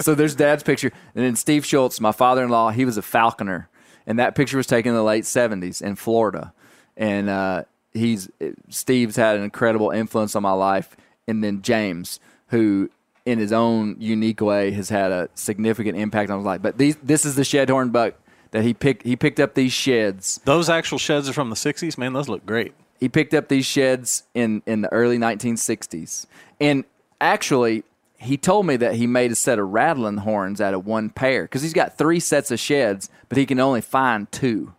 so 0.00 0.14
there's 0.14 0.34
dad's 0.34 0.62
picture 0.62 0.92
and 1.14 1.24
then 1.24 1.36
steve 1.36 1.64
schultz 1.64 2.00
my 2.00 2.12
father-in-law 2.12 2.70
he 2.70 2.84
was 2.84 2.96
a 2.96 3.02
falconer 3.02 3.68
and 4.06 4.18
that 4.18 4.34
picture 4.34 4.56
was 4.56 4.66
taken 4.66 4.90
in 4.90 4.94
the 4.96 5.02
late 5.02 5.24
70s 5.24 5.82
in 5.82 5.94
florida 5.96 6.52
and 6.96 7.28
uh, 7.28 7.64
he's 7.92 8.30
steve's 8.68 9.16
had 9.16 9.36
an 9.36 9.42
incredible 9.42 9.90
influence 9.90 10.34
on 10.36 10.42
my 10.42 10.52
life 10.52 10.96
and 11.28 11.42
then 11.44 11.62
james 11.62 12.20
who 12.48 12.90
in 13.26 13.38
his 13.38 13.52
own 13.52 13.96
unique 13.98 14.40
way 14.40 14.70
has 14.70 14.90
had 14.90 15.10
a 15.10 15.28
significant 15.34 15.96
impact 15.96 16.30
on 16.30 16.38
his 16.40 16.44
life. 16.44 16.60
But 16.60 16.76
these, 16.76 16.94
this 16.96 17.24
is 17.24 17.36
the 17.36 17.42
Shedhorn 17.42 17.90
buck 17.90 18.12
that 18.54 18.62
he 18.62 18.72
picked. 18.72 19.02
He 19.02 19.16
picked 19.16 19.40
up 19.40 19.54
these 19.54 19.72
sheds. 19.72 20.40
Those 20.44 20.70
actual 20.70 20.96
sheds 20.96 21.28
are 21.28 21.32
from 21.32 21.50
the 21.50 21.56
'60s. 21.56 21.98
Man, 21.98 22.12
those 22.12 22.28
look 22.28 22.46
great. 22.46 22.72
He 23.00 23.08
picked 23.08 23.34
up 23.34 23.48
these 23.48 23.66
sheds 23.66 24.22
in 24.32 24.62
in 24.64 24.80
the 24.80 24.92
early 24.92 25.18
1960s, 25.18 26.26
and 26.60 26.84
actually. 27.20 27.84
He 28.16 28.38
told 28.38 28.64
me 28.64 28.76
that 28.76 28.94
he 28.94 29.06
made 29.06 29.32
a 29.32 29.34
set 29.34 29.58
of 29.58 29.68
rattling 29.68 30.16
horns 30.18 30.58
out 30.58 30.72
of 30.72 30.86
one 30.86 31.10
pair 31.10 31.42
because 31.42 31.60
he's 31.60 31.74
got 31.74 31.98
three 31.98 32.20
sets 32.20 32.50
of 32.50 32.58
sheds, 32.58 33.10
but 33.28 33.36
he 33.36 33.44
can 33.44 33.60
only 33.60 33.82
find 33.82 34.32
two. 34.32 34.72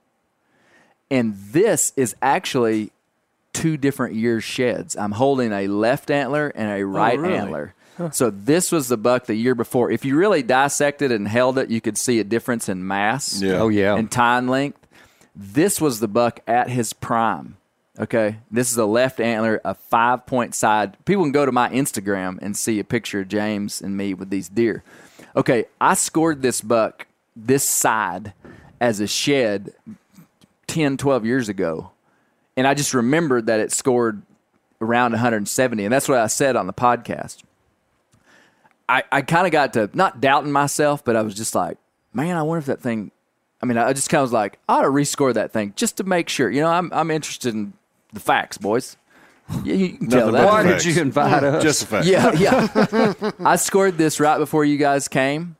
And 1.12 1.36
this 1.52 1.94
is 1.96 2.16
actually 2.24 2.92
two 3.54 3.78
different 3.78 4.16
years 4.16 4.44
sheds. 4.44 4.96
I'm 4.96 5.12
holding 5.12 5.52
a 5.52 5.68
left 5.68 6.10
antler 6.10 6.48
and 6.56 6.72
a 6.72 6.82
oh, 6.82 6.88
right 6.88 7.20
really? 7.20 7.38
antler. 7.38 7.75
So 8.12 8.30
this 8.30 8.72
was 8.72 8.88
the 8.88 8.98
buck 8.98 9.26
the 9.26 9.36
year 9.36 9.56
before. 9.56 9.90
If 9.92 10.04
you 10.04 10.18
really 10.18 10.44
dissected 10.44 11.12
and 11.12 11.28
held 11.28 11.58
it, 11.58 11.70
you 11.70 11.80
could 11.80 11.98
see 11.98 12.20
a 12.20 12.24
difference 12.24 12.68
in 12.68 12.86
mass. 12.86 13.42
Yeah. 13.42 13.62
Oh, 13.62 13.70
yeah. 13.70 13.96
And 13.96 14.12
tine 14.12 14.48
length. 14.48 14.86
This 15.36 15.80
was 15.80 16.00
the 16.00 16.08
buck 16.08 16.42
at 16.48 16.70
his 16.70 16.94
prime. 16.94 17.58
Okay. 17.98 18.38
This 18.52 18.72
is 18.72 18.78
a 18.78 18.86
left 18.86 19.20
antler, 19.20 19.62
a 19.64 19.74
five 19.74 20.26
point 20.26 20.54
side. 20.54 20.98
People 21.06 21.24
can 21.24 21.32
go 21.32 21.46
to 21.46 21.52
my 21.52 21.70
Instagram 21.70 22.38
and 22.42 22.58
see 22.58 22.80
a 22.80 22.84
picture 22.84 23.22
of 23.22 23.30
James 23.30 23.82
and 23.82 23.96
me 23.96 24.14
with 24.14 24.30
these 24.30 24.50
deer. 24.50 24.84
Okay. 25.36 25.66
I 25.80 25.94
scored 25.94 26.42
this 26.42 26.62
buck 26.62 27.08
this 27.36 27.64
side 27.64 28.34
as 28.80 29.00
a 29.00 29.08
shed 29.08 29.74
10, 30.68 30.98
12 30.98 31.26
years 31.26 31.50
ago. 31.50 31.92
And 32.58 32.68
I 32.68 32.74
just 32.74 32.94
remembered 32.94 33.48
that 33.48 33.60
it 33.60 33.72
scored 33.72 34.22
around 34.82 35.12
170. 35.12 35.84
And 35.84 35.94
that's 35.94 36.10
what 36.10 36.20
I 36.20 36.28
said 36.28 36.56
on 36.56 36.68
the 36.68 36.74
podcast. 36.74 37.44
I, 38.88 39.04
I 39.12 39.22
kind 39.22 39.46
of 39.48 39.52
got 39.52 39.74
to 39.74 39.90
not 39.94 40.22
doubting 40.22 40.52
myself, 40.52 41.04
but 41.04 41.16
I 41.16 41.22
was 41.22 41.34
just 41.34 41.56
like, 41.56 41.78
man, 42.14 42.38
I 42.38 42.44
wonder 42.44 42.60
if 42.60 42.66
that 42.68 42.82
thing. 42.82 43.12
I 43.62 43.66
mean, 43.66 43.78
I 43.78 43.94
just 43.94 44.10
kind 44.10 44.20
of 44.20 44.26
was 44.26 44.34
like, 44.34 44.60
I 44.70 44.76
ought 44.78 44.82
to 44.84 44.90
rescore 44.90 45.34
that 45.34 45.52
thing 45.52 45.74
just 45.76 45.98
to 45.98 46.04
make 46.04 46.30
sure. 46.30 46.50
You 46.52 46.62
know, 46.62 46.68
I'm 46.70 46.92
I'm 46.94 47.10
interested 47.10 47.54
in 47.54 47.74
the 48.14 48.20
facts, 48.20 48.58
boys. 48.58 48.98
You, 49.64 49.74
you 49.76 49.98
can 49.98 50.10
tell 50.10 50.32
that. 50.32 50.46
Why 50.46 50.64
did 50.64 50.72
facts. 50.74 50.86
you 50.86 51.02
invite 51.02 51.44
us? 51.44 51.64
Just 51.64 51.84
a 51.84 51.88
fact. 51.88 52.06
Yeah, 52.08 52.32
yeah. 52.34 53.32
I 53.46 53.56
scored 53.56 53.98
this 53.98 54.20
right 54.20 54.38
before 54.38 54.66
you 54.66 54.78
guys 54.78 55.08
came, 55.08 55.56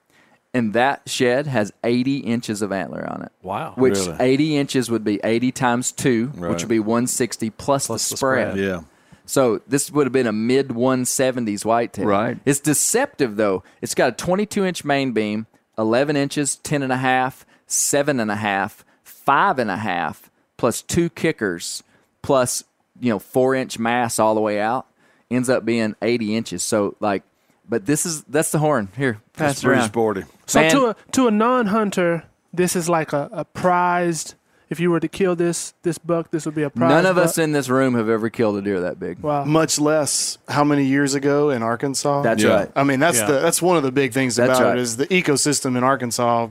and 0.54 0.74
that 0.74 1.02
shed 1.08 1.48
has 1.48 1.72
80 1.84 2.18
inches 2.18 2.62
of 2.62 2.72
antler 2.72 3.08
on 3.08 3.22
it. 3.24 3.32
Wow. 3.44 3.74
Which 3.76 3.94
Really? 3.98 4.16
80 4.20 4.58
inches 4.58 4.90
would 4.92 5.04
be 5.04 5.20
80 5.24 5.52
times 5.52 5.92
two, 5.92 6.28
which 6.36 6.62
would 6.64 6.70
be 6.70 6.80
160 6.80 7.50
plus, 7.52 7.88
Plus 7.88 8.08
the 8.10 8.14
the 8.14 8.18
spread. 8.18 8.52
spread. 8.54 8.64
Yeah. 8.66 8.82
So 9.26 9.62
this 9.68 9.92
would 9.92 10.06
have 10.06 10.14
been 10.14 10.28
a 10.28 10.32
mid 10.32 10.70
170s 10.70 11.66
whitetail. 11.66 12.06
Right. 12.06 12.38
It's 12.46 12.60
deceptive 12.60 13.36
though. 13.36 13.64
It's 13.82 13.96
got 13.96 14.10
a 14.10 14.12
22 14.14 14.66
inch 14.66 14.84
main 14.86 15.12
beam, 15.12 15.48
11 15.78 16.16
inches, 16.16 16.56
10 16.58 16.84
and 16.84 16.92
a 16.92 16.98
half, 16.98 17.46
seven 17.68 18.20
and 18.20 18.30
a 18.32 18.36
half, 18.36 18.86
five 19.04 19.60
and 19.60 19.72
a 19.72 19.78
half, 19.78 20.30
plus 20.58 20.82
two 20.82 21.10
kickers, 21.10 21.84
plus 22.22 22.64
you 23.00 23.10
know 23.10 23.20
four 23.20 23.56
inch 23.56 23.80
mass 23.80 24.20
all 24.20 24.36
the 24.36 24.42
way 24.42 24.60
out. 24.60 24.88
Ends 25.32 25.50
up 25.50 25.66
being 25.66 25.96
80 26.02 26.36
inches. 26.36 26.64
So 26.64 26.96
like, 27.00 27.24
but 27.68 27.86
this 27.88 28.06
is 28.06 28.24
that's 28.24 28.52
the 28.52 28.60
horn 28.60 28.90
here. 28.96 29.22
Pass 29.34 29.48
That's 29.48 29.60
it 29.60 29.66
pretty 29.66 29.80
around. 29.80 29.90
sporty. 29.90 30.24
So 30.46 30.62
Man. 30.62 30.72
to 30.72 30.86
a 30.88 30.96
to 31.14 31.28
a 31.28 31.32
non-hunter, 31.32 32.24
this 32.54 32.76
is 32.76 32.88
like 32.88 33.12
a, 33.12 33.30
a 33.32 33.44
prized. 33.46 34.36
If 34.70 34.80
you 34.80 34.90
were 34.90 35.00
to 35.00 35.08
kill 35.08 35.36
this 35.36 35.74
this 35.84 35.98
buck, 36.00 36.32
this 36.32 36.46
would 36.46 36.56
be 36.56 36.64
a 36.64 36.70
prize. 36.70 36.90
None 36.90 37.06
of 37.06 37.16
buck. 37.18 37.26
us 37.26 37.38
in 37.38 37.52
this 37.52 37.70
room 37.70 37.94
have 37.96 38.10
ever 38.10 38.30
killed 38.30 38.58
a 38.58 38.62
deer 38.62 38.80
that 38.82 39.00
big. 39.00 39.20
Wow. 39.20 39.44
Much 39.46 39.80
less 39.80 40.38
how 40.48 40.64
many 40.64 40.86
years 40.86 41.14
ago 41.14 41.52
in 41.52 41.62
Arkansas. 41.62 42.24
That's 42.24 42.42
Yeah. 42.44 42.50
right. 42.56 42.72
I 42.76 42.84
mean, 42.84 43.00
that's 43.00 43.20
Yeah. 43.20 43.28
the 43.28 43.40
that's 43.40 43.62
one 43.62 43.78
of 43.78 43.84
the 43.84 43.92
big 43.92 44.12
things 44.14 44.36
That's 44.36 44.58
about 44.60 44.70
right. 44.70 44.78
it 44.78 44.82
is 44.82 44.98
the 44.98 45.08
ecosystem 45.08 45.78
in 45.78 45.84
Arkansas. 45.84 46.48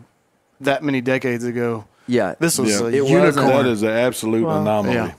That 0.61 0.85
many 0.85 1.01
decades 1.01 1.43
ago, 1.45 1.87
Yeah. 2.07 2.35
this 2.39 2.57
was 2.59 2.71
Yeah. 2.81 2.87
a 2.87 2.89
It 2.89 3.09
unicorn. 3.09 3.47
That 3.49 3.67
is 3.67 3.83
an 3.83 3.89
absolute 3.91 4.47
Wow. 4.47 4.61
anomaly. 4.61 4.95
Yeah. 4.95 5.11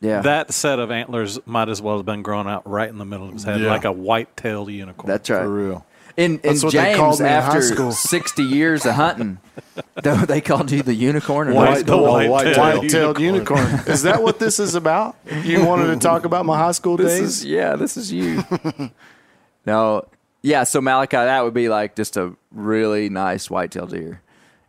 yeah. 0.00 0.20
That 0.22 0.52
set 0.52 0.78
of 0.80 0.90
antlers 0.90 1.38
might 1.46 1.68
as 1.68 1.80
well 1.80 1.96
have 1.98 2.06
been 2.06 2.22
grown 2.22 2.48
out 2.48 2.68
right 2.68 2.88
in 2.88 2.98
the 2.98 3.04
middle 3.04 3.28
of 3.28 3.34
his 3.34 3.44
head, 3.44 3.60
Yeah. 3.60 3.68
like 3.70 3.84
a 3.84 3.92
white-tailed 3.92 4.68
unicorn. 4.70 5.06
that's 5.08 5.30
right. 5.30 5.42
For 5.42 5.48
real. 5.48 5.86
And, 6.18 6.32
and 6.34 6.42
That's 6.42 6.64
what 6.64 6.72
they 6.72 6.78
James, 6.82 6.96
called 6.96 7.20
in 7.20 7.26
high 7.26 7.32
after 7.32 7.92
60 7.92 8.42
years 8.42 8.84
of 8.84 8.94
hunting, 8.96 9.38
though 10.02 10.16
they 10.16 10.40
called 10.40 10.70
you 10.72 10.82
the 10.82 10.92
unicorn. 10.92 11.48
Or 11.48 11.54
White- 11.54 11.86
the 11.86 11.96
white-tailed 11.96 12.30
white-tailed 12.30 12.78
White-tailed 12.80 13.20
unicorn. 13.20 13.64
is 13.86 14.02
that 14.02 14.20
what 14.22 14.40
this 14.40 14.58
is 14.58 14.74
about? 14.74 15.14
You 15.44 15.64
wanted 15.70 15.86
to 15.86 15.96
talk 15.96 16.24
about 16.24 16.44
my 16.44 16.58
high 16.58 16.72
school 16.72 16.96
This 16.96 17.18
days? 17.20 17.28
is 17.38 17.44
yeah, 17.44 17.76
this 17.76 17.96
is 17.96 18.10
you. 18.12 18.42
no, 19.64 20.02
yeah. 20.42 20.64
So 20.64 20.80
Malachi, 20.80 21.16
that 21.16 21.44
would 21.44 21.54
be 21.54 21.68
like 21.68 21.94
just 21.94 22.16
a 22.16 22.34
really 22.50 23.08
nice 23.08 23.48
whitetail 23.48 23.86
deer. 23.86 24.20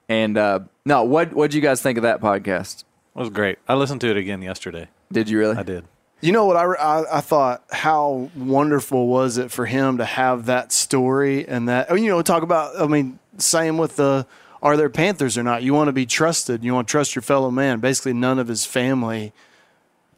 And 0.08 0.38
uh, 0.38 0.60
no, 0.86 1.04
what 1.04 1.34
what 1.34 1.50
did 1.50 1.56
you 1.56 1.62
guys 1.62 1.82
think 1.82 1.98
of 1.98 2.04
that 2.04 2.22
podcast? 2.22 2.84
It 3.16 3.20
was 3.20 3.30
great. 3.32 3.58
I 3.68 3.74
listened 3.74 4.02
to 4.02 4.10
it 4.12 4.18
again 4.18 4.42
yesterday. 4.44 4.88
Did 5.12 5.30
you 5.30 5.40
really? 5.40 5.58
I 5.58 5.64
did. 5.64 5.86
You 6.22 6.32
know 6.34 6.46
what? 6.46 6.58
I, 6.58 6.66
I, 6.74 7.18
I 7.18 7.22
thought 7.22 7.64
how 7.72 8.30
wonderful 8.36 9.08
was 9.08 9.38
it 9.38 9.52
for 9.52 9.66
him 9.66 9.98
to 10.00 10.06
have 10.06 10.46
that 10.48 10.72
story 10.74 11.48
and 11.48 11.70
that, 11.70 11.88
oh, 11.90 11.96
you 11.96 12.10
know, 12.10 12.22
talk 12.22 12.44
about, 12.44 12.80
I 12.80 12.88
mean, 12.88 13.20
same 13.38 13.78
with 13.78 13.96
the, 13.96 14.26
are 14.62 14.76
there 14.76 14.90
Panthers 14.90 15.38
or 15.38 15.44
not? 15.44 15.64
You 15.64 15.74
want 15.74 15.88
to 15.88 15.94
be 15.94 16.06
trusted. 16.06 16.64
You 16.64 16.74
want 16.74 16.88
to 16.88 16.92
trust 16.92 17.16
your 17.16 17.22
fellow 17.22 17.50
man. 17.52 17.80
Basically, 17.80 18.12
none 18.12 18.38
of 18.38 18.50
his 18.50 18.66
family 18.66 19.32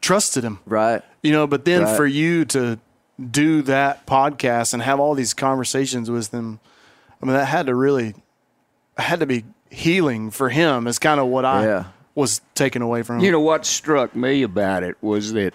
trusted 0.00 0.42
him, 0.42 0.58
Right. 0.66 1.02
you 1.22 1.30
know, 1.30 1.46
but 1.46 1.64
then 1.64 1.82
Right. 1.84 1.96
for 1.96 2.06
you 2.06 2.44
to 2.46 2.80
do 3.30 3.62
that 3.62 4.04
podcast 4.04 4.72
and 4.74 4.82
have 4.82 4.98
all 4.98 5.14
these 5.14 5.34
conversations 5.34 6.10
with 6.10 6.32
them, 6.32 6.58
I 7.22 7.26
mean, 7.26 7.34
that 7.36 7.44
had 7.44 7.66
to 7.66 7.74
really, 7.76 8.16
had 8.98 9.20
to 9.20 9.26
be 9.26 9.44
healing 9.70 10.32
for 10.32 10.48
him 10.48 10.88
is 10.88 10.98
kind 10.98 11.20
of 11.20 11.28
what 11.28 11.44
I 11.44 11.64
Yeah. 11.64 11.84
was 12.16 12.40
taken 12.56 12.82
away 12.82 13.02
from 13.02 13.18
him. 13.18 13.24
You 13.24 13.30
know 13.30 13.40
what 13.40 13.64
struck 13.64 14.16
me 14.16 14.42
about 14.42 14.82
it 14.82 14.96
was 15.00 15.32
that 15.34 15.54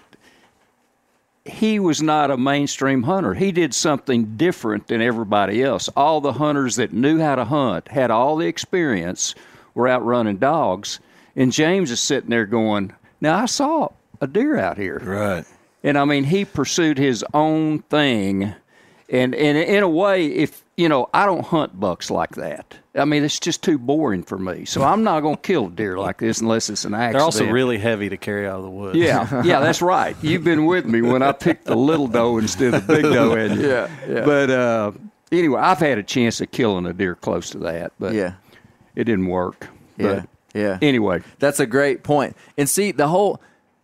he 1.48 1.78
was 1.80 2.02
not 2.02 2.30
a 2.30 2.36
mainstream 2.36 3.02
hunter. 3.02 3.34
He 3.34 3.52
did 3.52 3.74
something 3.74 4.36
different 4.36 4.86
than 4.86 5.00
everybody 5.00 5.62
else. 5.62 5.88
All 5.96 6.20
the 6.20 6.34
hunters 6.34 6.76
that 6.76 6.92
knew 6.92 7.18
how 7.18 7.34
to 7.36 7.44
hunt, 7.44 7.88
had 7.88 8.10
all 8.10 8.36
the 8.36 8.46
experience, 8.46 9.34
were 9.74 9.88
out 9.88 10.04
running 10.04 10.36
dogs. 10.36 11.00
And 11.34 11.52
James 11.52 11.90
is 11.90 12.00
sitting 12.00 12.30
there 12.30 12.46
going, 12.46 12.92
Now 13.20 13.38
I 13.38 13.46
saw 13.46 13.88
a 14.20 14.26
deer 14.26 14.58
out 14.58 14.76
here. 14.76 14.98
Right. 14.98 15.44
And 15.82 15.96
I 15.96 16.04
mean, 16.04 16.24
he 16.24 16.44
pursued 16.44 16.98
his 16.98 17.24
own 17.32 17.80
thing. 17.82 18.54
And, 19.08 19.34
and 19.34 19.56
in 19.56 19.82
a 19.82 19.88
way, 19.88 20.26
if, 20.26 20.62
you 20.78 20.88
know, 20.88 21.10
I 21.12 21.26
don't 21.26 21.44
hunt 21.44 21.78
bucks 21.78 22.08
like 22.10 22.36
that. 22.36 22.76
I 22.94 23.04
mean, 23.04 23.24
it's 23.24 23.40
just 23.40 23.62
too 23.62 23.78
boring 23.78 24.22
for 24.22 24.38
me. 24.38 24.64
So 24.64 24.82
I'm 24.84 25.02
not 25.02 25.20
going 25.20 25.34
to 25.34 25.42
kill 25.42 25.66
a 25.66 25.70
deer 25.70 25.98
like 25.98 26.18
this 26.18 26.40
unless 26.40 26.70
it's 26.70 26.84
an 26.84 26.94
accident. 26.94 27.14
They're 27.14 27.22
also 27.22 27.46
really 27.50 27.78
heavy 27.78 28.08
to 28.08 28.16
carry 28.16 28.46
out 28.46 28.58
of 28.58 28.62
the 28.62 28.70
woods. 28.70 28.96
Yeah, 28.96 29.42
yeah, 29.44 29.58
that's 29.60 29.82
right. 29.96 30.16
You've 30.22 30.44
been 30.44 30.66
with 30.66 30.86
me 30.86 31.02
when 31.02 31.20
I 31.22 31.32
picked 31.32 31.64
the 31.64 31.74
little 31.76 32.06
doe 32.06 32.38
instead 32.38 32.74
of 32.74 32.86
the 32.86 32.94
big 32.94 33.02
doe. 33.02 33.34
hadn't? 33.34 33.60
Yeah, 33.60 33.90
yeah. 34.08 34.24
But 34.24 34.50
uh, 34.50 34.92
anyway, 35.32 35.60
I've 35.60 35.78
had 35.80 35.98
a 35.98 36.02
chance 36.04 36.40
of 36.40 36.50
killing 36.52 36.86
a 36.86 36.92
deer 36.92 37.16
close 37.16 37.50
to 37.50 37.58
that, 37.58 37.92
but 37.98 38.14
Yeah. 38.14 38.34
it 38.94 39.04
didn't 39.04 39.26
work. 39.26 39.66
Yeah. 39.96 40.06
But 40.06 40.28
Yeah. 40.60 40.78
anyway, 40.80 41.22
That's 41.40 41.58
a 41.60 41.66
great 41.66 42.04
point. 42.04 42.36
And 42.56 42.68
see, 42.68 42.92
the 42.92 43.08
whole 43.08 43.40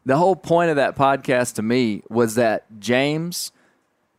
the 0.06 0.16
whole 0.16 0.36
point 0.36 0.70
of 0.70 0.76
that 0.76 0.94
podcast 0.96 1.54
to 1.56 1.62
me 1.62 2.02
was 2.08 2.36
that 2.36 2.66
James 2.78 3.50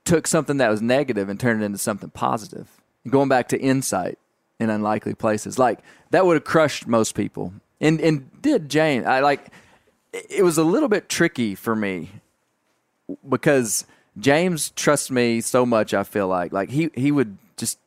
took 0.05 0.27
something 0.27 0.57
that 0.57 0.69
was 0.69 0.81
negative 0.81 1.27
and 1.29 1.39
turned 1.39 1.61
it 1.61 1.65
into 1.65 1.77
something 1.77 2.11
positive. 2.11 2.69
Going 3.09 3.29
back 3.29 3.49
to 3.49 3.59
insight 3.59 4.17
in 4.59 4.69
unlikely 4.69 5.15
places. 5.15 5.59
Like 5.59 5.79
that 6.11 6.25
would 6.25 6.35
have 6.35 6.43
crushed 6.43 6.87
most 6.87 7.15
people. 7.15 7.53
And 7.81 7.99
and 7.99 8.41
did 8.41 8.69
James 8.69 9.05
I 9.05 9.19
like 9.19 9.47
it 10.13 10.25
it 10.29 10.43
was 10.43 10.57
a 10.57 10.63
little 10.63 10.89
bit 10.89 11.09
tricky 11.09 11.55
for 11.55 11.75
me 11.75 12.09
because 13.27 13.85
James 14.17 14.69
trusts 14.71 15.11
me 15.11 15.41
so 15.41 15.65
much 15.65 15.93
I 15.93 16.03
feel 16.03 16.27
like 16.27 16.53
like 16.53 16.69
he 16.69 16.89
he 16.95 17.11
would 17.11 17.37
just 17.57 17.79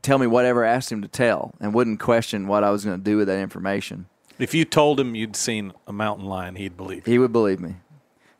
tell 0.00 0.18
me 0.18 0.26
whatever 0.26 0.64
I 0.64 0.70
asked 0.70 0.90
him 0.90 1.02
to 1.02 1.08
tell 1.08 1.54
and 1.60 1.74
wouldn't 1.74 2.00
question 2.00 2.46
what 2.46 2.64
I 2.64 2.70
was 2.70 2.84
going 2.84 2.98
to 2.98 3.04
do 3.04 3.16
with 3.16 3.28
that 3.28 3.38
information. 3.38 4.06
If 4.38 4.54
you 4.54 4.64
told 4.64 4.98
him 4.98 5.14
you'd 5.14 5.36
seen 5.36 5.72
a 5.86 5.92
mountain 5.92 6.26
lion, 6.26 6.56
he'd 6.56 6.76
believe 6.76 7.06
you. 7.06 7.12
He 7.12 7.18
would 7.18 7.32
believe 7.32 7.60
me. 7.60 7.76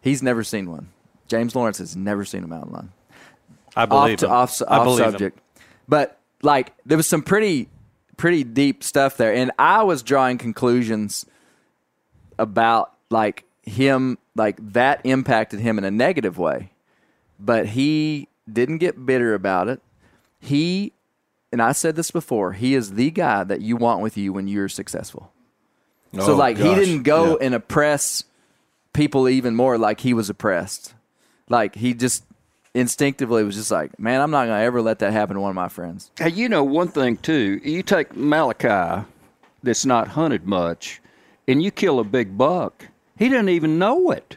He's 0.00 0.22
never 0.22 0.42
seen 0.42 0.68
one. 0.70 0.88
James 1.32 1.56
Lawrence 1.56 1.78
has 1.78 1.96
never 1.96 2.24
seen 2.26 2.44
a 2.44 2.46
mountain 2.46 2.72
lion. 2.72 2.92
I 3.74 3.84
Off, 3.84 3.88
believe 3.88 4.18
to, 4.18 4.26
him. 4.26 4.32
off, 4.32 4.60
I 4.68 4.76
off 4.78 4.84
believe 4.84 5.04
him. 5.06 5.10
subject. 5.12 5.38
But 5.88 6.18
like 6.42 6.72
there 6.84 6.98
was 6.98 7.06
some 7.06 7.22
pretty 7.22 7.68
pretty 8.18 8.44
deep 8.44 8.84
stuff 8.84 9.16
there 9.16 9.32
and 9.34 9.50
I 9.58 9.82
was 9.82 10.02
drawing 10.02 10.36
conclusions 10.38 11.24
about 12.38 12.92
like 13.10 13.44
him 13.62 14.18
like 14.36 14.56
that 14.72 15.00
impacted 15.04 15.60
him 15.60 15.78
in 15.78 15.84
a 15.84 15.90
negative 15.90 16.36
way. 16.38 16.70
But 17.40 17.66
he 17.68 18.28
didn't 18.52 18.78
get 18.78 19.04
bitter 19.06 19.32
about 19.34 19.68
it. 19.68 19.80
He 20.38 20.92
and 21.50 21.60
I 21.62 21.72
said 21.72 21.96
this 21.96 22.10
before, 22.10 22.52
he 22.52 22.74
is 22.74 22.92
the 22.92 23.10
guy 23.10 23.44
that 23.44 23.60
you 23.62 23.76
want 23.76 24.00
with 24.02 24.16
you 24.16 24.32
when 24.32 24.48
you're 24.48 24.68
successful. 24.68 25.32
So 26.14 26.32
Oh, 26.32 26.36
like 26.36 26.58
he 26.58 26.74
didn't 26.74 27.04
go 27.04 27.30
Yeah. 27.40 27.46
and 27.46 27.54
oppress 27.54 28.24
people 28.92 29.28
even 29.30 29.54
more 29.56 29.78
like 29.78 30.00
he 30.00 30.12
was 30.12 30.28
oppressed. 30.28 30.92
Like 31.48 31.74
he 31.74 31.94
just 31.94 32.24
instinctively 32.74 33.44
was 33.44 33.56
just 33.56 33.70
like, 33.70 33.98
man, 33.98 34.20
I'm 34.20 34.30
not 34.30 34.46
gonna 34.46 34.62
ever 34.62 34.80
let 34.82 35.00
that 35.00 35.12
happen 35.12 35.34
to 35.36 35.40
one 35.40 35.50
of 35.50 35.56
my 35.56 35.68
friends. 35.68 36.10
Hey, 36.18 36.30
you 36.30 36.48
know 36.48 36.64
one 36.64 36.88
thing 36.88 37.16
too. 37.16 37.60
You 37.62 37.82
take 37.82 38.16
Malachi, 38.16 39.06
that's 39.62 39.84
not 39.84 40.08
hunted 40.08 40.46
much, 40.46 41.00
and 41.46 41.62
you 41.62 41.70
kill 41.70 42.00
a 42.00 42.04
big 42.04 42.36
buck. 42.36 42.86
He 43.18 43.28
doesn't 43.28 43.50
even 43.50 43.78
know 43.78 44.10
it. 44.10 44.36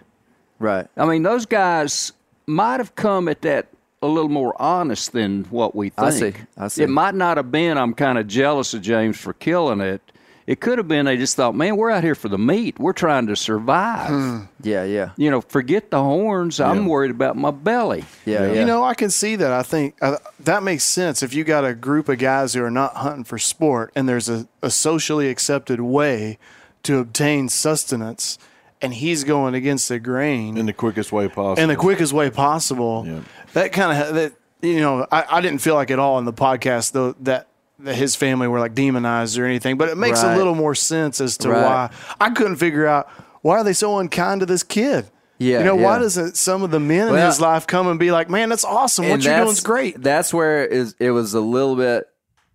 Right. 0.60 0.88
I 0.98 1.06
mean, 1.06 1.24
those 1.24 1.46
guys 1.46 2.14
might 2.46 2.80
have 2.80 2.96
come 2.96 3.28
at 3.28 3.42
that 3.42 3.68
a 4.02 4.08
little 4.08 4.30
more 4.30 4.60
honest 4.62 5.14
than 5.14 5.46
what 5.46 5.76
we 5.76 5.90
think. 5.90 6.00
I 6.00 6.10
see. 6.12 6.34
I 6.58 6.68
see. 6.68 6.84
It 6.84 6.90
might 6.90 7.16
not 7.16 7.38
have 7.38 7.52
been. 7.52 7.78
I'm 7.78 7.94
kind 7.94 8.18
of 8.18 8.28
jealous 8.28 8.74
of 8.74 8.82
James 8.82 9.18
for 9.18 9.34
killing 9.34 9.82
it. 9.82 10.02
It 10.48 10.60
could 10.60 10.78
have 10.78 10.88
been 10.88 11.06
they 11.08 11.18
just 11.18 11.36
thought, 11.36 11.56
man, 11.56 11.76
we're 11.76 11.90
out 11.90 12.04
here 12.04 12.14
for 12.14 12.30
the 12.30 12.38
meat. 12.38 12.78
We're 12.80 12.94
trying 12.94 13.26
to 13.28 13.36
survive. 13.36 14.48
Yeah, 14.62 14.84
yeah. 14.84 15.10
You 15.18 15.32
know, 15.32 15.42
forget 15.42 15.90
the 15.90 16.02
horns. 16.04 16.60
I'm 16.60 16.86
worried 16.86 17.10
about 17.12 17.36
my 17.36 17.50
belly. 17.50 18.06
Yeah, 18.26 18.52
yeah. 18.52 18.60
You 18.60 18.66
know, 18.66 18.84
I 18.84 18.94
can 18.94 19.10
see 19.10 19.36
that. 19.38 19.52
I 19.52 19.64
think 19.64 19.96
uh, 20.04 20.18
that 20.42 20.62
makes 20.62 20.84
sense. 20.84 21.24
If 21.24 21.34
you 21.34 21.44
got 21.44 21.66
a 21.66 21.74
group 21.74 22.10
of 22.10 22.20
guys 22.20 22.54
who 22.54 22.64
are 22.64 22.70
not 22.70 22.96
hunting 22.98 23.24
for 23.24 23.40
sport 23.40 23.92
and 23.96 24.08
there's 24.08 24.30
a, 24.30 24.48
a 24.62 24.70
socially 24.70 25.30
accepted 25.30 25.82
way 25.82 26.38
to 26.84 27.00
obtain 27.00 27.50
sustenance 27.50 28.38
and 28.82 28.94
he's 28.94 29.24
going 29.24 29.56
against 29.56 29.90
the 29.90 29.98
grain 30.00 30.58
in 30.58 30.68
the 30.68 30.74
quickest 30.74 31.12
way 31.12 31.28
possible. 31.28 31.56
in 31.60 31.70
the 31.70 31.76
quickest 31.76 32.14
way 32.14 32.30
possible, 32.30 33.04
Yeah. 33.08 33.22
that 33.54 33.72
kind 33.74 34.00
of, 34.00 34.14
that, 34.14 34.34
you 34.62 34.80
know, 34.80 35.08
I, 35.12 35.26
I 35.38 35.42
didn't 35.42 35.60
feel 35.60 35.74
like 35.74 35.90
at 35.90 35.98
all 35.98 36.20
in 36.20 36.26
the 36.26 36.34
podcast, 36.34 36.92
though, 36.92 37.14
that, 37.14 37.24
that 37.24 37.48
his 37.84 38.16
family 38.16 38.48
were 38.48 38.60
like 38.60 38.74
demonized 38.74 39.38
or 39.38 39.46
anything, 39.46 39.78
but 39.78 39.90
it 39.90 39.98
makes 39.98 40.24
Right. 40.24 40.34
a 40.34 40.38
little 40.38 40.56
more 40.56 40.76
sense 40.76 41.20
as 41.22 41.38
to 41.40 41.50
Right. 41.50 41.62
why 41.64 41.90
I 42.20 42.30
couldn't 42.30 42.56
figure 42.58 42.86
out 42.88 43.08
why 43.42 43.58
are 43.58 43.64
they 43.64 43.74
so 43.74 44.00
unkind 44.00 44.40
to 44.42 44.46
this 44.46 44.64
kid. 44.64 45.10
Yeah, 45.38 45.60
you 45.60 45.66
know 45.66 45.76
why 45.76 46.00
doesn't 46.00 46.38
some 46.38 46.64
of 46.64 46.72
the 46.72 46.80
men 46.80 47.10
in 47.10 47.16
his 47.16 47.42
life 47.42 47.68
come 47.68 47.88
and 47.88 48.00
be 48.00 48.10
like, 48.10 48.30
"Man, 48.30 48.48
that's 48.48 48.64
awesome! 48.64 49.10
What 49.10 49.22
you're 49.22 49.36
doing 49.36 49.50
is 49.50 49.60
great." 49.60 50.02
That's 50.02 50.34
where 50.34 50.64
it, 50.64 50.72
is, 50.72 50.96
it 50.98 51.12
was 51.12 51.34
a 51.34 51.42
little 51.42 51.76
bit 51.76 52.06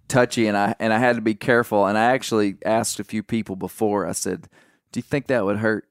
touchy, 0.08 0.46
and 0.46 0.56
I 0.56 0.74
and 0.80 0.90
I 0.92 0.98
had 0.98 1.16
to 1.16 1.22
be 1.22 1.34
careful. 1.34 1.84
And 1.86 1.98
I 1.98 2.04
actually 2.14 2.56
asked 2.64 2.98
a 2.98 3.04
few 3.04 3.22
people 3.22 3.54
before. 3.54 4.06
I 4.06 4.12
said, 4.12 4.48
"Do 4.92 4.98
you 4.98 5.02
think 5.02 5.26
that 5.26 5.44
would 5.44 5.58
hurt? 5.58 5.84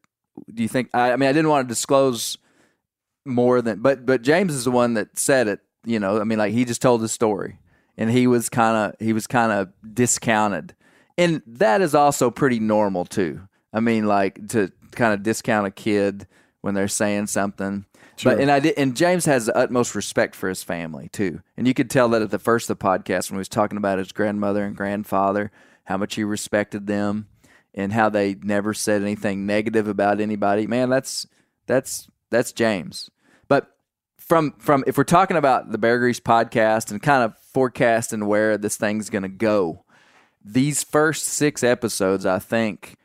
Do 0.52 0.64
you 0.64 0.68
think?" 0.68 0.90
I, 0.96 1.12
I 1.12 1.16
mean, 1.18 1.30
I 1.30 1.32
didn't 1.32 1.50
want 1.50 1.68
to 1.68 1.72
disclose 1.72 2.40
more 3.24 3.62
than, 3.62 3.82
but 3.82 4.06
but 4.08 4.24
James 4.24 4.54
is 4.56 4.64
the 4.66 4.72
one 4.72 4.96
that 4.96 5.18
said 5.20 5.48
it. 5.48 5.60
You 5.86 6.00
know, 6.00 6.20
I 6.20 6.24
mean, 6.24 6.40
like 6.40 6.54
he 6.54 6.66
just 6.66 6.82
told 6.82 7.02
his 7.04 7.12
story, 7.12 7.60
and 8.00 8.10
he 8.10 8.26
was 8.26 8.50
kind 8.50 8.78
of 8.78 9.06
he 9.06 9.14
was 9.14 9.28
kind 9.28 9.52
of 9.52 9.72
discounted, 9.94 10.74
and 11.18 11.44
that 11.46 11.82
is 11.82 11.94
also 11.94 12.32
pretty 12.32 12.60
normal 12.60 13.06
too. 13.06 13.42
I 13.74 13.82
mean, 13.82 14.08
like 14.08 14.48
to 14.50 14.72
kind 14.94 15.14
of 15.14 15.22
discount 15.22 15.68
a 15.68 15.72
kid 15.72 16.26
when 16.62 16.74
they're 16.74 16.88
saying 16.88 17.28
something. 17.28 17.86
But 18.24 18.40
and 18.40 18.50
I 18.50 18.60
did, 18.60 18.78
and 18.78 18.96
James 18.96 19.26
has 19.26 19.46
the 19.46 19.56
utmost 19.56 19.96
respect 19.96 20.34
for 20.34 20.50
his 20.50 20.64
family 20.64 21.10
too, 21.10 21.42
and 21.58 21.68
you 21.68 21.74
could 21.74 21.90
tell 21.90 22.10
that 22.10 22.22
at 22.22 22.32
the 22.32 22.40
first 22.40 22.70
of 22.70 22.80
the 22.80 22.84
podcast 22.84 23.30
when 23.30 23.36
he 23.36 23.40
was 23.40 23.50
talking 23.50 23.78
about 23.78 24.00
his 24.00 24.12
grandmother 24.14 24.64
and 24.64 24.76
grandfather, 24.76 25.52
how 25.84 25.98
much 25.98 26.16
he 26.16 26.24
respected 26.24 26.88
them, 26.88 27.28
and 27.74 27.92
how 27.94 28.10
they 28.10 28.36
never 28.36 28.74
said 28.74 29.02
anything 29.02 29.46
negative 29.46 29.88
about 29.88 30.22
anybody. 30.22 30.68
Man, 30.68 30.90
that's 30.90 31.28
that's 31.66 32.08
that's 32.30 32.54
James. 32.54 33.10
But 33.50 33.76
from 34.30 34.54
from 34.60 34.84
if 34.88 34.98
we're 34.98 35.04
talking 35.04 35.36
about 35.36 35.72
the 35.72 35.78
Bear 35.80 35.98
Grease 36.00 36.20
podcast 36.20 36.92
and 36.92 37.02
kind 37.02 37.24
of 37.24 37.38
forecasting 37.52 38.28
where 38.28 38.58
this 38.58 38.78
thing's 38.78 39.10
going 39.10 39.24
to 39.24 39.28
go, 39.28 39.84
these 40.46 40.84
first 40.84 41.26
six 41.26 41.64
episodes, 41.64 42.26
I 42.26 42.40
think, 42.40 42.96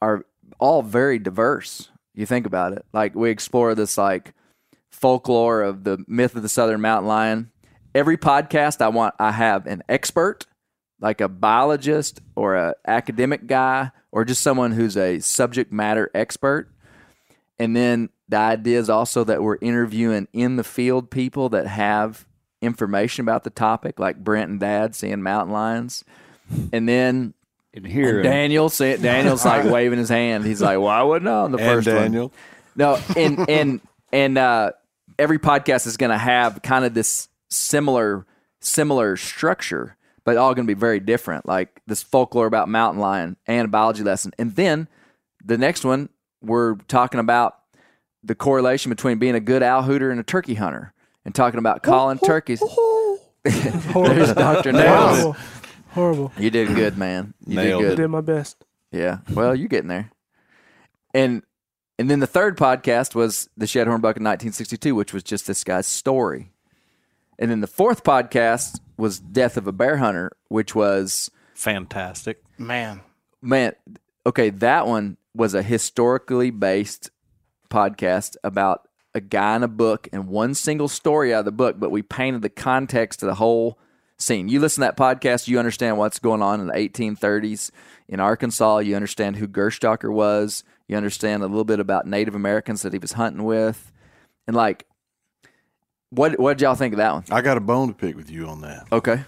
are 0.00 0.24
all 0.58 0.82
very 0.82 1.18
diverse. 1.18 1.90
You 2.14 2.24
think 2.24 2.46
about 2.46 2.72
it, 2.72 2.86
like 2.92 3.14
we 3.14 3.30
explore 3.30 3.74
this 3.74 3.98
like 3.98 4.32
folklore 4.90 5.62
of 5.62 5.84
the 5.84 6.02
myth 6.06 6.34
of 6.36 6.42
the 6.42 6.48
southern 6.48 6.80
mountain 6.80 7.08
lion. 7.08 7.50
Every 7.94 8.16
podcast, 8.16 8.80
I 8.80 8.88
want 8.88 9.14
I 9.18 9.32
have 9.32 9.66
an 9.66 9.82
expert, 9.88 10.46
like 11.00 11.20
a 11.20 11.28
biologist 11.28 12.20
or 12.36 12.54
a 12.54 12.74
academic 12.86 13.46
guy, 13.48 13.90
or 14.12 14.24
just 14.24 14.42
someone 14.42 14.72
who's 14.72 14.96
a 14.96 15.18
subject 15.18 15.72
matter 15.72 16.08
expert. 16.14 16.72
And 17.58 17.74
then 17.74 18.10
the 18.28 18.36
idea 18.36 18.78
is 18.78 18.90
also 18.90 19.24
that 19.24 19.42
we're 19.42 19.58
interviewing 19.60 20.28
in 20.32 20.56
the 20.56 20.64
field 20.64 21.10
people 21.10 21.48
that 21.50 21.66
have 21.66 22.26
information 22.60 23.22
about 23.22 23.44
the 23.44 23.50
topic, 23.50 23.98
like 23.98 24.22
Brent 24.22 24.50
and 24.50 24.60
Dad 24.60 24.94
seeing 24.94 25.22
mountain 25.22 25.52
lions. 25.52 26.04
And 26.72 26.88
then 26.88 27.34
And 27.74 27.86
here, 27.86 28.22
Daniel 28.22 28.68
say 28.68 28.96
Daniel's 28.96 29.44
like 29.44 29.64
waving 29.70 29.98
his 29.98 30.08
hand. 30.08 30.44
He's 30.44 30.62
like, 30.62 30.78
"Well, 30.78 30.88
I 30.88 31.02
wouldn't 31.02 31.24
know 31.24 31.44
on 31.44 31.52
the 31.52 31.58
and 31.58 31.66
first 31.66 31.86
one." 31.86 31.96
Daniel. 31.96 32.32
No, 32.76 32.98
and 33.16 33.48
and 33.48 33.80
and 34.12 34.38
uh, 34.38 34.72
every 35.18 35.38
podcast 35.38 35.86
is 35.86 35.96
going 35.96 36.10
to 36.10 36.18
have 36.18 36.62
kind 36.62 36.84
of 36.84 36.94
this 36.94 37.28
similar 37.50 38.26
similar 38.60 39.16
structure, 39.16 39.96
but 40.24 40.36
all 40.36 40.54
going 40.54 40.66
to 40.66 40.74
be 40.74 40.78
very 40.78 41.00
different. 41.00 41.46
Like 41.46 41.82
this 41.86 42.02
folklore 42.02 42.46
about 42.46 42.68
mountain 42.68 43.00
lion 43.00 43.36
and 43.46 43.66
a 43.66 43.68
biology 43.68 44.02
lesson, 44.02 44.32
and 44.38 44.56
then 44.56 44.88
the 45.44 45.58
next 45.58 45.84
one 45.84 46.08
we're 46.40 46.76
talking 46.88 47.20
about 47.20 47.57
the 48.22 48.34
correlation 48.34 48.90
between 48.90 49.18
being 49.18 49.34
a 49.34 49.40
good 49.40 49.62
owl 49.62 49.82
hooter 49.82 50.10
and 50.10 50.18
a 50.20 50.24
turkey 50.24 50.54
hunter, 50.54 50.92
and 51.24 51.34
talking 51.34 51.58
about 51.58 51.82
calling 51.82 52.18
turkeys. 52.18 52.62
There's 53.44 54.34
Doctor 54.34 54.72
Nails. 54.72 55.18
Horrible. 55.18 55.36
Horrible. 55.90 56.32
You 56.38 56.50
did 56.50 56.74
good, 56.74 56.98
man. 56.98 57.34
You 57.46 57.56
Nailed 57.56 57.82
did 57.82 57.86
I 57.86 57.90
good. 57.90 57.96
did 58.02 58.08
my 58.08 58.20
best. 58.20 58.64
Yeah. 58.92 59.18
Well, 59.32 59.54
you're 59.54 59.68
getting 59.68 59.88
there. 59.88 60.10
And 61.14 61.42
and 61.98 62.10
then 62.10 62.20
the 62.20 62.26
third 62.26 62.56
podcast 62.56 63.14
was 63.14 63.48
the 63.56 63.66
Shedhorn 63.66 64.00
Buck 64.00 64.16
in 64.16 64.24
1962, 64.24 64.94
which 64.94 65.12
was 65.12 65.22
just 65.22 65.46
this 65.46 65.64
guy's 65.64 65.86
story. 65.86 66.52
And 67.38 67.50
then 67.50 67.60
the 67.60 67.66
fourth 67.66 68.04
podcast 68.04 68.80
was 68.96 69.18
Death 69.18 69.56
of 69.56 69.66
a 69.66 69.72
Bear 69.72 69.96
Hunter, 69.96 70.32
which 70.48 70.74
was 70.74 71.30
Fantastic. 71.54 72.42
Man, 72.56 73.00
man, 73.42 73.74
okay, 74.26 74.50
that 74.50 74.86
one 74.86 75.16
was 75.34 75.54
a 75.54 75.62
historically 75.62 76.50
based 76.50 77.10
podcast 77.70 78.36
about 78.42 78.88
a 79.14 79.20
guy 79.20 79.56
in 79.56 79.62
a 79.62 79.68
book 79.68 80.08
and 80.12 80.28
one 80.28 80.54
single 80.54 80.88
story 80.88 81.34
out 81.34 81.40
of 81.40 81.44
the 81.44 81.52
book, 81.52 81.76
but 81.78 81.90
we 81.90 82.02
painted 82.02 82.42
the 82.42 82.48
context 82.48 83.22
of 83.22 83.28
the 83.28 83.34
whole 83.34 83.78
scene. 84.18 84.48
You 84.48 84.60
listen 84.60 84.82
to 84.82 84.88
that 84.88 84.96
podcast, 84.96 85.48
you 85.48 85.58
understand 85.58 85.98
what's 85.98 86.18
going 86.18 86.42
on 86.42 86.60
in 86.60 86.66
the 86.66 86.72
1830s 86.74 87.70
in 88.08 88.20
Arkansas. 88.20 88.78
You 88.78 88.96
understand 88.96 89.36
who 89.36 89.46
Gerstäcker 89.46 90.12
was. 90.12 90.64
You 90.88 90.96
understand 90.96 91.42
a 91.42 91.46
little 91.46 91.64
bit 91.64 91.80
about 91.80 92.06
Native 92.06 92.34
Americans 92.34 92.82
that 92.82 92.92
he 92.92 92.98
was 92.98 93.12
hunting 93.12 93.44
with, 93.44 93.92
and 94.46 94.56
like, 94.56 94.86
what 96.10 96.38
what 96.40 96.56
did 96.56 96.64
y'all 96.64 96.74
think 96.74 96.94
of 96.94 96.98
that 96.98 97.12
one? 97.12 97.24
I 97.30 97.42
got 97.42 97.58
a 97.58 97.60
bone 97.60 97.88
to 97.88 97.94
pick 97.94 98.16
with 98.16 98.30
you 98.30 98.46
on 98.46 98.62
that. 98.62 98.86
Okay, 98.90 99.22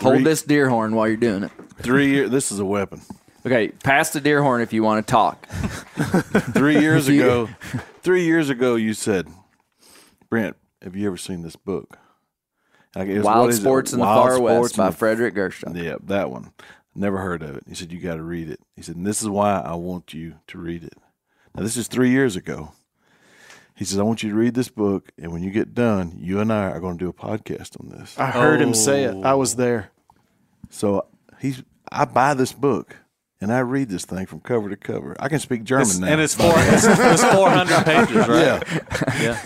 hold 0.00 0.24
this 0.24 0.42
deer 0.42 0.70
horn 0.70 0.94
while 0.94 1.06
you're 1.06 1.18
doing 1.18 1.42
it. 1.42 1.52
Three 1.76 2.08
years. 2.08 2.30
This 2.30 2.50
is 2.50 2.58
a 2.58 2.64
weapon. 2.64 3.02
Okay, 3.44 3.68
pass 3.68 4.10
the 4.10 4.20
deer 4.20 4.42
horn 4.42 4.60
if 4.60 4.72
you 4.72 4.82
want 4.82 5.06
to 5.06 5.10
talk. 5.10 5.46
Three 6.52 6.80
years 6.80 7.08
ago, 7.08 7.48
three 8.02 8.24
years 8.24 8.50
ago, 8.50 8.74
you 8.74 8.92
said, 8.92 9.28
Brent, 10.28 10.56
have 10.82 10.94
you 10.94 11.06
ever 11.06 11.16
seen 11.16 11.42
this 11.42 11.56
book? 11.56 11.98
Like, 12.94 13.08
it 13.08 13.18
was- 13.18 13.24
what 13.24 13.36
Wild 13.36 13.50
is 13.50 13.58
it? 13.58 13.62
Sports 13.62 13.92
in 13.92 14.00
the 14.00 14.04
Far 14.04 14.40
West 14.40 14.56
Sports 14.56 14.72
in 14.72 14.76
by 14.76 14.90
the- 14.90 14.96
Frederick 14.96 15.34
Gershon. 15.34 15.74
Yeah, 15.74 15.96
that 16.04 16.30
one. 16.30 16.52
Never 16.94 17.18
heard 17.18 17.42
of 17.42 17.56
it. 17.56 17.64
He 17.68 17.74
said, 17.74 17.92
You 17.92 18.00
got 18.00 18.16
to 18.16 18.22
read 18.22 18.50
it. 18.50 18.60
He 18.76 18.82
said, 18.82 18.96
and 18.96 19.06
This 19.06 19.22
is 19.22 19.28
why 19.28 19.58
I 19.58 19.74
want 19.74 20.12
you 20.12 20.34
to 20.48 20.58
read 20.58 20.84
it. 20.84 20.98
Now, 21.54 21.62
this 21.62 21.76
is 21.76 21.88
three 21.88 22.10
years 22.10 22.36
ago. 22.36 22.72
He 23.74 23.86
says, 23.86 23.98
I 23.98 24.02
want 24.02 24.22
you 24.22 24.28
to 24.28 24.36
read 24.36 24.54
this 24.54 24.68
book, 24.68 25.10
and 25.16 25.32
when 25.32 25.42
you 25.42 25.50
get 25.50 25.74
done, 25.74 26.14
you 26.18 26.40
and 26.40 26.52
I 26.52 26.64
are 26.64 26.80
going 26.80 26.98
to 26.98 27.04
do 27.04 27.08
a 27.08 27.14
podcast 27.14 27.80
on 27.80 27.88
this. 27.88 28.18
I 28.18 28.26
heard 28.26 28.60
him 28.60 28.74
say 28.74 29.04
it. 29.04 29.24
I 29.24 29.32
was 29.32 29.54
oh. 29.54 29.56
there. 29.56 29.90
So 30.68 31.06
he's, 31.40 31.62
I 31.90 32.04
buy 32.04 32.34
this 32.34 32.52
book, 32.52 32.96
and 33.42 33.52
I 33.52 33.60
read 33.60 33.88
this 33.88 34.04
thing 34.04 34.26
from 34.26 34.40
cover 34.40 34.68
to 34.68 34.76
cover. 34.76 35.16
I 35.18 35.28
can 35.28 35.38
speak 35.38 35.64
German 35.64 35.82
It's- 35.86 35.98
now. 35.98 36.08
and 36.08 36.20
it's 36.20 36.34
four. 36.34 36.52
It's, 36.54 36.84
it's 36.86 37.24
four 37.34 37.48
hundred 37.50 37.84
pages, 37.84 38.28
right? 38.28 38.62
Yeah. 39.20 39.40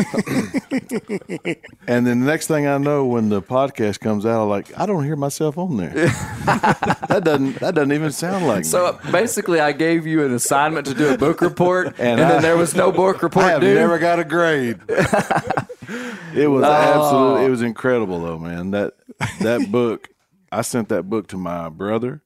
Yeah. 1.47 1.55
And 1.87 2.07
then 2.07 2.21
the 2.21 2.27
next 2.27 2.47
thing 2.49 2.67
I 2.67 2.79
know, 2.79 3.05
when 3.07 3.29
the 3.29 3.43
podcast 3.43 4.01
comes 4.01 4.25
out, 4.27 4.43
I'm 4.43 4.49
like, 4.49 4.77
I 4.79 4.87
don't 4.87 5.05
hear 5.05 5.17
myself 5.17 5.59
on 5.59 5.77
there. 5.77 5.91
that 5.95 7.21
doesn't 7.25 7.61
that 7.61 7.75
doesn't 7.75 7.93
even 7.93 8.11
sound 8.13 8.47
like 8.47 8.65
So 8.65 8.93
me. 8.93 8.99
uh, 9.09 9.13
basically, 9.13 9.61
I 9.61 9.73
gave 9.73 10.07
you 10.07 10.25
an 10.25 10.33
assignment 10.35 10.87
to 10.87 10.95
do 10.95 11.13
a 11.15 11.19
book 11.19 11.41
report, 11.41 11.87
and, 11.99 12.21
And 12.21 12.31
then 12.31 12.43
there 12.43 12.57
was 12.57 12.75
no 12.75 12.91
book 12.91 13.23
report 13.23 13.45
I 13.47 13.51
have 13.51 13.61
due. 13.61 13.75
never 13.75 13.99
got 13.99 14.19
a 14.19 14.25
grade. 14.25 14.81
it 16.35 16.49
was 16.49 16.65
absolutely 16.65 17.45
it 17.47 17.51
was 17.51 17.63
incredible 17.63 18.21
though, 18.23 18.39
man. 18.39 18.71
That 18.73 18.95
that 19.41 19.71
book, 19.71 20.09
I 20.51 20.63
sent 20.63 20.89
that 20.89 21.05
book 21.05 21.29
to 21.29 21.37
my 21.37 21.69
brother, 21.69 22.23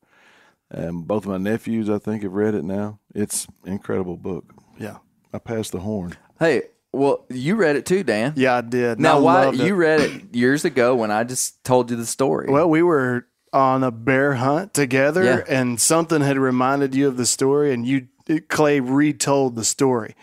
and 0.70 1.06
both 1.06 1.24
of 1.24 1.30
my 1.30 1.38
nephews, 1.38 1.88
I 1.90 1.98
think, 1.98 2.22
have 2.22 2.32
read 2.32 2.54
it 2.54 2.64
now. 2.64 2.98
It's 3.14 3.46
incredible 3.64 4.16
book. 4.16 4.44
Yeah. 4.78 4.98
I 5.32 5.38
passed 5.38 5.72
the 5.72 5.80
horn. 5.80 6.14
hey, 6.38 6.62
well, 6.92 7.26
you 7.28 7.54
read 7.56 7.76
it 7.76 7.84
too, 7.84 8.02
Dan. 8.02 8.32
Yeah, 8.36 8.56
I 8.56 8.60
did. 8.62 8.98
Now, 8.98 9.18
I 9.18 9.20
why 9.20 9.50
you 9.50 9.74
read 9.74 10.00
it 10.00 10.34
years 10.34 10.64
ago 10.64 10.94
when 10.96 11.10
I 11.10 11.22
just 11.24 11.62
told 11.62 11.90
you 11.90 11.96
the 11.96 12.06
story? 12.06 12.48
Well, 12.50 12.68
we 12.70 12.82
were 12.82 13.26
on 13.52 13.84
a 13.84 13.90
bear 13.90 14.34
hunt 14.34 14.72
together, 14.72 15.22
Yeah. 15.24 15.40
and 15.48 15.78
something 15.80 16.22
had 16.22 16.38
reminded 16.38 16.94
you 16.94 17.06
of 17.08 17.16
the 17.18 17.26
story, 17.26 17.72
and 17.74 17.86
you 17.86 18.08
Clay 18.48 18.80
retold 18.80 19.54
the 19.54 19.64
story. 19.64 20.14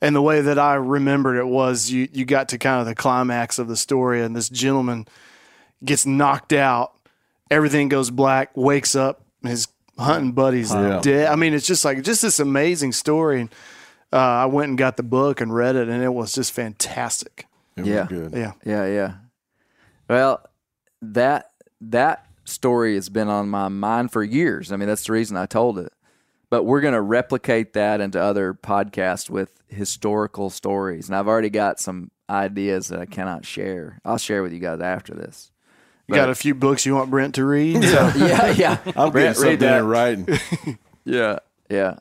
And 0.00 0.14
the 0.14 0.22
way 0.22 0.40
that 0.40 0.58
I 0.58 0.74
remembered 0.74 1.36
it 1.36 1.46
was 1.48 1.90
you 1.90 2.08
you 2.12 2.24
got 2.24 2.48
to 2.50 2.58
kind 2.58 2.80
of 2.80 2.86
the 2.86 2.94
climax 2.94 3.58
of 3.58 3.66
the 3.68 3.76
story, 3.76 4.22
and 4.22 4.36
this 4.36 4.48
gentleman 4.48 5.06
gets 5.84 6.06
knocked 6.06 6.52
out. 6.52 6.92
Everything 7.50 7.88
goes 7.88 8.10
black. 8.10 8.56
Wakes 8.56 8.94
up. 8.94 9.24
His 9.42 9.66
hunting 9.98 10.32
buddies 10.32 10.72
Yeah. 10.72 11.00
dead. 11.02 11.26
I 11.28 11.36
mean, 11.36 11.54
it's 11.54 11.66
just 11.66 11.84
like 11.84 12.02
just 12.02 12.22
this 12.22 12.40
amazing 12.40 12.92
story. 12.92 13.42
And 13.42 13.50
uh, 14.12 14.16
I 14.16 14.46
went 14.46 14.68
and 14.70 14.78
got 14.78 14.96
the 14.96 15.02
book 15.02 15.40
and 15.40 15.54
read 15.54 15.76
it, 15.76 15.88
and 15.88 16.02
it 16.02 16.12
was 16.12 16.32
just 16.32 16.52
fantastic. 16.52 17.46
It 17.76 17.86
Yeah. 17.86 18.00
was 18.02 18.08
good. 18.08 18.32
Yeah. 18.34 18.52
Yeah, 18.64 18.86
yeah. 18.86 19.12
Well, 20.08 20.44
that 21.02 21.50
that 21.80 22.26
story 22.44 22.94
has 22.94 23.08
been 23.08 23.28
on 23.28 23.48
my 23.48 23.68
mind 23.68 24.12
for 24.12 24.22
years. 24.22 24.70
I 24.72 24.76
mean, 24.76 24.88
that's 24.88 25.06
the 25.06 25.12
reason 25.12 25.36
I 25.36 25.46
told 25.46 25.78
it. 25.78 25.92
But 26.50 26.64
we're 26.64 26.80
going 26.82 26.94
to 26.94 27.00
replicate 27.00 27.72
that 27.72 28.00
into 28.00 28.20
other 28.20 28.54
podcasts 28.54 29.28
with 29.28 29.50
historical 29.68 30.50
stories, 30.50 31.08
and 31.08 31.16
I've 31.16 31.26
already 31.26 31.50
got 31.50 31.80
some 31.80 32.10
ideas 32.30 32.88
that 32.88 33.00
I 33.00 33.06
cannot 33.06 33.44
share. 33.44 33.98
I'll 34.04 34.18
share 34.18 34.42
with 34.42 34.52
you 34.52 34.60
guys 34.60 34.80
after 34.80 35.14
this. 35.14 35.50
You 36.08 36.14
got 36.14 36.28
a 36.30 36.34
few 36.34 36.54
books 36.54 36.84
you 36.84 36.94
want 36.94 37.10
Brent 37.10 37.34
to 37.36 37.44
read? 37.44 37.82
yeah, 37.82 38.50
yeah. 38.56 38.78
I'm 38.96 39.10
Brent, 39.10 39.14
getting 39.14 39.24
read 39.26 39.34
something 39.36 39.58
that. 39.60 39.78
in 39.78 39.86
writing. 39.86 40.78
Yeah, 41.06 41.38
yeah. 41.68 41.96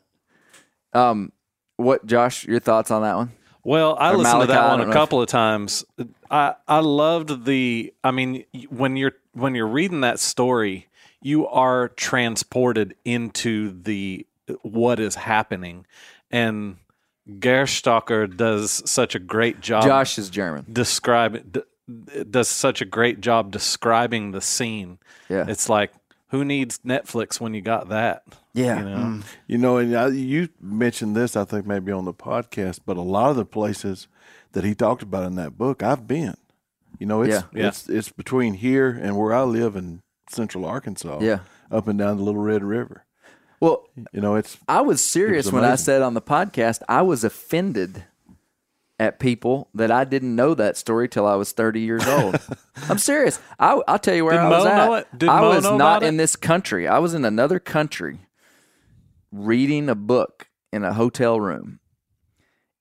Um, 0.94 1.32
what, 1.76 2.06
Josh? 2.06 2.46
Your 2.46 2.60
thoughts 2.62 2.90
on 2.92 3.02
that 3.02 3.16
one? 3.18 3.32
Well, 3.66 3.98
I 4.00 4.12
Or 4.14 4.18
listened 4.18 4.34
Malachi, 4.34 4.48
to 4.48 4.54
that 4.54 4.70
one 4.70 4.82
a 4.82 4.86
know 4.86 4.94
couple 4.94 5.22
of 5.22 5.28
times. 5.28 5.84
I 6.32 6.56
I 6.68 6.80
loved 6.80 7.44
the. 7.46 7.94
I 8.04 8.12
mean, 8.12 8.46
when 8.70 8.96
you're 8.96 9.12
when 9.34 9.56
you're 9.56 9.68
reading 9.68 10.02
that 10.02 10.20
story, 10.20 10.88
you 11.22 11.48
are 11.48 11.90
transported 11.90 12.96
into 13.04 13.72
the 13.84 14.26
what 14.62 15.00
is 15.02 15.16
happening, 15.16 15.86
and 16.32 16.78
Gerstäcker 17.30 18.36
does 18.36 18.90
such 18.90 19.16
a 19.16 19.20
great 19.20 19.60
job. 19.62 19.84
Josh 19.84 20.18
is 20.18 20.30
German. 20.30 20.66
describe 20.72 21.52
d- 21.52 21.62
does 22.30 22.48
such 22.48 22.82
a 22.82 22.86
great 22.86 23.22
job 23.22 23.52
describing 23.52 24.32
the 24.32 24.42
scene. 24.42 25.00
Yeah. 25.30 25.46
It's 25.48 25.70
like 25.70 25.92
who 26.30 26.44
needs 26.46 26.80
Netflix 26.80 27.40
when 27.40 27.54
you 27.54 27.62
got 27.62 27.90
that? 27.90 28.24
Yeah. 28.54 28.80
You 28.80 28.86
know? 28.86 28.96
Mm. 28.98 29.24
You 29.48 29.58
know, 29.58 29.78
and 29.78 29.96
I, 29.96 30.08
you 30.08 30.50
mentioned 30.62 31.16
this, 31.16 31.36
I 31.36 31.44
think 31.44 31.66
maybe 31.68 31.92
on 31.92 32.06
the 32.06 32.14
podcast, 32.14 32.80
but 32.86 32.98
a 32.98 33.02
lot 33.02 33.30
of 33.30 33.36
the 33.36 33.46
places 33.46 34.08
that 34.54 34.64
he 34.64 34.74
talked 34.76 35.04
about 35.04 35.26
in 35.26 35.36
that 35.36 35.58
book, 35.58 35.84
I've 35.84 36.08
been. 36.08 36.36
You 37.00 37.08
know, 37.08 37.22
it's 37.24 37.34
Yeah. 37.34 37.42
Yeah. 37.54 37.68
it's 37.68 37.90
it's 37.90 38.10
between 38.10 38.54
here 38.56 38.90
and 38.90 39.18
where 39.18 39.34
I 39.34 39.42
live 39.44 39.76
in 39.76 40.02
Central 40.30 40.66
Arkansas. 40.66 41.20
Yeah. 41.22 41.40
up 41.72 41.88
and 41.88 41.98
down 42.00 42.18
the 42.18 42.24
Little 42.24 42.42
Red 42.42 42.64
River. 42.64 43.06
Well, 43.60 43.88
You 44.12 44.22
know, 44.22 44.36
it's 44.36 44.58
I 44.68 44.82
was 44.82 45.04
serious 45.04 45.52
when 45.52 45.64
I 45.64 45.76
said 45.76 46.02
on 46.02 46.14
the 46.14 46.22
podcast 46.22 46.82
I 46.90 47.02
was 47.02 47.24
offended 47.24 48.04
at 49.00 49.20
people 49.20 49.70
that 49.74 49.92
I 49.92 50.04
didn't 50.04 50.36
know 50.36 50.54
that 50.54 50.78
story 50.78 51.10
till 51.10 51.26
I 51.26 51.36
was 51.36 51.52
30 51.52 51.82
years 51.82 52.08
old. 52.08 52.40
I'm 52.90 52.98
serious. 52.98 53.40
I, 53.60 53.82
I'll 53.88 54.00
tell 54.00 54.16
you 54.16 54.24
where 54.26 54.34
Did 54.34 54.42
I 54.42 54.50
was 54.50 54.64
Mo 54.66 54.96
at. 54.96 55.30
I 55.30 55.42
Mo 55.42 55.50
was 55.50 55.64
not 55.64 56.04
in 56.04 56.18
this 56.18 56.36
country. 56.36 56.88
I 56.88 57.00
was 57.00 57.14
in 57.14 57.26
another 57.26 57.60
country 57.60 58.20
reading 59.32 59.90
a 59.90 59.96
book 59.96 60.48
in 60.72 60.84
a 60.84 60.94
hotel 60.94 61.40
room. 61.40 61.80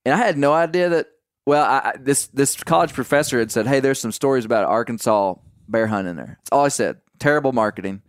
And 0.05 0.15
I 0.15 0.19
had 0.19 0.37
no 0.37 0.53
idea 0.53 0.89
that 0.91 1.07
well, 1.47 1.65
I, 1.65 1.91
I- 1.91 1.97
this 1.99 2.27
this 2.29 2.57
college 2.57 2.93
professor 2.93 3.39
had 3.39 3.51
said, 3.51 3.67
"Hey, 3.67 3.81
there's 3.81 4.01
some 4.01 4.13
stories 4.13 4.45
about 4.45 4.65
Arkansas 4.67 5.35
bear 5.69 5.87
hunting 5.87 6.17
there." 6.17 6.39
That's 6.39 6.51
all 6.53 6.65
I 6.65 6.69
said. 6.69 6.99
Terrible 7.19 7.53
marketing 7.53 8.03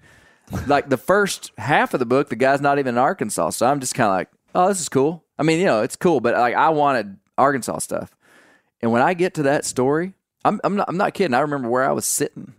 like 0.67 0.89
the 0.89 0.97
first 0.97 1.51
half 1.57 1.93
of 1.93 1.99
the 1.99 2.05
book, 2.05 2.29
the 2.29 2.35
guy's 2.35 2.61
not 2.61 2.79
even 2.79 2.95
in 2.95 2.99
Arkansas. 2.99 3.51
So 3.51 3.65
I'm 3.65 3.79
just 3.79 3.95
kind 3.95 4.07
of 4.09 4.13
like, 4.15 4.29
oh, 4.55 4.67
this 4.67 4.79
is 4.81 4.89
cool. 4.89 5.23
I 5.37 5.43
mean, 5.43 5.59
you 5.59 5.65
know, 5.65 5.81
it's 5.81 5.95
cool, 5.95 6.19
but 6.19 6.35
like 6.35 6.55
I 6.55 6.69
wanted 6.69 7.17
Arkansas 7.37 7.79
stuff. 7.79 8.15
And 8.81 8.91
when 8.91 9.01
I 9.01 9.13
get 9.13 9.35
to 9.35 9.43
that 9.43 9.65
story, 9.65 10.13
I'm, 10.45 10.59
I'm 10.63 10.75
not 10.75 10.89
I'm 10.89 10.97
not 10.97 11.13
kidding. 11.13 11.33
I 11.33 11.39
remember 11.39 11.69
where 11.69 11.87
I 11.87 11.93
was 11.93 12.05
sitting 12.05 12.53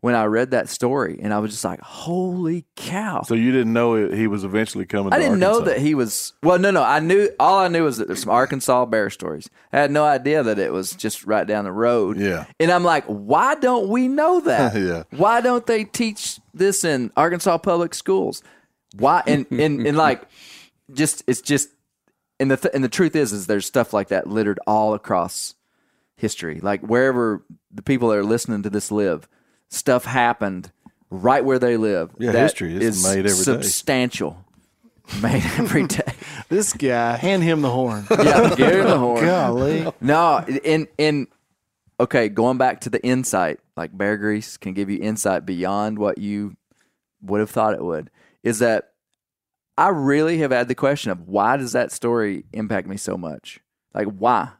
when 0.00 0.14
I 0.14 0.24
read 0.24 0.52
that 0.52 0.68
story, 0.68 1.18
and 1.20 1.34
I 1.34 1.38
was 1.38 1.50
just 1.50 1.64
like, 1.64 1.80
holy 1.80 2.64
cow! 2.76 3.22
so 3.22 3.34
you 3.34 3.50
didn't 3.50 3.72
know 3.72 4.08
he 4.08 4.26
was 4.26 4.44
eventually 4.44 4.86
coming. 4.86 5.12
I 5.12 5.18
didn't 5.18 5.38
know 5.38 5.60
that 5.60 5.78
he 5.78 5.94
was. 5.94 6.32
Well, 6.42 6.58
no, 6.58 6.70
no. 6.70 6.82
I 6.82 7.00
knew 7.00 7.28
all 7.40 7.58
I 7.58 7.68
knew 7.68 7.84
was 7.84 7.96
that 7.98 8.06
there's 8.06 8.20
some 8.20 8.30
Arkansas 8.30 8.86
bear 8.86 9.10
stories. 9.10 9.50
I 9.72 9.78
had 9.78 9.90
no 9.90 10.04
idea 10.04 10.42
that 10.42 10.58
it 10.58 10.72
was 10.72 10.92
just 10.92 11.26
right 11.26 11.46
down 11.46 11.64
the 11.64 11.72
road. 11.72 12.18
Yeah. 12.18 12.46
And 12.60 12.70
I'm 12.70 12.84
like, 12.84 13.04
why 13.06 13.56
don't 13.56 13.88
we 13.88 14.08
know 14.08 14.40
that? 14.42 14.74
Yeah. 14.76 15.02
Why 15.10 15.40
don't 15.40 15.66
they 15.66 15.84
teach 15.84 16.40
this 16.54 16.84
in 16.84 17.10
Arkansas 17.16 17.58
public 17.58 17.94
schools? 17.94 18.42
Why? 18.94 19.22
And 19.26 19.46
and, 19.50 19.86
and 19.86 19.96
like, 19.96 20.22
just 20.92 21.22
it's 21.26 21.40
just. 21.40 21.68
And 22.38 22.50
the 22.50 22.56
th- 22.56 22.74
and 22.74 22.84
the 22.84 22.88
truth 22.88 23.16
is, 23.16 23.32
is 23.32 23.46
there's 23.46 23.66
stuff 23.66 23.92
like 23.92 24.08
that 24.08 24.26
littered 24.26 24.60
all 24.66 24.94
across 24.94 25.54
history. 26.16 26.60
Like 26.60 26.80
wherever 26.82 27.42
the 27.70 27.82
people 27.82 28.08
that 28.10 28.18
are 28.18 28.24
listening 28.24 28.62
to 28.62 28.70
this 28.70 28.90
live, 28.90 29.28
stuff 29.68 30.04
happened 30.04 30.70
right 31.10 31.44
where 31.44 31.58
they 31.58 31.76
live. 31.76 32.10
Yeah, 32.18 32.32
that 32.32 32.42
history 32.42 32.74
is 32.76 33.02
made 33.02 33.18
every 33.26 33.30
day. 33.30 33.32
substantial. 33.32 34.44
Made 35.22 35.44
every 35.58 35.86
day. 35.86 36.02
This 36.48 36.74
guy, 36.74 37.16
hand 37.16 37.42
him 37.42 37.60
the 37.60 37.70
horn. 37.70 38.06
yeah, 38.10 38.54
give 38.54 38.70
him 38.70 38.84
the 38.86 38.98
horn. 38.98 39.24
Golly. 39.24 39.92
No, 40.00 40.44
in 40.62 40.86
in 40.96 41.26
okay, 41.98 42.28
going 42.28 42.56
back 42.56 42.82
to 42.82 42.90
the 42.90 43.04
insight, 43.04 43.58
like 43.76 43.96
Bear 43.96 44.16
Grease 44.16 44.56
can 44.56 44.72
give 44.72 44.88
you 44.88 45.00
insight 45.02 45.44
beyond 45.44 45.98
what 45.98 46.18
you 46.18 46.56
would 47.20 47.40
have 47.40 47.50
thought 47.50 47.74
it 47.74 47.82
would. 47.82 48.10
Is 48.44 48.60
that 48.60 48.92
I 49.78 49.88
really 49.88 50.38
have 50.38 50.52
had 50.52 50.68
the 50.68 50.74
question 50.74 51.10
of 51.10 51.28
why 51.28 51.56
does 51.56 51.72
that 51.72 51.92
story 51.92 52.44
impact 52.52 52.86
me 52.86 52.96
so 52.96 53.16
much? 53.16 53.60
Like 53.94 54.06
why? 54.06 54.52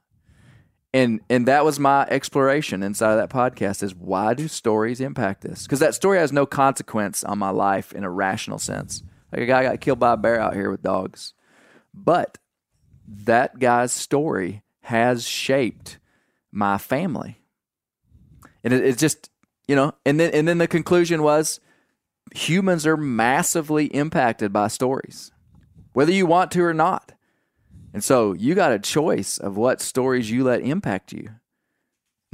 And 0.93 1.21
and 1.29 1.47
that 1.47 1.65
was 1.65 1.79
my 1.79 2.07
exploration 2.09 2.83
inside 2.83 3.13
of 3.13 3.19
that 3.19 3.31
podcast 3.31 3.83
is 3.83 3.95
why 3.95 4.35
do 4.35 4.49
stories 4.49 5.01
impact 5.01 5.43
this? 5.43 5.65
Because 5.65 5.81
that 5.81 5.95
story 5.95 6.19
has 6.19 6.33
no 6.33 6.47
consequence 6.47 7.25
on 7.25 7.39
my 7.39 7.51
life 7.51 7.93
in 7.93 8.05
a 8.05 8.11
rational 8.11 8.59
sense. 8.59 9.03
Like 9.33 9.43
a 9.43 9.47
guy 9.47 9.63
got 9.63 9.81
killed 9.81 9.99
by 9.99 10.15
a 10.15 10.17
bear 10.17 10.41
out 10.41 10.55
here 10.55 10.71
with 10.71 10.83
dogs. 10.83 11.35
But 11.93 12.39
that 13.07 13.59
guy's 13.59 13.93
story 13.93 14.63
has 14.81 15.27
shaped 15.27 15.99
my 16.53 16.79
family. 16.79 17.41
And 18.65 18.73
it, 18.73 18.85
it's 18.85 19.01
just, 19.01 19.31
you 19.69 19.77
know, 19.77 19.93
and 20.05 20.19
then 20.19 20.31
and 20.33 20.47
then 20.47 20.59
the 20.59 20.69
conclusion 20.69 21.23
was 21.23 21.61
humans 22.37 22.87
are 22.87 22.97
massively 22.97 23.87
impacted 23.87 24.53
by 24.53 24.69
stories, 24.69 25.33
whether 25.93 26.13
you 26.13 26.27
want 26.27 26.51
to 26.53 26.63
or 26.63 26.75
not. 26.75 27.13
And 27.95 28.05
so 28.05 28.35
you 28.35 28.55
got 28.55 28.73
a 28.73 28.79
choice 28.79 29.39
of 29.39 29.57
what 29.57 29.81
stories 29.81 30.31
you 30.31 30.45
let 30.45 30.61
impact 30.61 31.13
you. 31.13 31.31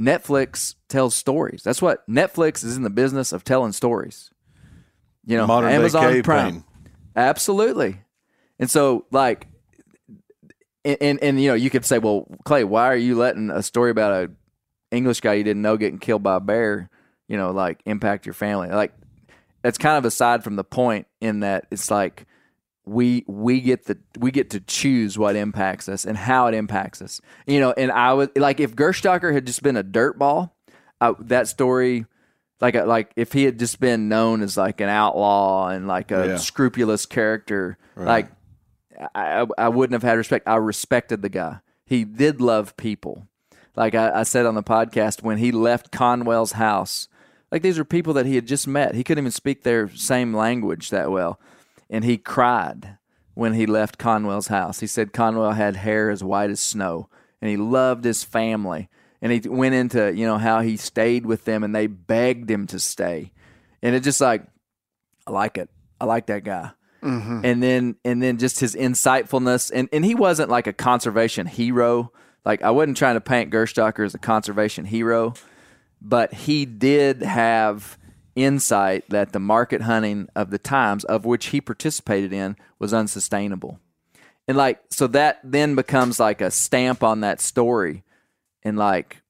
Netflix 0.01 0.75
tells 0.89 1.15
stories. 1.15 1.63
That's 1.63 1.81
what 1.81 2.05
Netflix 2.09 2.63
is 2.65 2.75
in 2.75 2.83
the 2.83 2.89
business 2.89 3.31
of 3.31 3.43
telling 3.43 3.71
stories. 3.71 4.29
You 5.25 5.37
know, 5.37 5.47
Modern 5.47 5.71
Amazon 5.71 6.21
Prime. 6.23 6.45
painting. 6.45 6.63
Absolutely. 7.15 8.01
And 8.59 8.69
so 8.69 9.05
like 9.11 9.47
and, 10.83 10.97
and 10.99 11.23
and 11.23 11.41
you 11.41 11.49
know, 11.49 11.53
you 11.55 11.69
could 11.69 11.85
say, 11.85 11.99
Well, 11.99 12.27
Clay, 12.43 12.65
why 12.65 12.87
are 12.87 12.97
you 12.97 13.15
letting 13.15 13.49
a 13.49 13.63
story 13.63 13.91
about 13.91 14.11
a 14.11 14.31
English 14.91 15.21
guy 15.21 15.35
you 15.35 15.45
didn't 15.45 15.61
know 15.61 15.77
getting 15.77 15.99
killed 15.99 16.23
by 16.23 16.35
a 16.35 16.41
bear, 16.41 16.89
you 17.29 17.37
know, 17.37 17.51
like 17.51 17.81
impact 17.85 18.25
your 18.25 18.33
family? 18.33 18.67
Like 18.67 18.93
that's 19.63 19.79
kind 19.79 19.97
of 19.97 20.05
aside 20.05 20.43
from 20.43 20.55
the 20.55 20.63
point 20.63 21.07
in 21.19 21.39
that 21.39 21.65
it's 21.71 21.89
like 21.89 22.27
we 22.85 23.23
we 23.27 23.61
get 23.61 23.85
the 23.85 23.97
we 24.19 24.29
get 24.29 24.49
to 24.51 24.59
choose 24.59 25.17
what 25.17 25.35
impacts 25.35 25.87
us 25.89 26.05
and 26.05 26.17
how 26.17 26.47
it 26.47 26.53
impacts 26.53 27.01
us. 27.01 27.21
You 27.47 27.59
know, 27.61 27.71
and 27.75 27.91
I 27.91 28.13
would 28.13 28.37
like 28.37 28.59
if 28.59 28.75
Gerstäcker 28.75 29.33
had 29.33 29.47
just 29.47 29.63
been 29.63 29.77
a 29.77 29.83
dirt 29.83 30.19
ball, 30.19 30.55
I, 31.01 31.13
that 31.21 31.47
story 31.47 32.05
like 32.61 32.75
a, 32.75 32.83
like 32.85 33.11
if 33.15 33.31
he 33.33 33.43
had 33.45 33.57
just 33.59 33.79
been 33.79 34.09
known 34.09 34.41
as 34.41 34.55
like 34.57 34.79
an 34.81 34.89
outlaw 34.89 35.67
and 35.69 35.87
like 35.87 36.11
a 36.11 36.27
Yeah. 36.27 36.37
scrupulous 36.37 37.05
character, 37.05 37.77
like 37.95 38.27
I, 39.15 39.41
I 39.41 39.47
I 39.57 39.69
wouldn't 39.69 39.93
have 39.93 40.07
had 40.07 40.17
respect. 40.17 40.47
I 40.47 40.55
respected 40.57 41.21
the 41.21 41.29
guy. 41.29 41.59
He 41.85 42.03
did 42.03 42.41
love 42.41 42.75
people. 42.77 43.27
Like 43.75 43.95
I, 43.95 44.19
I 44.19 44.23
said 44.23 44.45
on 44.45 44.55
the 44.55 44.63
podcast, 44.63 45.23
when 45.23 45.37
he 45.39 45.51
left 45.51 45.91
Conwell's 45.91 46.51
house, 46.53 47.07
like 47.53 47.61
these 47.61 47.77
are 47.77 47.85
people 47.85 48.13
that 48.13 48.25
he 48.25 48.33
had 48.33 48.47
just 48.47 48.67
met. 48.67 48.95
He 48.95 49.03
couldn't 49.03 49.21
even 49.21 49.31
speak 49.31 49.61
their 49.61 49.87
same 49.89 50.33
language 50.33 50.89
that 50.89 51.11
well. 51.11 51.39
And 51.87 52.03
he 52.03 52.17
cried 52.17 52.97
when 53.35 53.53
he 53.53 53.67
left 53.67 53.99
Conwell's 53.99 54.47
house. 54.47 54.79
He 54.79 54.87
said 54.87 55.13
Conwell 55.13 55.51
had 55.51 55.75
hair 55.75 56.09
as 56.09 56.23
white 56.23 56.49
as 56.49 56.59
snow 56.59 57.09
and 57.43 57.51
he 57.51 57.55
loved 57.55 58.05
his 58.05 58.23
family. 58.23 58.89
And 59.21 59.31
he 59.31 59.47
went 59.47 59.75
into, 59.75 60.11
you 60.11 60.25
know, 60.25 60.39
how 60.39 60.61
he 60.61 60.77
stayed 60.77 61.27
with 61.27 61.45
them 61.45 61.63
and 61.63 61.75
they 61.75 61.85
begged 61.85 62.49
him 62.49 62.65
to 62.67 62.79
stay. 62.79 63.31
And 63.83 63.93
it 63.93 63.99
just 63.99 64.19
like, 64.19 64.47
I 65.27 65.31
like 65.31 65.59
it. 65.59 65.69
I 66.01 66.05
like 66.05 66.25
that 66.25 66.43
guy. 66.43 66.71
Mm-hmm. 67.03 67.41
And 67.43 67.61
then 67.61 67.95
and 68.03 68.23
then 68.23 68.39
just 68.39 68.61
his 68.61 68.73
insightfulness 68.73 69.69
and, 69.71 69.89
and 69.93 70.03
he 70.03 70.15
wasn't 70.15 70.49
like 70.49 70.65
a 70.65 70.73
conservation 70.73 71.45
hero. 71.45 72.11
Like 72.45 72.63
I 72.63 72.71
wasn't 72.71 72.97
trying 72.97 73.13
to 73.13 73.21
paint 73.21 73.51
Gerstäcker 73.51 74.03
as 74.03 74.15
a 74.15 74.19
conservation 74.19 74.85
hero, 74.85 75.35
but 76.03 76.33
he 76.33 76.65
did 76.65 77.23
have 77.23 77.97
insight 78.35 79.09
that 79.09 79.31
the 79.31 79.39
market 79.39 79.81
hunting 79.81 80.27
of 80.35 80.49
the 80.49 80.57
times 80.57 81.03
of 81.05 81.25
which 81.25 81.47
he 81.47 81.61
participated 81.61 82.33
in 82.33 82.55
was 82.79 82.93
unsustainable. 82.93 83.79
And 84.47 84.57
like, 84.57 84.81
so 84.89 85.07
that 85.07 85.39
then 85.43 85.75
becomes 85.75 86.19
like 86.19 86.41
a 86.41 86.51
stamp 86.51 87.03
on 87.03 87.21
that 87.21 87.39
story. 87.39 88.03
And 88.63 88.77
like, 88.77 89.21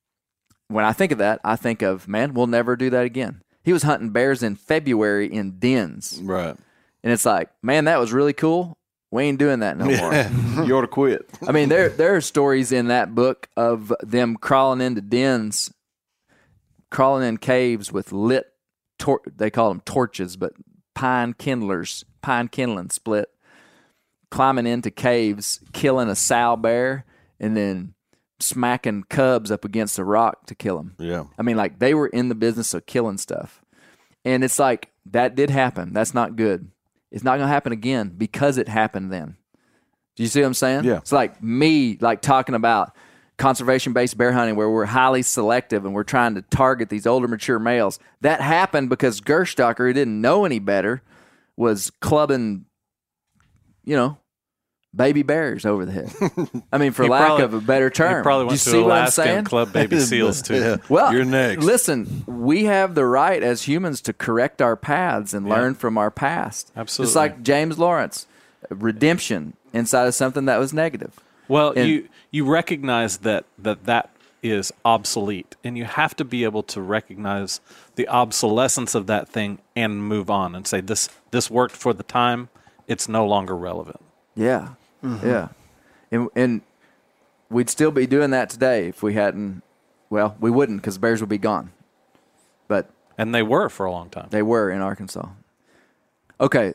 when 0.67 0.85
I 0.85 0.93
think 0.93 1.11
of 1.11 1.19
that, 1.19 1.39
I 1.43 1.55
think 1.55 1.81
of, 1.81 2.07
man, 2.07 2.33
we'll 2.33 2.47
never 2.47 2.75
do 2.75 2.89
that 2.89 3.05
again. 3.05 3.41
He 3.63 3.73
was 3.73 3.83
hunting 3.83 4.09
bears 4.09 4.41
in 4.41 4.55
February 4.55 5.31
in 5.31 5.59
dens. 5.59 6.19
Right. 6.21 6.55
And 7.03 7.13
it's 7.13 7.25
like, 7.25 7.49
man, 7.61 7.85
that 7.85 7.99
was 7.99 8.11
really 8.11 8.33
cool. 8.33 8.77
We 9.11 9.25
ain't 9.25 9.37
doing 9.37 9.59
that 9.59 9.77
no 9.77 9.85
more. 9.85 10.65
you 10.65 10.75
ought 10.75 10.81
to 10.81 10.87
quit. 10.87 11.29
I 11.47 11.51
mean, 11.51 11.69
there 11.69 11.89
there 11.89 12.15
are 12.15 12.21
stories 12.21 12.71
in 12.71 12.87
that 12.87 13.13
book 13.13 13.47
of 13.55 13.93
them 14.01 14.35
crawling 14.35 14.81
into 14.81 15.01
dens, 15.01 15.71
crawling 16.93 17.27
in 17.27 17.37
caves 17.37 17.91
with 17.91 18.13
lit. 18.13 18.45
Tor- 18.99 19.23
they 19.25 19.49
call 19.49 19.69
them 19.69 19.81
torches, 19.81 20.37
but 20.37 20.53
pine 20.93 21.33
kindlers, 21.33 22.05
pine 22.21 22.47
kindling 22.47 22.91
split, 22.91 23.29
climbing 24.29 24.67
into 24.67 24.91
caves, 24.91 25.59
killing 25.73 26.07
a 26.07 26.15
sow 26.15 26.55
bear, 26.55 27.05
and 27.39 27.57
then 27.57 27.95
smacking 28.39 29.03
cubs 29.09 29.49
up 29.51 29.65
against 29.65 29.97
a 29.97 30.03
rock 30.03 30.45
to 30.45 30.55
kill 30.55 30.77
them. 30.77 30.95
Yeah. 30.99 31.25
I 31.37 31.41
mean, 31.41 31.57
like 31.57 31.79
they 31.79 31.95
were 31.95 32.07
in 32.07 32.29
the 32.29 32.35
business 32.35 32.73
of 32.73 32.85
killing 32.85 33.17
stuff. 33.17 33.63
And 34.23 34.43
it's 34.43 34.59
like 34.59 34.91
that 35.07 35.35
did 35.35 35.49
happen. 35.49 35.93
That's 35.93 36.13
not 36.13 36.35
good. 36.35 36.69
It's 37.11 37.23
not 37.23 37.37
going 37.37 37.47
to 37.47 37.53
happen 37.53 37.73
again 37.73 38.13
because 38.15 38.57
it 38.57 38.67
happened 38.67 39.11
then. 39.11 39.35
Do 40.15 40.23
you 40.23 40.29
see 40.29 40.41
what 40.41 40.47
I'm 40.47 40.53
saying? 40.53 40.83
Yeah. 40.83 40.97
It's 40.97 41.11
like 41.11 41.41
me, 41.41 41.97
like 41.99 42.21
talking 42.21 42.55
about 42.55 42.95
conservation 43.37 43.93
based 43.93 44.17
bear 44.17 44.31
hunting 44.31 44.55
where 44.55 44.69
we're 44.69 44.85
highly 44.85 45.21
selective 45.21 45.85
and 45.85 45.93
we're 45.93 46.03
trying 46.03 46.35
to 46.35 46.41
target 46.43 46.89
these 46.89 47.07
older 47.07 47.27
mature 47.27 47.59
males. 47.59 47.99
That 48.21 48.41
happened 48.41 48.89
because 48.89 49.21
Gerstäcker, 49.21 49.87
who 49.87 49.93
didn't 49.93 50.21
know 50.21 50.45
any 50.45 50.59
better, 50.59 51.01
was 51.57 51.91
clubbing, 52.01 52.65
you 53.83 53.95
know, 53.95 54.17
baby 54.95 55.23
bears 55.23 55.65
over 55.65 55.85
the 55.85 55.91
head. 55.91 56.13
I 56.71 56.77
mean, 56.77 56.91
for 56.91 57.03
He 57.03 57.09
lack 57.09 57.25
probably- 57.25 57.43
of 57.45 57.53
a 57.55 57.61
better 57.61 57.89
term. 57.89 58.17
You 58.17 58.23
probably 58.23 58.43
Do 58.43 58.47
went 58.49 58.59
you 58.59 58.63
to 58.65 58.69
see 58.69 58.77
what 58.83 58.91
I'm 58.91 58.97
Alaska 59.03 59.23
saying? 59.23 59.37
and 59.39 59.47
club 59.47 59.73
baby 59.73 59.99
seals 60.01 60.41
too. 60.41 60.55
Yeah. 60.55 60.77
Well, 60.89 61.13
You're 61.13 61.25
next. 61.25 61.63
Listen, 61.65 62.23
we 62.27 62.65
have 62.65 62.93
the 62.93 63.05
right 63.05 63.41
as 63.41 63.63
humans 63.63 64.01
to 64.03 64.13
correct 64.13 64.61
our 64.61 64.75
paths 64.75 65.33
and 65.33 65.49
learn 65.49 65.73
from 65.73 65.97
our 65.97 66.11
past. 66.11 66.71
Absolutely. 66.75 67.07
Just 67.07 67.15
like 67.15 67.41
James 67.41 67.79
Lawrence, 67.79 68.27
redemption 68.69 69.53
inside 69.73 70.05
of 70.07 70.13
something 70.13 70.45
that 70.45 70.57
was 70.59 70.73
negative. 70.73 71.19
Well, 71.47 71.73
And- 71.75 71.89
you 71.89 72.09
you 72.33 72.43
recognize 72.43 73.19
that 73.19 73.45
that 73.57 73.85
that 73.85 74.09
is 74.41 74.73
obsolete, 74.83 75.55
and 75.63 75.77
you 75.77 75.85
have 75.85 76.13
to 76.17 76.25
be 76.25 76.43
able 76.43 76.63
to 76.63 76.81
recognize 76.81 77.61
the 77.95 78.05
obsolescence 78.09 78.93
of 78.93 79.07
that 79.07 79.29
thing 79.29 79.59
and 79.73 80.03
move 80.03 80.29
on 80.29 80.53
and 80.53 80.67
say 80.67 80.81
this 80.81 81.07
this 81.31 81.49
worked 81.49 81.75
for 81.77 81.93
the 81.93 82.03
time. 82.03 82.49
It's 82.85 83.07
no 83.07 83.25
longer 83.25 83.55
relevant. 83.55 84.01
Yeah. 84.35 84.73
Mm-hmm. 85.01 85.25
Yeah. 85.25 85.47
And, 86.11 86.29
and 86.35 86.61
we'd 87.49 87.69
still 87.69 87.91
be 87.91 88.05
doing 88.05 88.31
that 88.31 88.49
today 88.49 88.89
if 88.89 89.01
we 89.01 89.13
hadn't, 89.13 89.63
well, 90.09 90.35
we 90.39 90.51
wouldn't 90.51 90.81
because 90.81 90.97
bears 90.97 91.21
would 91.21 91.29
be 91.29 91.37
gone. 91.37 91.71
But 92.67 92.89
And 93.17 93.33
they 93.33 93.41
were 93.41 93.69
for 93.69 93.85
a 93.85 93.91
long 93.91 94.09
time. 94.09 94.27
They 94.31 94.41
were 94.41 94.69
in 94.69 94.81
Arkansas. 94.81 95.29
Okay. 96.41 96.73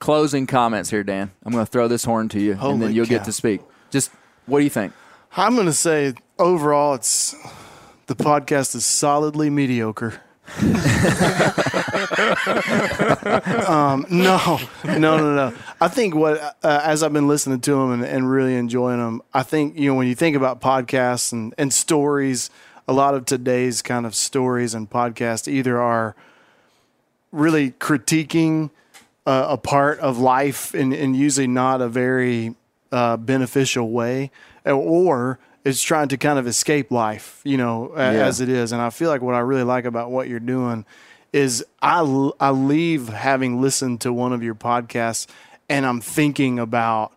Closing 0.00 0.46
comments 0.46 0.90
here, 0.90 1.02
Dan. 1.02 1.30
I'm 1.44 1.52
going 1.52 1.64
to 1.64 1.70
throw 1.70 1.88
this 1.88 2.04
horn 2.04 2.28
to 2.30 2.40
you, 2.40 2.58
and 2.60 2.82
then 2.82 2.92
you'll 2.92 3.06
get 3.06 3.24
to 3.24 3.32
speak. 3.32 3.62
Just 3.90 4.10
what 4.46 4.58
do 4.58 4.64
you 4.64 4.70
think? 4.70 4.92
I'm 5.36 5.54
going 5.54 5.66
to 5.66 5.72
say 5.72 6.14
overall, 6.38 6.94
it's 6.94 7.34
the 8.06 8.14
podcast 8.14 8.74
is 8.74 8.84
solidly 8.84 9.48
mediocre. 9.48 10.20
um, 13.68 14.04
no, 14.10 14.60
no, 14.84 14.98
no, 14.98 15.34
no. 15.34 15.54
I 15.80 15.88
think 15.88 16.14
what 16.14 16.38
uh, 16.62 16.80
as 16.84 17.02
I've 17.02 17.12
been 17.12 17.28
listening 17.28 17.60
to 17.60 17.70
them 17.70 17.92
and, 17.92 18.04
and 18.04 18.30
really 18.30 18.56
enjoying 18.56 18.98
them, 18.98 19.22
I 19.32 19.44
think 19.44 19.78
you 19.78 19.88
know 19.88 19.94
when 19.94 20.08
you 20.08 20.14
think 20.14 20.36
about 20.36 20.60
podcasts 20.60 21.32
and, 21.32 21.54
and 21.56 21.72
stories, 21.72 22.50
a 22.86 22.92
lot 22.92 23.14
of 23.14 23.24
today's 23.24 23.80
kind 23.80 24.04
of 24.04 24.14
stories 24.14 24.74
and 24.74 24.90
podcasts 24.90 25.48
either 25.48 25.80
are 25.80 26.14
really 27.30 27.70
critiquing 27.70 28.70
uh, 29.24 29.46
a 29.48 29.56
part 29.56 30.00
of 30.00 30.18
life 30.18 30.74
and, 30.74 30.92
in 30.92 31.14
usually 31.14 31.46
not 31.46 31.80
a 31.80 31.88
very 31.88 32.54
uh, 32.92 33.16
beneficial 33.16 33.90
way, 33.90 34.30
or 34.66 35.38
it's 35.64 35.82
trying 35.82 36.08
to 36.08 36.16
kind 36.16 36.38
of 36.38 36.46
escape 36.46 36.90
life, 36.90 37.40
you 37.44 37.56
know, 37.56 37.92
Yeah. 37.96 38.02
as 38.26 38.40
it 38.40 38.48
is. 38.48 38.72
And 38.72 38.80
I 38.82 38.90
feel 38.90 39.08
like 39.08 39.22
what 39.22 39.34
I 39.34 39.40
really 39.40 39.62
like 39.62 39.84
about 39.84 40.10
what 40.10 40.28
you're 40.28 40.40
doing 40.40 40.84
is 41.32 41.64
I, 41.80 42.00
I 42.40 42.50
leave 42.50 43.08
having 43.08 43.60
listened 43.62 44.00
to 44.02 44.12
one 44.12 44.32
of 44.32 44.42
your 44.42 44.54
podcasts 44.54 45.26
and 45.68 45.86
I'm 45.86 46.00
thinking 46.00 46.58
about 46.58 47.12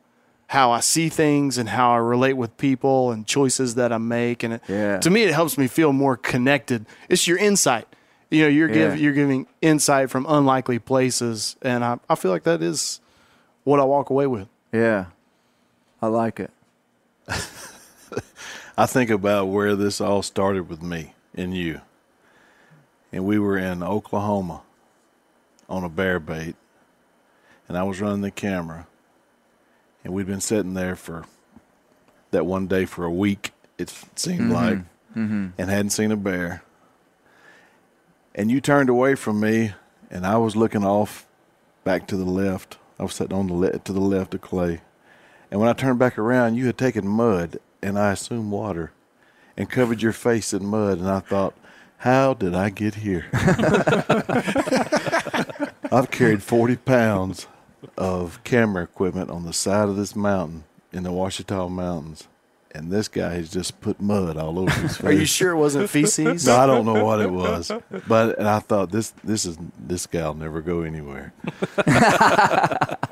how 0.48 0.72
I 0.72 0.80
see 0.80 1.10
things 1.10 1.58
and 1.58 1.68
how 1.68 1.92
I 1.92 1.98
relate 1.98 2.34
with 2.34 2.56
people 2.58 3.12
and 3.12 3.26
choices 3.26 3.76
that 3.76 3.92
I 3.92 3.98
make. 3.98 4.44
And 4.44 4.54
it, 4.54 4.62
Yeah. 4.70 5.00
to 5.00 5.10
me, 5.10 5.24
it 5.24 5.34
helps 5.34 5.58
me 5.58 5.68
feel 5.68 5.92
more 5.92 6.16
connected. 6.16 6.86
It's 7.10 7.28
your 7.28 7.38
insight. 7.40 7.88
You 8.30 8.44
know, 8.44 8.48
you're 8.48 8.70
Yeah. 8.70 8.74
giving 8.76 9.00
you're 9.00 9.14
giving 9.14 9.48
insight 9.62 10.10
from 10.12 10.26
unlikely 10.30 10.80
places, 10.80 11.56
and 11.62 11.84
I, 11.84 11.98
I 12.10 12.16
feel 12.16 12.32
like 12.32 12.44
that 12.44 12.62
is 12.62 13.00
what 13.64 13.80
I 13.80 13.84
walk 13.84 14.10
away 14.12 14.28
with. 14.28 14.48
Yeah. 14.72 15.06
I 16.06 16.08
like 16.08 16.40
it. 16.40 16.52
I 18.78 18.86
think 18.86 19.10
about 19.10 19.48
where 19.48 19.76
this 19.76 20.00
all 20.00 20.22
started 20.22 20.70
with 20.70 20.84
me 20.84 21.16
and 21.34 21.56
you. 21.56 21.82
And 23.12 23.26
we 23.26 23.40
were 23.40 23.58
in 23.58 23.82
Oklahoma 23.82 24.62
on 25.68 25.84
a 25.84 25.90
bear 25.90 26.20
bait, 26.20 26.56
and 27.68 27.76
I 27.76 27.82
was 27.82 28.00
running 28.00 28.22
the 28.22 28.30
camera. 28.30 28.86
And 30.04 30.14
we'd 30.14 30.28
been 30.28 30.42
sitting 30.42 30.76
there 30.76 30.96
for 30.96 31.26
that 32.30 32.46
one 32.46 32.68
day 32.68 32.86
for 32.86 33.04
a 33.04 33.12
week, 33.12 33.52
it 33.80 33.90
seemed 34.16 34.42
mm-hmm. 34.42 34.52
like, 34.52 34.78
mm-hmm. 35.16 35.48
and 35.58 35.70
hadn't 35.72 35.90
seen 35.90 36.12
a 36.12 36.16
bear. 36.16 36.62
And 38.36 38.52
you 38.52 38.62
turned 38.62 38.90
away 38.90 39.16
from 39.16 39.40
me, 39.40 39.74
and 40.12 40.24
I 40.24 40.38
was 40.38 40.56
looking 40.56 40.84
off 40.84 41.26
back 41.84 42.06
to 42.10 42.16
the 42.16 42.26
left. 42.26 42.78
I 43.00 43.04
was 43.04 43.16
sitting 43.16 43.36
on 43.36 43.48
the 43.48 43.56
le- 43.56 43.80
to 43.80 43.92
the 43.92 44.00
left 44.00 44.36
of 44.36 44.42
Clay. 44.42 44.82
And 45.56 45.62
when 45.62 45.70
I 45.70 45.74
turned 45.74 46.00
back 46.00 46.18
around, 46.18 46.56
you 46.56 46.66
had 46.66 46.78
taken 46.78 47.08
mud, 47.08 47.60
and 47.82 47.98
I 47.98 48.12
assume 48.12 48.52
water, 48.52 48.92
and 49.56 49.70
covered 49.70 50.02
your 50.02 50.12
face 50.12 50.52
in 50.52 50.66
mud. 50.66 50.98
And 50.98 51.08
I 51.08 51.22
thought, 51.22 51.54
how 52.00 52.34
did 52.34 52.54
I 52.54 52.70
get 52.70 52.96
here? 52.96 53.28
I've 55.94 56.12
carried 56.12 56.44
40 56.44 56.76
pounds 56.76 57.48
of 57.98 58.44
camera 58.44 58.84
equipment 58.84 59.30
on 59.30 59.46
the 59.46 59.54
side 59.54 59.88
of 59.88 59.96
this 59.96 60.14
mountain 60.14 60.66
in 60.92 61.04
the 61.04 61.12
Ouachita 61.14 61.70
Mountains, 61.70 62.28
and 62.74 62.92
this 62.92 63.08
guy 63.08 63.36
has 63.36 63.50
just 63.50 63.80
put 63.80 64.02
mud 64.02 64.36
all 64.36 64.60
over 64.60 64.72
his 64.72 64.98
face. 64.98 65.06
Are 65.10 65.14
you 65.14 65.24
sure 65.24 65.52
it 65.52 65.58
wasn't 65.58 65.90
feces? 65.90 66.46
No, 66.46 66.58
I 66.58 66.66
don't 66.66 66.86
know 66.86 67.02
what 67.02 67.22
it 67.22 67.32
was, 67.32 67.72
but 68.10 68.38
and 68.38 68.48
I 68.50 68.60
thought 68.60 68.92
this 68.92 69.12
this 69.24 69.46
is 69.46 69.58
this 69.80 70.06
gal 70.06 70.34
never 70.34 70.60
go 70.60 70.82
anywhere. 70.82 71.32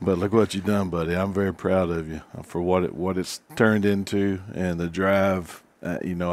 but 0.00 0.18
look 0.18 0.32
what 0.32 0.54
you've 0.54 0.64
done, 0.64 0.90
buddy. 0.90 1.14
I'm 1.14 1.32
very 1.32 1.52
proud 1.52 1.90
of 1.90 2.08
you 2.08 2.22
for 2.42 2.60
what 2.60 2.84
it 2.84 2.94
what 2.94 3.18
it's 3.18 3.40
turned 3.56 3.84
into 3.84 4.40
and 4.54 4.78
the 4.78 4.88
drive. 4.88 5.62
Uh, 5.82 5.98
you 6.02 6.14
know, 6.14 6.32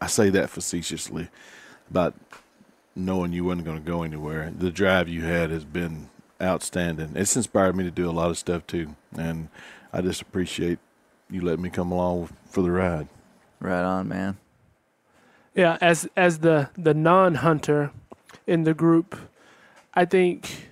I 0.00 0.04
I 0.04 0.06
say 0.06 0.30
that 0.30 0.50
facetiously 0.50 1.28
about 1.90 2.14
knowing 2.96 3.32
you 3.32 3.44
wasn't 3.44 3.64
going 3.64 3.78
to 3.78 3.90
go 3.90 4.02
anywhere. 4.02 4.52
The 4.56 4.70
drive 4.70 5.08
you 5.08 5.22
had 5.24 5.50
has 5.50 5.64
been 5.64 6.08
outstanding. 6.40 7.12
It's 7.14 7.36
inspired 7.36 7.76
me 7.76 7.84
to 7.84 7.90
do 7.90 8.08
a 8.08 8.12
lot 8.12 8.30
of 8.30 8.38
stuff 8.38 8.66
too, 8.66 8.94
and 9.16 9.48
I 9.92 10.00
just 10.00 10.22
appreciate 10.22 10.78
you 11.30 11.40
letting 11.40 11.62
me 11.62 11.70
come 11.70 11.92
along 11.92 12.30
for 12.48 12.62
the 12.62 12.70
ride. 12.70 13.08
Right 13.60 13.82
on, 13.82 14.08
man. 14.08 14.38
Yeah, 15.54 15.78
as 15.80 16.08
as 16.16 16.40
the 16.40 16.70
the 16.76 16.94
non-hunter 16.94 17.92
in 18.46 18.64
the 18.64 18.74
group, 18.74 19.16
I 19.94 20.04
think 20.04 20.68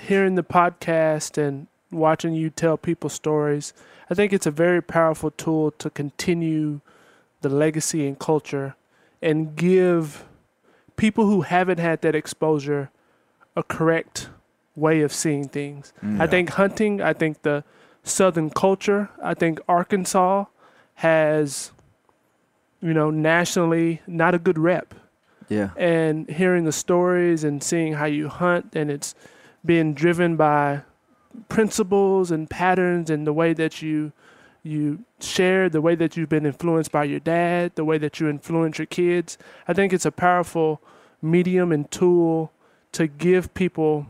hearing 0.00 0.34
the 0.34 0.42
podcast 0.42 1.38
and 1.38 1.66
watching 1.90 2.34
you 2.34 2.50
tell 2.50 2.76
people 2.76 3.10
stories, 3.10 3.72
I 4.10 4.14
think 4.14 4.32
it's 4.32 4.46
a 4.46 4.50
very 4.50 4.82
powerful 4.82 5.30
tool 5.30 5.70
to 5.72 5.90
continue 5.90 6.80
the 7.40 7.48
legacy 7.48 8.06
and 8.06 8.18
culture 8.18 8.74
and 9.22 9.56
give 9.56 10.24
people 10.96 11.26
who 11.26 11.42
haven't 11.42 11.78
had 11.78 12.02
that 12.02 12.14
exposure 12.14 12.90
a 13.56 13.62
correct 13.62 14.28
way 14.76 15.00
of 15.02 15.12
seeing 15.12 15.48
things. 15.48 15.92
Mm. 16.02 16.20
I 16.20 16.26
think 16.26 16.50
hunting, 16.50 17.00
I 17.00 17.12
think 17.12 17.42
the 17.42 17.64
southern 18.02 18.50
culture, 18.50 19.08
I 19.22 19.34
think 19.34 19.60
Arkansas 19.68 20.46
has 20.96 21.70
you 22.84 22.92
know, 22.92 23.10
nationally 23.10 24.02
not 24.06 24.34
a 24.34 24.38
good 24.38 24.58
rep. 24.58 24.94
Yeah. 25.48 25.70
And 25.74 26.28
hearing 26.28 26.64
the 26.64 26.72
stories 26.72 27.42
and 27.42 27.62
seeing 27.62 27.94
how 27.94 28.04
you 28.04 28.28
hunt 28.28 28.76
and 28.76 28.90
it's 28.90 29.14
being 29.64 29.94
driven 29.94 30.36
by 30.36 30.82
principles 31.48 32.30
and 32.30 32.48
patterns 32.48 33.10
and 33.10 33.26
the 33.26 33.32
way 33.32 33.52
that 33.52 33.82
you 33.82 34.12
you 34.62 35.04
share, 35.20 35.68
the 35.68 35.82
way 35.82 35.94
that 35.94 36.16
you've 36.16 36.30
been 36.30 36.46
influenced 36.46 36.90
by 36.90 37.04
your 37.04 37.20
dad, 37.20 37.72
the 37.74 37.84
way 37.84 37.98
that 37.98 38.18
you 38.18 38.30
influence 38.30 38.78
your 38.78 38.86
kids. 38.86 39.36
I 39.68 39.74
think 39.74 39.92
it's 39.92 40.06
a 40.06 40.10
powerful 40.10 40.80
medium 41.20 41.70
and 41.70 41.90
tool 41.90 42.50
to 42.92 43.06
give 43.06 43.52
people 43.52 44.06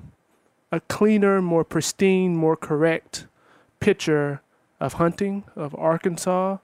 a 0.71 0.79
cleaner, 0.81 1.43
more 1.43 1.65
pristine, 1.65 2.37
more 2.37 2.57
correct 2.57 3.27
picture 3.81 4.43
of 4.79 4.95
hunting, 4.95 5.43
of 5.57 5.75
Arkansas, 5.75 6.59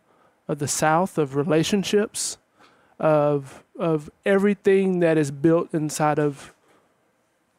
of 0.46 0.58
the 0.60 0.68
South, 0.68 1.18
of 1.18 1.34
relationships, 1.34 2.38
of 2.98 3.64
of 3.78 4.10
everything 4.26 5.00
that 5.00 5.16
is 5.16 5.30
built 5.30 5.72
inside 5.72 6.18
of 6.18 6.54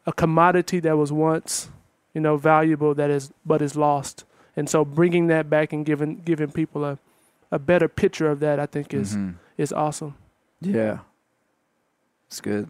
a 0.06 0.12
commodity 0.14 0.80
that 0.82 0.98
was 0.98 1.12
once, 1.12 1.70
you 2.14 2.22
know, 2.22 2.38
valuable 2.38 2.94
that 2.96 3.10
is 3.10 3.32
but 3.46 3.62
is 3.62 3.76
lost. 3.76 4.24
And 4.56 4.70
so 4.70 4.84
bringing 4.84 5.28
that 5.28 5.50
back 5.50 5.72
and 5.74 5.86
giving 5.86 6.22
giving 6.26 6.52
people 6.52 6.84
a, 6.86 6.98
a 7.52 7.60
better 7.60 7.88
picture 7.88 8.30
of 8.30 8.40
that, 8.42 8.60
I 8.60 8.66
think 8.66 8.94
is 8.94 9.16
Mhm. 9.16 9.36
is 9.58 9.72
awesome. 9.74 10.16
Yeah. 10.62 11.00
It's 12.28 12.42
good. 12.42 12.68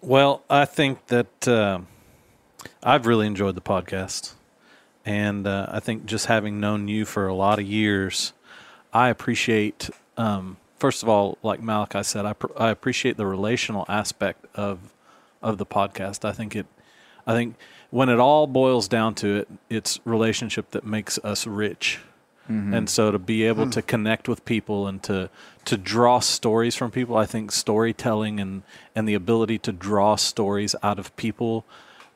Well, 0.00 0.42
I 0.50 0.64
think 0.64 1.06
that 1.06 1.46
uh, 1.48 1.80
I've 2.82 3.06
really 3.06 3.26
enjoyed 3.26 3.54
the 3.54 3.60
podcast. 3.60 4.34
And 5.04 5.46
uh, 5.48 5.66
I 5.68 5.80
think 5.80 6.06
just 6.06 6.26
having 6.26 6.60
known 6.60 6.86
you 6.88 7.04
for 7.04 7.26
a 7.26 7.34
lot 7.34 7.58
of 7.58 7.64
years, 7.66 8.32
I 8.92 9.08
appreciate, 9.08 9.90
um, 10.16 10.56
first 10.78 11.02
of 11.02 11.08
all, 11.08 11.38
like 11.42 11.60
Malachi 11.60 12.04
said, 12.04 12.24
I, 12.24 12.34
pr- 12.34 12.52
I 12.56 12.70
appreciate 12.70 13.16
the 13.16 13.26
relational 13.26 13.84
aspect 13.88 14.46
of 14.54 14.91
of 15.42 15.58
the 15.58 15.66
podcast. 15.66 16.24
I 16.24 16.32
think 16.32 16.56
it, 16.56 16.66
I 17.26 17.32
think 17.34 17.56
when 17.90 18.08
it 18.08 18.18
all 18.18 18.46
boils 18.46 18.88
down 18.88 19.14
to 19.16 19.36
it, 19.38 19.48
it's 19.68 20.00
relationship 20.04 20.70
that 20.70 20.84
makes 20.84 21.18
us 21.18 21.46
rich. 21.46 22.00
And 22.74 22.90
so 22.90 23.10
to 23.10 23.18
be 23.18 23.44
able 23.44 23.70
to 23.70 23.80
connect 23.80 24.28
with 24.28 24.44
people 24.44 24.86
and 24.86 25.02
to 25.04 25.30
to 25.64 25.76
draw 25.76 26.18
stories 26.18 26.74
from 26.74 26.90
people, 26.90 27.16
I 27.16 27.24
think 27.24 27.52
storytelling 27.52 28.40
and 28.40 28.62
and 28.96 29.08
the 29.08 29.14
ability 29.14 29.58
to 29.60 29.72
draw 29.72 30.16
stories 30.16 30.74
out 30.82 30.98
of 30.98 31.14
people 31.16 31.64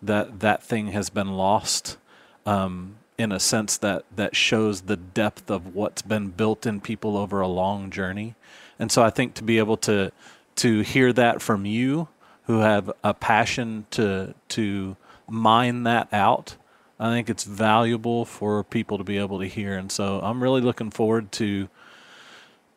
that 0.03 0.41
that 0.41 0.63
thing 0.63 0.89
has 0.89 1.11
been 1.11 1.33
lost 1.33 1.97
um, 2.45 2.97
in 3.17 3.33
a 3.33 3.41
sense 3.41 3.79
that 3.79 4.05
that 4.15 4.37
shows 4.37 4.83
the 4.83 4.97
depth 4.97 5.51
of 5.51 5.75
what's 5.75 6.03
been 6.03 6.29
built 6.29 6.67
in 6.67 6.81
people 6.81 7.17
over 7.17 7.41
a 7.41 7.49
long 7.49 7.91
journey. 7.91 8.35
And 8.79 8.91
so 8.93 9.03
I 9.03 9.11
think 9.11 9.35
to 9.35 9.45
be 9.45 9.59
able 9.59 9.77
to 9.79 10.13
to 10.57 10.81
hear 10.81 11.13
that 11.13 11.41
from 11.41 11.65
you 11.65 12.09
who 12.47 12.61
have 12.61 12.91
a 13.05 13.15
passion 13.15 13.87
to 13.93 14.35
to 14.49 14.97
mine 15.29 15.83
that 15.83 16.13
out 16.13 16.57
I 16.99 17.11
think 17.11 17.29
it's 17.29 17.45
valuable 17.45 18.25
for 18.25 18.65
people 18.65 18.99
to 18.99 19.05
be 19.05 19.19
able 19.19 19.41
to 19.41 19.47
hear, 19.47 19.77
and 19.77 19.93
so 19.93 20.21
I'm 20.21 20.43
really 20.43 20.63
looking 20.63 20.91
forward 20.91 21.31
to 21.33 21.69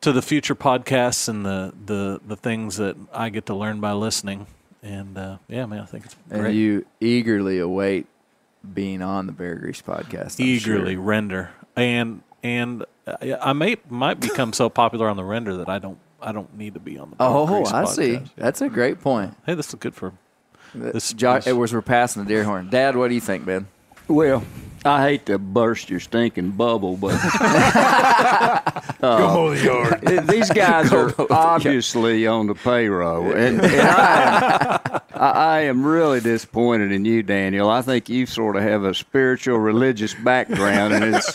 to 0.02 0.12
the 0.12 0.22
future 0.22 0.56
podcasts 0.56 1.30
and 1.30 1.46
the 1.46 1.74
the 1.86 2.20
the 2.26 2.36
things 2.36 2.78
that 2.78 2.98
I 3.14 3.30
get 3.30 3.46
to 3.46 3.56
learn 3.56 3.80
by 3.80 3.94
listening. 3.94 4.48
And 4.84 5.18
uh, 5.18 5.38
yeah, 5.48 5.66
man, 5.66 5.82
I 5.82 5.86
think 5.86 6.06
it's 6.06 6.16
great. 6.30 6.46
And 6.48 6.56
you 6.56 6.86
eagerly 7.00 7.60
await 7.60 8.08
being 8.74 9.02
on 9.02 9.26
the 9.26 9.32
Bear 9.32 9.56
Grease 9.56 9.82
podcast. 9.82 10.40
I'm 10.40 10.46
eagerly 10.46 10.96
sure. 10.96 11.02
render, 11.02 11.52
and 11.78 12.22
and 12.44 12.84
I 13.42 13.54
may 13.54 13.78
might 13.90 14.20
become 14.20 14.52
so 14.52 14.70
popular 14.70 15.08
on 15.08 15.16
the 15.16 15.24
render 15.24 15.56
that 15.56 15.70
I 15.70 15.80
don't 15.80 16.00
I 16.22 16.32
don't 16.32 16.56
need 16.58 16.74
to 16.76 16.80
be 16.80 16.98
on 16.98 17.10
the. 17.12 17.16
Bear 17.16 17.28
Oh, 17.28 17.46
Grease 17.48 17.72
I 17.72 17.86
see. 17.86 18.22
That's 18.36 18.62
a 18.62 18.70
great 18.70 19.02
point. 19.02 19.36
Hey, 19.46 19.54
this 19.56 19.70
is 19.70 19.76
good 19.76 19.96
for 19.96 20.14
this. 20.76 21.14
Josh, 21.14 21.46
this- 21.46 21.54
it 21.54 21.58
was 21.58 21.74
we're 21.74 21.82
passing 21.82 22.24
the 22.24 22.30
deer 22.30 22.44
horn. 22.44 22.70
Dad, 22.70 22.96
what 22.96 23.08
do 23.10 23.16
you 23.16 23.22
think, 23.22 23.46
man? 23.46 23.68
Well, 24.08 24.44
I 24.84 25.04
hate 25.04 25.26
to 25.28 25.38
burst 25.38 25.90
your 25.90 26.00
stinking 26.00 26.52
bubble, 26.52 26.98
but 26.98 27.14
Uh, 29.02 29.52
these 30.28 30.50
guys 30.52 30.92
are 30.92 31.14
obviously 31.30 32.28
on 32.28 32.48
the 32.48 32.56
payroll, 32.56 33.32
and, 33.32 33.62
and 33.62 33.82
I, 33.82 34.80
am, 34.94 35.02
I, 35.14 35.30
I 35.32 35.60
am 35.62 35.86
really 35.86 36.20
disappointed 36.20 36.92
in 36.92 37.06
you, 37.06 37.24
Daniel. 37.24 37.70
I 37.70 37.82
think 37.82 38.10
you 38.10 38.26
sort 38.26 38.58
of 38.58 38.64
have 38.64 38.84
a 38.84 38.94
spiritual, 38.94 39.58
religious 39.58 40.14
background, 40.16 40.94
and 40.94 41.16
it's 41.16 41.34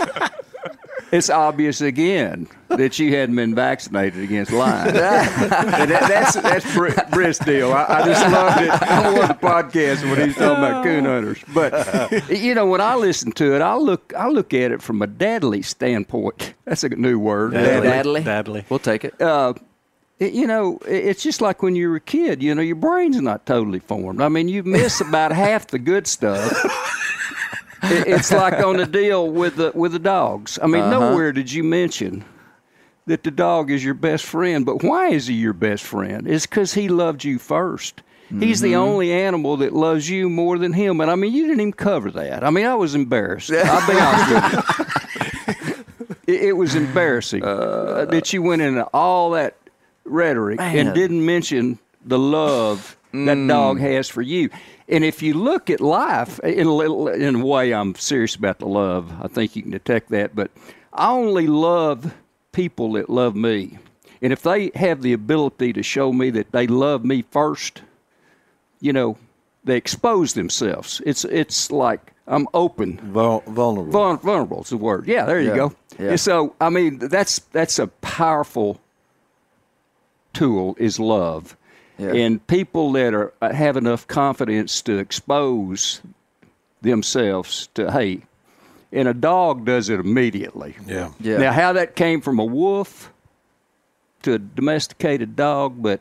it's 1.12 1.30
obvious 1.30 1.80
again 1.80 2.48
that 2.68 2.98
you 2.98 3.14
hadn't 3.14 3.36
been 3.36 3.55
vaccinated 3.55 4.22
against 4.22 4.52
Lyme. 4.52 4.88
and 4.88 4.96
that, 4.96 5.88
that's 5.88 6.34
that's 6.34 6.74
Br- 6.74 6.90
Britt's 7.11 7.38
deal. 7.38 7.72
I, 7.72 7.86
I 7.88 8.05
just 8.05 8.32
loved 8.32 8.62
it 8.62 8.90
on 8.90 9.05
one 9.05 9.22
of 9.22 9.28
the 9.28 9.46
podcasts 9.46 10.02
when 10.02 10.26
he's 10.28 10.36
talking 10.36 10.64
about 10.64 10.84
coon 10.84 11.05
hunters. 11.05 11.38
But 11.52 12.30
you 12.30 12.55
know, 12.55 12.66
when 12.66 12.80
I 12.80 12.94
listen 12.96 13.32
to 13.32 13.55
it, 13.55 13.62
I 13.62 13.76
look 13.76 14.12
I 14.16 14.28
look 14.28 14.52
at 14.55 14.72
it 14.72 14.82
from 14.82 15.02
a 15.02 15.07
dadly 15.07 15.64
standpoint. 15.64 16.55
That's 16.64 16.84
a 16.84 16.88
new 16.88 17.18
word. 17.18 17.52
dadly. 17.52 18.22
Dadly? 18.22 18.22
Dadly. 18.24 18.64
We'll 18.68 18.78
take 18.78 19.05
it. 19.05 19.20
Uh, 19.20 19.55
you 20.20 20.46
know, 20.46 20.78
it's 20.86 21.22
just 21.22 21.40
like 21.40 21.62
when 21.62 21.74
you're 21.74 21.96
a 21.96 22.00
kid. 22.00 22.42
You 22.42 22.55
know, 22.55 22.62
your 22.62 22.76
brain's 22.76 23.20
not 23.20 23.46
totally 23.46 23.80
formed. 23.80 24.20
I 24.22 24.28
mean, 24.28 24.48
you 24.48 24.62
miss 24.62 25.00
about 25.00 25.32
half 25.32 25.66
the 25.68 25.78
good 25.78 26.07
stuff. 26.07 26.52
It- 27.91 28.09
It's 28.09 28.32
like 28.32 28.55
on 28.55 28.80
a 28.80 28.87
deal 29.01 29.28
with 29.28 29.57
the 29.57 29.72
with 29.74 29.93
the 29.93 29.99
dogs. 29.99 30.59
I 30.62 30.66
mean, 30.66 30.82
uh-huh. 30.82 30.99
nowhere 30.99 31.32
did 31.32 31.53
you 31.53 31.62
mention 31.64 32.24
that 33.07 33.22
the 33.22 33.30
dog 33.30 33.70
is 33.70 33.85
your 33.85 33.95
best 33.95 34.24
friend. 34.24 34.64
But 34.64 34.82
why 34.82 35.09
is 35.09 35.26
he 35.26 35.35
your 35.35 35.53
best 35.53 35.85
friend? 35.85 36.26
It's 36.26 36.47
because 36.47 36.74
he 36.74 36.89
loved 36.89 37.24
you 37.24 37.39
1st 37.39 37.93
He's 38.41 38.61
the 38.61 38.72
mm-hmm. 38.72 38.80
only 38.80 39.12
animal 39.12 39.59
that 39.59 39.72
loves 39.72 40.09
you 40.09 40.28
more 40.28 40.59
than 40.59 40.72
him. 40.72 41.01
And 41.01 41.11
I 41.11 41.14
mean, 41.14 41.32
you 41.32 41.47
didn't 41.47 41.61
even 41.61 41.72
cover 41.72 42.11
that. 42.12 42.43
I 42.43 42.51
mean, 42.51 42.66
I 42.66 42.74
was 42.74 42.95
embarrassed. 42.95 43.53
I'll 43.53 43.87
be 43.87 44.01
honest 44.01 44.30
with 44.30 44.78
you. 44.78 44.95
It, 46.26 46.41
it 46.41 46.53
was 46.55 46.74
embarrassing 46.74 47.45
uh, 47.45 47.49
uh, 47.49 48.05
that 48.07 48.32
you 48.32 48.41
went 48.41 48.62
into 48.62 48.85
all 48.95 49.32
that 49.32 49.59
rhetoric 50.05 50.57
Man. 50.57 50.87
and 50.87 50.95
didn't 50.95 51.22
mention 51.22 51.78
the 52.03 52.18
love 52.18 52.97
that 53.12 53.47
dog 53.47 53.76
mm. 53.76 53.80
has 53.80 54.09
for 54.09 54.22
you. 54.22 54.49
And 54.89 55.03
if 55.05 55.22
you 55.22 55.35
look 55.35 55.70
at 55.70 55.80
life, 55.80 56.39
in 56.41 56.66
a, 56.66 56.74
little, 56.74 57.09
in 57.09 57.37
a 57.37 57.45
way, 57.45 57.72
I'm 57.72 57.95
serious 57.95 58.35
about 58.35 58.59
the 58.59 58.66
love. 58.66 59.11
I 59.22 59.28
think 59.28 59.57
you 59.57 59.62
can 59.62 59.70
detect 59.70 60.11
that. 60.11 60.35
But 60.37 60.51
I 60.93 61.11
only 61.11 61.47
love 61.47 62.14
people 62.53 62.93
that 62.93 63.09
love 63.09 63.35
me. 63.35 63.78
And 64.20 64.32
if 64.32 64.43
they 64.43 64.70
have 64.74 65.03
the 65.03 65.12
ability 65.14 65.72
to 65.74 65.82
show 65.82 66.12
me 66.12 66.30
that 66.30 66.53
they 66.53 66.66
love 66.66 67.05
me 67.05 67.22
first, 67.30 67.82
you 68.80 68.93
know, 68.93 69.16
they 69.64 69.76
expose 69.76 70.35
themselves. 70.35 71.01
It's 71.07 71.24
it's 71.24 71.70
like 71.70 72.12
I'm 72.26 72.47
open. 72.53 72.99
Vul- 73.12 73.43
vulnerable. 73.47 73.93
Vul- 73.93 74.16
vulnerable 74.18 74.62
is 74.62 74.68
the 74.70 74.76
word. 74.76 75.07
Yeah, 75.07 75.24
there 75.24 75.41
you 75.41 75.49
Yeah, 75.49 75.57
go. 75.57 75.72
yeah. 75.99 76.16
So, 76.16 76.55
I 76.61 76.68
mean, 76.68 76.99
that's 76.99 77.39
that's 77.53 77.78
a 77.78 77.87
powerful 77.87 78.80
tool 80.32 80.76
is 80.78 80.99
love, 80.99 81.57
Yeah. 81.99 82.12
and 82.12 82.45
people 82.47 82.92
that 82.92 83.14
are 83.14 83.32
uh, 83.40 83.53
have 83.53 83.76
enough 83.76 84.07
confidence 84.07 84.82
to 84.82 84.99
expose 84.99 86.01
themselves 86.82 87.68
to 87.74 87.90
hate, 87.92 88.24
and 88.92 89.09
a 89.09 89.14
dog 89.14 89.64
does 89.64 89.88
it 89.88 90.01
immediately. 90.01 90.76
yeah. 90.86 91.12
Yeah. 91.20 91.38
Now, 91.38 91.53
how 91.53 91.72
that 91.74 91.95
came 91.97 92.20
from 92.20 92.38
a 92.38 92.45
wolf 92.45 93.12
to 94.22 94.34
a 94.34 94.38
domesticated 94.38 95.36
dog, 95.36 95.82
but 95.82 96.01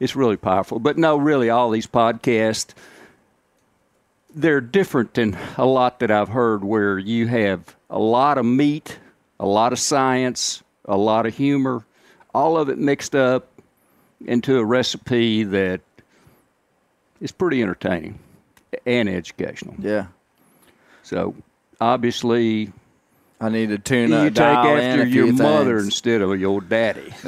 it's 0.00 0.14
really 0.16 0.36
powerful. 0.36 0.78
But 0.78 0.98
no, 0.98 1.16
really, 1.16 1.48
all 1.48 1.70
these 1.70 1.86
podcasts, 1.86 2.74
they're 4.34 4.60
different 4.60 5.14
than 5.14 5.36
a 5.56 5.64
lot 5.64 6.00
that 6.00 6.10
I've 6.10 6.28
heard 6.28 6.64
where 6.64 6.98
you 6.98 7.28
have 7.28 7.76
a 7.88 7.98
lot 7.98 8.38
of 8.38 8.44
meat, 8.44 8.98
a 9.38 9.46
lot 9.46 9.72
of 9.72 9.78
science, 9.78 10.62
a 10.86 10.96
lot 10.96 11.26
of 11.26 11.36
humor, 11.36 11.84
all 12.34 12.56
of 12.56 12.68
it 12.68 12.78
mixed 12.78 13.14
up 13.14 13.48
into 14.26 14.56
a 14.58 14.64
recipe 14.64 15.44
that 15.44 15.80
is 17.20 17.32
pretty 17.32 17.62
entertaining 17.62 18.18
and 18.86 19.08
educational. 19.08 19.74
yeah. 19.78 20.06
So, 21.04 21.34
obviously, 21.80 22.72
I 23.40 23.48
need 23.48 23.70
to 23.70 23.78
tune 23.78 24.12
up. 24.12 24.22
you 24.22 24.28
uh, 24.28 24.30
take 24.30 24.84
after 24.84 25.04
your 25.06 25.32
mother 25.32 25.74
things. 25.78 25.86
instead 25.86 26.22
of 26.22 26.38
your 26.40 26.60
daddy. 26.60 27.12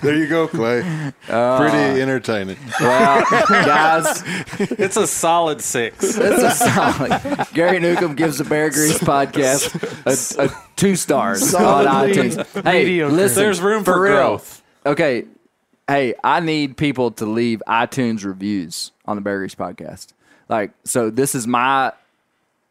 There 0.00 0.14
you 0.14 0.28
go, 0.28 0.46
Clay. 0.46 0.82
Pretty 1.26 2.00
entertaining. 2.00 2.56
Well, 2.80 3.24
guys, 3.48 4.22
It's 4.58 4.96
a 4.96 5.08
solid 5.08 5.60
six. 5.60 6.14
that's 6.14 6.42
a 6.42 6.50
solid. 6.52 7.48
Gary 7.52 7.80
Newcomb 7.80 8.14
gives 8.14 8.38
the 8.38 8.44
Bear 8.44 8.70
Grease 8.70 8.98
podcast 8.98 10.38
a, 10.38 10.44
a 10.44 10.50
two 10.76 10.94
stars 10.94 11.42
on 11.54 11.60
Solidly 11.84 12.12
iTunes. 12.14 12.62
Hey, 12.62 12.84
mediocre. 12.84 13.12
listen, 13.16 13.42
There's 13.42 13.60
room 13.60 13.82
for 13.82 14.00
real. 14.00 14.12
growth. 14.12 14.62
Okay, 14.86 15.24
hey, 15.88 16.14
I 16.22 16.40
need 16.40 16.76
people 16.76 17.10
to 17.12 17.26
leave 17.26 17.62
iTunes 17.66 18.24
reviews 18.24 18.92
on 19.06 19.16
the 19.16 19.22
Bear 19.22 19.38
Grease 19.38 19.54
podcast. 19.54 20.08
Like, 20.48 20.72
so 20.84 21.10
this 21.10 21.34
is 21.34 21.46
my 21.46 21.92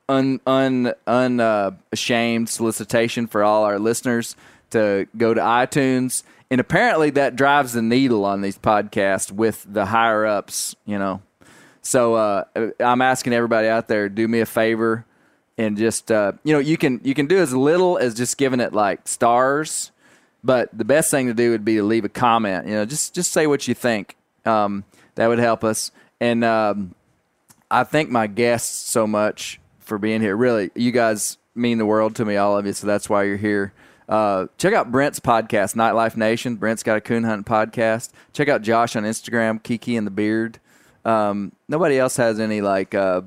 un 0.07 0.39
un 0.47 0.93
un 1.05 1.39
uh, 1.39 1.71
ashamed 1.91 2.49
solicitation 2.49 3.27
for 3.27 3.43
all 3.43 3.65
our 3.65 3.79
listeners 3.79 4.35
to 4.69 5.07
go 5.17 5.33
to 5.33 5.41
iTunes, 5.41 6.23
and 6.49 6.61
apparently 6.61 7.09
that 7.11 7.35
drives 7.35 7.73
the 7.73 7.81
needle 7.81 8.23
on 8.23 8.41
these 8.41 8.57
podcasts 8.57 9.31
with 9.31 9.65
the 9.67 9.87
higher 9.87 10.25
ups. 10.25 10.75
You 10.85 10.97
know, 10.99 11.21
so 11.81 12.15
uh, 12.15 12.43
I'm 12.79 13.01
asking 13.01 13.33
everybody 13.33 13.67
out 13.67 13.87
there, 13.87 14.07
do 14.09 14.27
me 14.27 14.39
a 14.39 14.45
favor 14.45 15.05
and 15.57 15.77
just 15.77 16.11
uh, 16.11 16.33
you 16.43 16.53
know 16.53 16.59
you 16.59 16.77
can 16.77 17.01
you 17.03 17.13
can 17.13 17.27
do 17.27 17.37
as 17.39 17.53
little 17.53 17.97
as 17.97 18.13
just 18.13 18.37
giving 18.37 18.59
it 18.59 18.73
like 18.73 19.07
stars, 19.07 19.91
but 20.43 20.69
the 20.77 20.85
best 20.85 21.11
thing 21.11 21.27
to 21.27 21.33
do 21.33 21.51
would 21.51 21.65
be 21.65 21.75
to 21.75 21.83
leave 21.83 22.05
a 22.05 22.09
comment. 22.09 22.67
You 22.67 22.73
know, 22.75 22.85
just 22.85 23.13
just 23.15 23.31
say 23.31 23.47
what 23.47 23.67
you 23.67 23.73
think. 23.73 24.15
Um, 24.45 24.83
that 25.15 25.27
would 25.27 25.39
help 25.39 25.63
us. 25.63 25.91
And 26.19 26.43
um, 26.43 26.95
I 27.69 27.83
thank 27.83 28.09
my 28.09 28.27
guests 28.27 28.89
so 28.89 29.05
much 29.07 29.59
for 29.79 29.97
being 29.97 30.21
here. 30.21 30.35
Really, 30.35 30.71
you 30.75 30.91
guys 30.91 31.37
mean 31.55 31.77
the 31.79 31.85
world 31.85 32.15
to 32.15 32.25
me, 32.25 32.37
all 32.37 32.57
of 32.57 32.65
you. 32.65 32.73
So 32.73 32.87
that's 32.87 33.09
why 33.09 33.23
you're 33.23 33.37
here. 33.37 33.73
Uh, 34.07 34.47
check 34.57 34.73
out 34.73 34.89
Brent's 34.91 35.19
podcast, 35.19 35.75
Nightlife 35.75 36.15
Nation. 36.15 36.55
Brent's 36.55 36.81
got 36.81 36.97
a 36.97 37.01
coon 37.01 37.23
hunting 37.25 37.43
podcast. 37.43 38.11
Check 38.31 38.47
out 38.47 38.61
Josh 38.61 38.95
on 38.95 39.03
Instagram, 39.03 39.61
Kiki 39.61 39.97
and 39.97 40.07
the 40.07 40.11
Beard. 40.11 40.59
Um, 41.03 41.51
nobody 41.67 41.97
else 41.99 42.15
has 42.17 42.39
any 42.39 42.61
like 42.61 42.95
uh, 42.95 43.21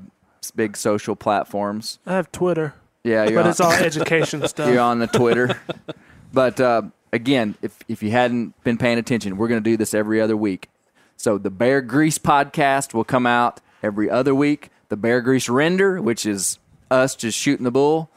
big 0.55 0.75
social 0.75 1.15
platforms. 1.15 1.99
I 2.07 2.13
have 2.13 2.31
Twitter, 2.31 2.73
Yeah, 3.03 3.25
but 3.25 3.37
on, 3.37 3.47
it's 3.49 3.59
all 3.59 3.71
education 3.71 4.47
stuff. 4.47 4.69
you're 4.69 4.79
on 4.79 4.97
the 4.99 5.07
Twitter. 5.07 5.59
but 6.33 6.59
uh, 6.59 6.83
again, 7.13 7.55
if 7.61 7.77
if 7.87 8.03
you 8.03 8.11
hadn't 8.11 8.61
been 8.63 8.77
paying 8.77 8.97
attention, 8.97 9.37
we're 9.37 9.47
going 9.47 9.63
to 9.63 9.69
do 9.69 9.77
this 9.77 9.93
every 9.93 10.21
other 10.21 10.37
week. 10.37 10.69
So 11.17 11.37
the 11.37 11.51
Bear 11.51 11.81
Grease 11.81 12.17
podcast 12.17 12.93
will 12.93 13.03
come 13.03 13.25
out 13.25 13.61
every 13.83 14.09
other 14.09 14.33
week. 14.33 14.69
The 14.89 14.97
Bear 14.97 15.21
Grease 15.21 15.47
Render, 15.49 16.01
which 16.01 16.25
is 16.25 16.59
us 16.89 17.15
just 17.15 17.37
shooting 17.37 17.63
the 17.63 17.71
bull, 17.71 18.09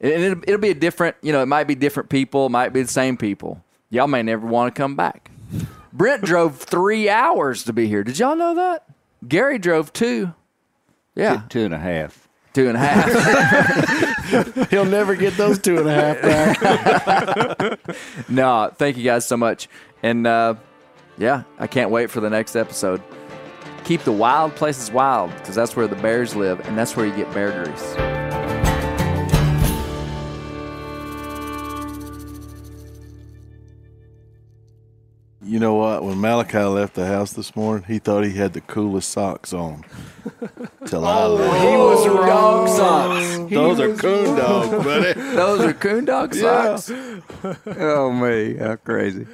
and 0.00 0.12
it'll, 0.12 0.42
it'll 0.44 0.60
be 0.60 0.70
a 0.70 0.74
different. 0.74 1.16
You 1.22 1.32
know, 1.32 1.42
it 1.42 1.46
might 1.46 1.64
be 1.64 1.74
different 1.74 2.08
people, 2.08 2.46
it 2.46 2.50
might 2.50 2.72
be 2.72 2.82
the 2.82 2.88
same 2.88 3.16
people. 3.16 3.62
Y'all 3.90 4.06
may 4.06 4.22
never 4.22 4.46
want 4.46 4.74
to 4.74 4.78
come 4.80 4.96
back. 4.96 5.30
Brent 5.92 6.22
drove 6.24 6.58
three 6.58 7.08
hours 7.08 7.64
to 7.64 7.72
be 7.72 7.86
here. 7.86 8.02
Did 8.02 8.18
y'all 8.18 8.36
know 8.36 8.54
that? 8.56 8.84
Gary 9.26 9.58
drove 9.58 9.92
two. 9.92 10.34
Yeah, 11.14 11.42
Two 11.48 11.60
and 11.60 11.72
a 11.72 11.78
half. 11.78 12.23
Two 12.54 12.68
and 12.68 12.76
a 12.76 12.80
half. 12.80 13.10
He'll 14.70 14.84
never 14.86 15.14
get 15.14 15.36
those 15.36 15.58
two 15.58 15.78
and 15.78 15.88
a 15.88 15.94
half 15.94 16.22
back. 16.22 17.80
No, 18.28 18.72
thank 18.76 18.96
you 18.96 19.04
guys 19.04 19.26
so 19.26 19.36
much. 19.36 19.68
And 20.02 20.26
uh, 20.26 20.54
yeah, 21.18 21.42
I 21.58 21.66
can't 21.66 21.90
wait 21.90 22.10
for 22.10 22.20
the 22.20 22.30
next 22.30 22.56
episode. 22.56 23.02
Keep 23.84 24.02
the 24.02 24.12
wild 24.12 24.54
places 24.54 24.90
wild 24.90 25.30
because 25.36 25.54
that's 25.54 25.76
where 25.76 25.86
the 25.86 25.96
bears 25.96 26.34
live 26.34 26.60
and 26.66 26.78
that's 26.78 26.96
where 26.96 27.04
you 27.06 27.14
get 27.14 27.32
bear 27.34 27.64
grease. 27.64 28.23
You 35.44 35.58
know 35.58 35.74
what? 35.74 36.02
When 36.02 36.20
Malachi 36.20 36.58
left 36.58 36.94
the 36.94 37.06
house 37.06 37.34
this 37.34 37.54
morning, 37.54 37.84
he 37.86 37.98
thought 37.98 38.24
he 38.24 38.32
had 38.32 38.54
the 38.54 38.62
coolest 38.62 39.10
socks 39.10 39.52
on. 39.52 39.84
Till 40.86 41.04
I 41.04 41.22
oh, 41.24 41.34
left. 41.34 41.60
He 41.60 41.76
was 41.76 42.04
dog 42.04 42.68
socks. 42.68 43.50
Those 43.50 43.80
are 43.80 43.94
coon 43.94 44.36
dogs, 44.36 44.84
buddy. 44.84 45.12
Those 45.36 45.60
are 45.60 45.74
coon 45.74 46.06
dog 46.06 46.34
socks. 46.34 46.90
Oh, 47.66 48.10
me. 48.10 48.56
How 48.56 48.76
crazy. 48.76 49.26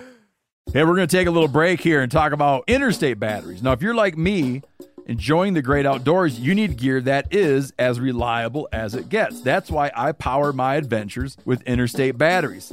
Hey, 0.72 0.82
we're 0.84 0.96
going 0.96 1.06
to 1.06 1.16
take 1.16 1.28
a 1.28 1.30
little 1.30 1.48
break 1.48 1.80
here 1.80 2.00
and 2.00 2.11
talk 2.11 2.32
about 2.32 2.64
interstate 2.66 3.20
batteries. 3.20 3.62
Now, 3.62 3.72
if 3.72 3.82
you're 3.82 3.94
like 3.94 4.16
me, 4.16 4.62
enjoying 5.06 5.54
the 5.54 5.62
great 5.62 5.86
outdoors, 5.86 6.40
you 6.40 6.56
need 6.56 6.76
gear 6.76 7.00
that 7.02 7.32
is 7.32 7.72
as 7.78 8.00
reliable 8.00 8.68
as 8.72 8.96
it 8.96 9.08
gets. 9.08 9.42
That's 9.42 9.70
why 9.70 9.92
I 9.94 10.11
power 10.12 10.52
my 10.52 10.74
adventures 10.74 11.36
with 11.44 11.62
interstate 11.62 12.18
batteries. 12.18 12.72